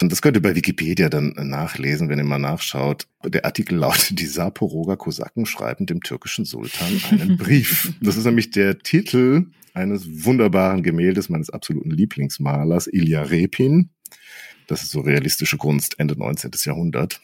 [0.00, 3.06] Und das könnt ihr bei Wikipedia dann nachlesen, wenn ihr mal nachschaut.
[3.24, 7.92] Der Artikel lautet, die Saporoger Kosaken schreiben dem türkischen Sultan einen Brief.
[8.00, 13.90] Das ist nämlich der Titel eines wunderbaren Gemäldes meines absoluten Lieblingsmalers, Ilya Repin.
[14.66, 16.50] Das ist so realistische Kunst Ende 19.
[16.64, 17.20] Jahrhundert,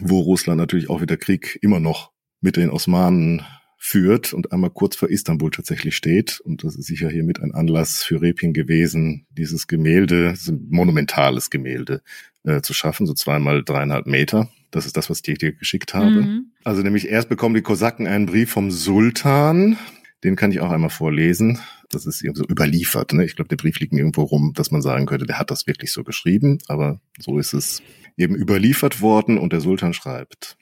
[0.00, 3.42] wo Russland natürlich auch wieder Krieg immer noch mit den Osmanen
[3.84, 6.40] führt und einmal kurz vor Istanbul tatsächlich steht.
[6.40, 11.50] Und das ist sicher hiermit ein Anlass für Repin gewesen, dieses Gemälde, das ein monumentales
[11.50, 12.02] Gemälde,
[12.44, 14.48] äh, zu schaffen, so zweimal dreieinhalb Meter.
[14.70, 16.22] Das ist das, was ich dir geschickt habe.
[16.22, 16.52] Mhm.
[16.64, 19.76] Also nämlich erst bekommen die Kosaken einen Brief vom Sultan.
[20.24, 21.60] Den kann ich auch einmal vorlesen
[21.94, 23.12] das ist so überliefert.
[23.12, 23.24] Ne?
[23.24, 25.92] Ich glaube, der Brief liegt irgendwo rum, dass man sagen könnte, der hat das wirklich
[25.92, 27.82] so geschrieben, aber so ist es
[28.16, 30.56] eben überliefert worden und der Sultan schreibt.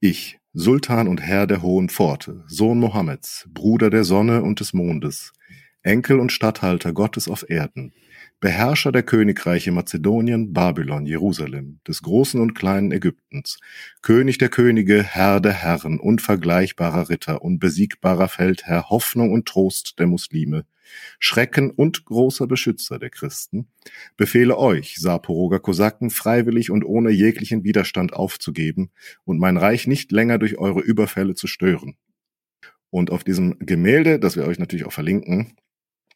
[0.00, 5.32] Ich, Sultan und Herr der Hohen Pforte, Sohn Mohammeds, Bruder der Sonne und des Mondes,
[5.82, 7.92] Enkel und Statthalter Gottes auf Erden,
[8.40, 13.60] Beherrscher der Königreiche Mazedonien, Babylon, Jerusalem, des großen und kleinen Ägyptens,
[14.02, 20.64] König der Könige, Herr der Herren, unvergleichbarer Ritter, unbesiegbarer Feldherr, Hoffnung und Trost der Muslime,
[21.18, 23.68] Schrecken und großer Beschützer der Christen,
[24.16, 28.90] befehle euch, Saporoger Kosaken, freiwillig und ohne jeglichen Widerstand aufzugeben
[29.24, 31.96] und mein Reich nicht länger durch eure Überfälle zu stören.
[32.90, 35.56] Und auf diesem Gemälde, das wir euch natürlich auch verlinken,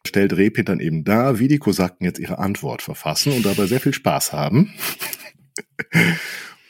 [0.05, 3.79] stellt Repin dann eben dar, wie die Kosaken jetzt ihre Antwort verfassen und dabei sehr
[3.79, 4.73] viel Spaß haben.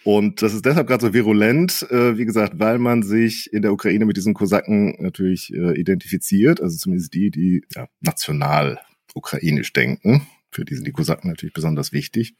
[0.04, 3.72] Und das ist deshalb gerade so virulent, äh, wie gesagt, weil man sich in der
[3.72, 8.80] Ukraine mit diesen Kosaken natürlich äh, identifiziert, also zumindest die, die ja, national
[9.14, 10.28] ukrainisch denken.
[10.52, 12.36] Für die sind die Kosaken natürlich besonders wichtig.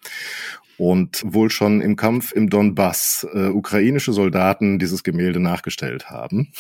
[0.78, 6.52] Und wohl schon im Kampf im Donbass äh, ukrainische Soldaten dieses Gemälde nachgestellt haben.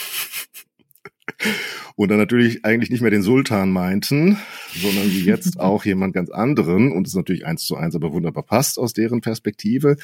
[1.95, 4.37] Und dann natürlich eigentlich nicht mehr den Sultan meinten,
[4.73, 8.43] sondern wie jetzt auch jemand ganz anderen und es natürlich eins zu eins aber wunderbar
[8.43, 9.97] passt aus deren Perspektive.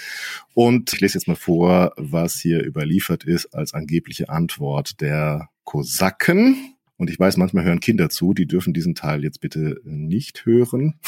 [0.54, 6.76] Und ich lese jetzt mal vor, was hier überliefert ist als angebliche Antwort der Kosaken.
[6.98, 11.00] Und ich weiß, manchmal hören Kinder zu, die dürfen diesen Teil jetzt bitte nicht hören.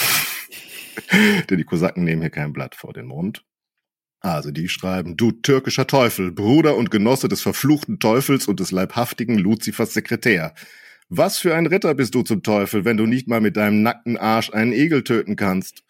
[1.49, 3.43] Denn die Kosaken nehmen hier kein Blatt vor den Mund.
[4.21, 9.37] Also die schreiben, du türkischer Teufel, Bruder und Genosse des verfluchten Teufels und des leibhaftigen
[9.39, 10.53] Luzifers Sekretär.
[11.09, 14.17] Was für ein Ritter bist du zum Teufel, wenn du nicht mal mit deinem nackten
[14.17, 15.83] Arsch einen Egel töten kannst?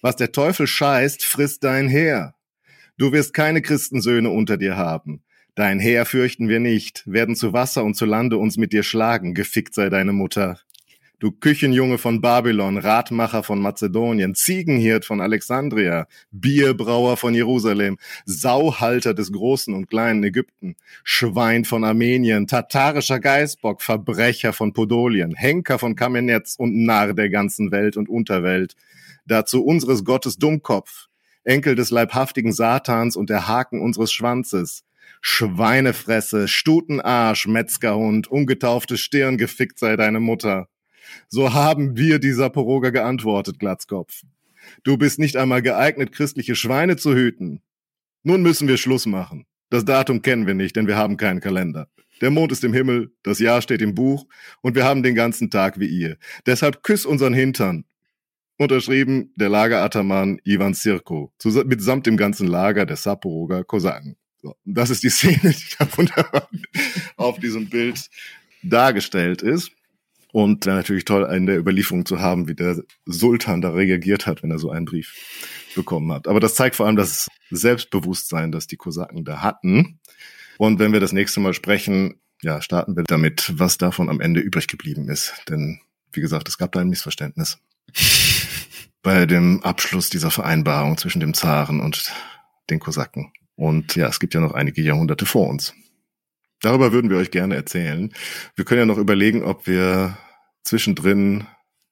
[0.00, 2.34] Was der Teufel scheißt, frisst dein Heer.
[2.96, 5.24] Du wirst keine Christensöhne unter dir haben.
[5.56, 9.34] Dein Heer fürchten wir nicht, werden zu Wasser und zu Lande uns mit dir schlagen,
[9.34, 10.60] gefickt sei deine Mutter.
[11.20, 19.30] Du Küchenjunge von Babylon, Ratmacher von Mazedonien, Ziegenhirt von Alexandria, Bierbrauer von Jerusalem, Sauhalter des
[19.30, 20.74] großen und kleinen Ägypten,
[21.04, 27.70] Schwein von Armenien, tatarischer Geißbock, Verbrecher von Podolien, Henker von Kamenetz und Narr der ganzen
[27.70, 28.74] Welt und Unterwelt.
[29.24, 31.06] Dazu unseres Gottes Dummkopf,
[31.44, 34.82] Enkel des leibhaftigen Satans und der Haken unseres Schwanzes.
[35.20, 40.68] Schweinefresse, Stutenarsch, Metzgerhund, ungetaufte Stirn, gefickt sei deine Mutter.
[41.28, 44.22] So haben wir dieser Poroger geantwortet, Glatzkopf.
[44.82, 47.60] Du bist nicht einmal geeignet, christliche Schweine zu hüten.
[48.22, 49.46] Nun müssen wir Schluss machen.
[49.70, 51.88] Das Datum kennen wir nicht, denn wir haben keinen Kalender.
[52.20, 54.26] Der Mond ist im Himmel, das Jahr steht im Buch
[54.62, 56.16] und wir haben den ganzen Tag wie ihr.
[56.46, 57.84] Deshalb küss unseren Hintern.
[58.56, 61.32] Unterschrieben der Lagerataman Ivan Sirko,
[61.64, 64.16] mitsamt dem ganzen Lager der Saporoger Kosaken.
[64.40, 66.48] So, das ist die Szene, die da wunderbar
[67.16, 68.08] auf diesem Bild
[68.62, 69.72] dargestellt ist.
[70.34, 74.42] Und wäre natürlich toll, in der Überlieferung zu haben, wie der Sultan da reagiert hat,
[74.42, 75.14] wenn er so einen Brief
[75.76, 76.26] bekommen hat.
[76.26, 80.00] Aber das zeigt vor allem das Selbstbewusstsein, das die Kosaken da hatten.
[80.58, 84.40] Und wenn wir das nächste Mal sprechen, ja, starten wir damit, was davon am Ende
[84.40, 85.34] übrig geblieben ist.
[85.48, 85.78] Denn,
[86.10, 87.58] wie gesagt, es gab da ein Missverständnis
[89.04, 92.12] bei dem Abschluss dieser Vereinbarung zwischen dem Zaren und
[92.70, 93.32] den Kosaken.
[93.54, 95.74] Und ja, es gibt ja noch einige Jahrhunderte vor uns.
[96.64, 98.10] Darüber würden wir euch gerne erzählen.
[98.56, 100.16] Wir können ja noch überlegen, ob wir
[100.62, 101.46] zwischendrin,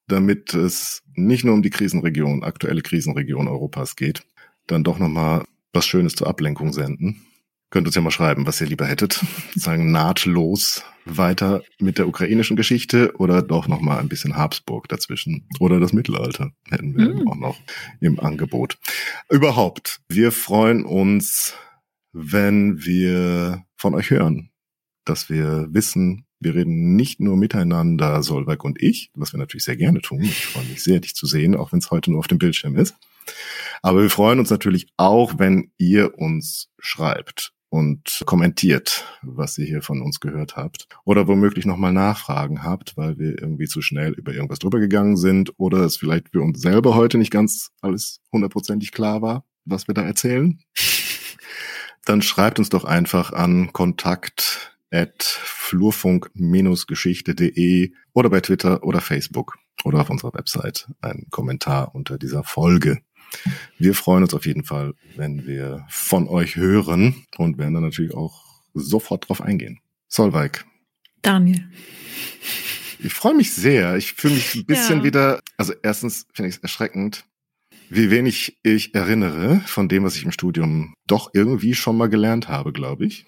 [0.08, 4.22] damit es nicht nur um die Krisenregion, aktuelle Krisenregion Europas geht,
[4.66, 5.44] dann doch nochmal
[5.74, 7.20] was Schönes zur Ablenkung senden.
[7.68, 9.22] Könnt uns ja mal schreiben, was ihr lieber hättet.
[9.54, 15.48] Sagen nahtlos weiter mit der ukrainischen Geschichte oder doch nochmal ein bisschen Habsburg dazwischen.
[15.60, 17.28] Oder das Mittelalter hätten wir mhm.
[17.28, 17.60] auch noch
[18.00, 18.78] im Angebot.
[19.28, 21.54] Überhaupt, wir freuen uns,
[22.12, 24.51] wenn wir von euch hören,
[25.04, 29.76] dass wir wissen, wir reden nicht nur miteinander, Solveig und ich, was wir natürlich sehr
[29.76, 30.22] gerne tun.
[30.22, 32.76] Ich freue mich sehr, dich zu sehen, auch wenn es heute nur auf dem Bildschirm
[32.76, 32.96] ist.
[33.82, 39.82] Aber wir freuen uns natürlich auch, wenn ihr uns schreibt und kommentiert, was ihr hier
[39.82, 40.88] von uns gehört habt.
[41.04, 45.52] Oder womöglich nochmal Nachfragen habt, weil wir irgendwie zu schnell über irgendwas drüber gegangen sind
[45.56, 49.94] oder es vielleicht für uns selber heute nicht ganz alles hundertprozentig klar war, was wir
[49.94, 50.60] da erzählen.
[52.04, 60.00] Dann schreibt uns doch einfach an kontakt at flurfunk-geschichte.de oder bei Twitter oder Facebook oder
[60.00, 63.00] auf unserer Website einen Kommentar unter dieser Folge.
[63.78, 68.14] Wir freuen uns auf jeden Fall, wenn wir von euch hören und werden dann natürlich
[68.14, 68.42] auch
[68.74, 69.78] sofort drauf eingehen.
[70.08, 70.66] Solveig.
[71.22, 71.70] Daniel.
[72.98, 73.96] Ich freue mich sehr.
[73.96, 75.04] Ich fühle mich ein bisschen ja.
[75.04, 77.24] wieder, also erstens finde ich es erschreckend,
[77.88, 82.48] wie wenig ich erinnere von dem, was ich im Studium doch irgendwie schon mal gelernt
[82.48, 83.26] habe, glaube ich.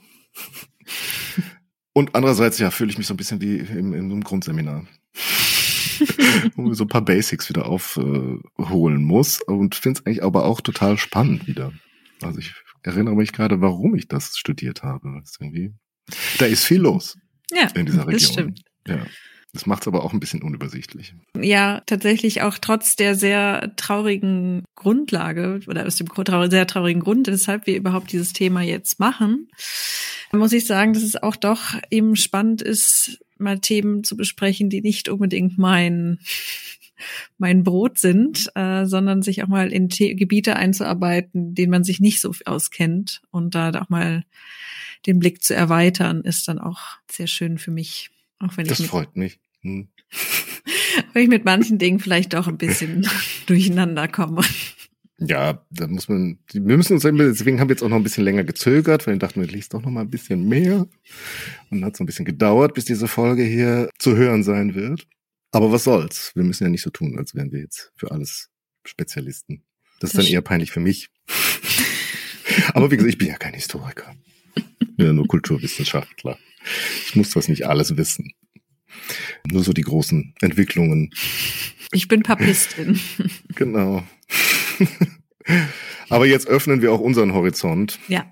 [1.95, 4.85] Und andererseits, ja, fühle ich mich so ein bisschen wie im, in einem Grundseminar.
[6.57, 9.41] Wo so ein paar Basics wieder aufholen äh, muss.
[9.41, 11.73] Und finde es eigentlich aber auch total spannend wieder.
[12.21, 12.53] Also ich
[12.83, 15.21] erinnere mich gerade, warum ich das studiert habe.
[15.21, 15.73] Das irgendwie,
[16.39, 17.17] da ist viel los
[17.53, 18.13] ja, in dieser Region.
[18.13, 18.63] Das stimmt.
[18.89, 19.07] Ja.
[19.55, 21.15] Das macht es aber auch ein bisschen unübersichtlich.
[21.41, 26.09] Ja, tatsächlich auch trotz der sehr traurigen Grundlage oder aus dem
[26.51, 29.49] sehr traurigen Grund, weshalb wir überhaupt dieses Thema jetzt machen,
[30.33, 34.83] muss ich sagen, dass es auch doch eben spannend ist, mal Themen zu besprechen, die
[34.83, 36.19] nicht unbedingt mein
[37.39, 42.01] mein Brot sind, äh, sondern sich auch mal in The Gebiete einzuarbeiten, denen man sich
[42.01, 44.25] nicht so auskennt und da auch mal
[45.07, 48.11] den Blick zu erweitern, ist dann auch sehr schön für mich.
[48.39, 49.39] Auch wenn das ich freut mich.
[49.63, 49.89] Hm.
[51.13, 53.07] Weil ich mit manchen Dingen vielleicht doch ein bisschen
[53.47, 54.43] durcheinander komme.
[55.19, 58.25] Ja, da muss man, wir müssen uns, deswegen haben wir jetzt auch noch ein bisschen
[58.25, 60.81] länger gezögert, weil wir dachten, wir liest doch noch mal ein bisschen mehr.
[60.81, 60.91] Und
[61.71, 65.07] dann hat es ein bisschen gedauert, bis diese Folge hier zu hören sein wird.
[65.53, 66.33] Aber was soll's?
[66.35, 68.51] Wir müssen ja nicht so tun, als wären wir jetzt für alles
[68.85, 69.63] Spezialisten.
[70.01, 71.11] Das ist dann eher peinlich für mich.
[72.75, 74.15] Aber wie gesagt, ich bin ja kein Historiker.
[74.57, 76.39] Ich bin ja nur Kulturwissenschaftler.
[77.07, 78.33] Ich muss das nicht alles wissen.
[79.51, 81.11] Nur so die großen Entwicklungen.
[81.93, 82.99] Ich bin Papistin.
[83.57, 84.03] Genau.
[86.09, 88.01] Aber jetzt öffnen wir auch unseren Horizont.
[88.09, 88.27] Ja.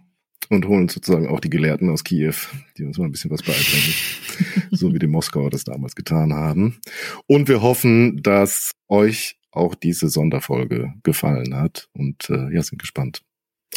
[0.48, 2.34] Und holen sozusagen auch die Gelehrten aus Kiew,
[2.76, 3.94] die uns mal ein bisschen was beibringen.
[4.72, 6.80] so wie die Moskauer das damals getan haben.
[7.26, 11.88] Und wir hoffen, dass euch auch diese Sonderfolge gefallen hat.
[11.92, 13.22] Und äh, ja, sind gespannt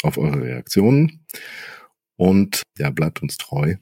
[0.02, 1.24] auf eure Reaktionen.
[2.16, 3.76] Und ja, bleibt uns treu.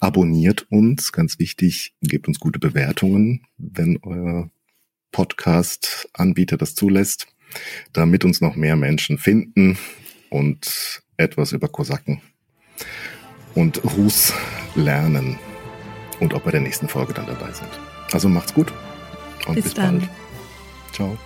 [0.00, 4.50] Abonniert uns, ganz wichtig, gebt uns gute Bewertungen, wenn euer
[5.12, 7.26] Podcast-Anbieter das zulässt,
[7.92, 9.78] damit uns noch mehr Menschen finden
[10.30, 12.22] und etwas über Kosaken
[13.54, 14.32] und Rus
[14.74, 15.38] lernen
[16.20, 17.68] und auch bei der nächsten Folge dann dabei sind.
[18.12, 18.72] Also macht's gut
[19.46, 20.08] und bis, bis bald.
[20.92, 21.18] Ciao.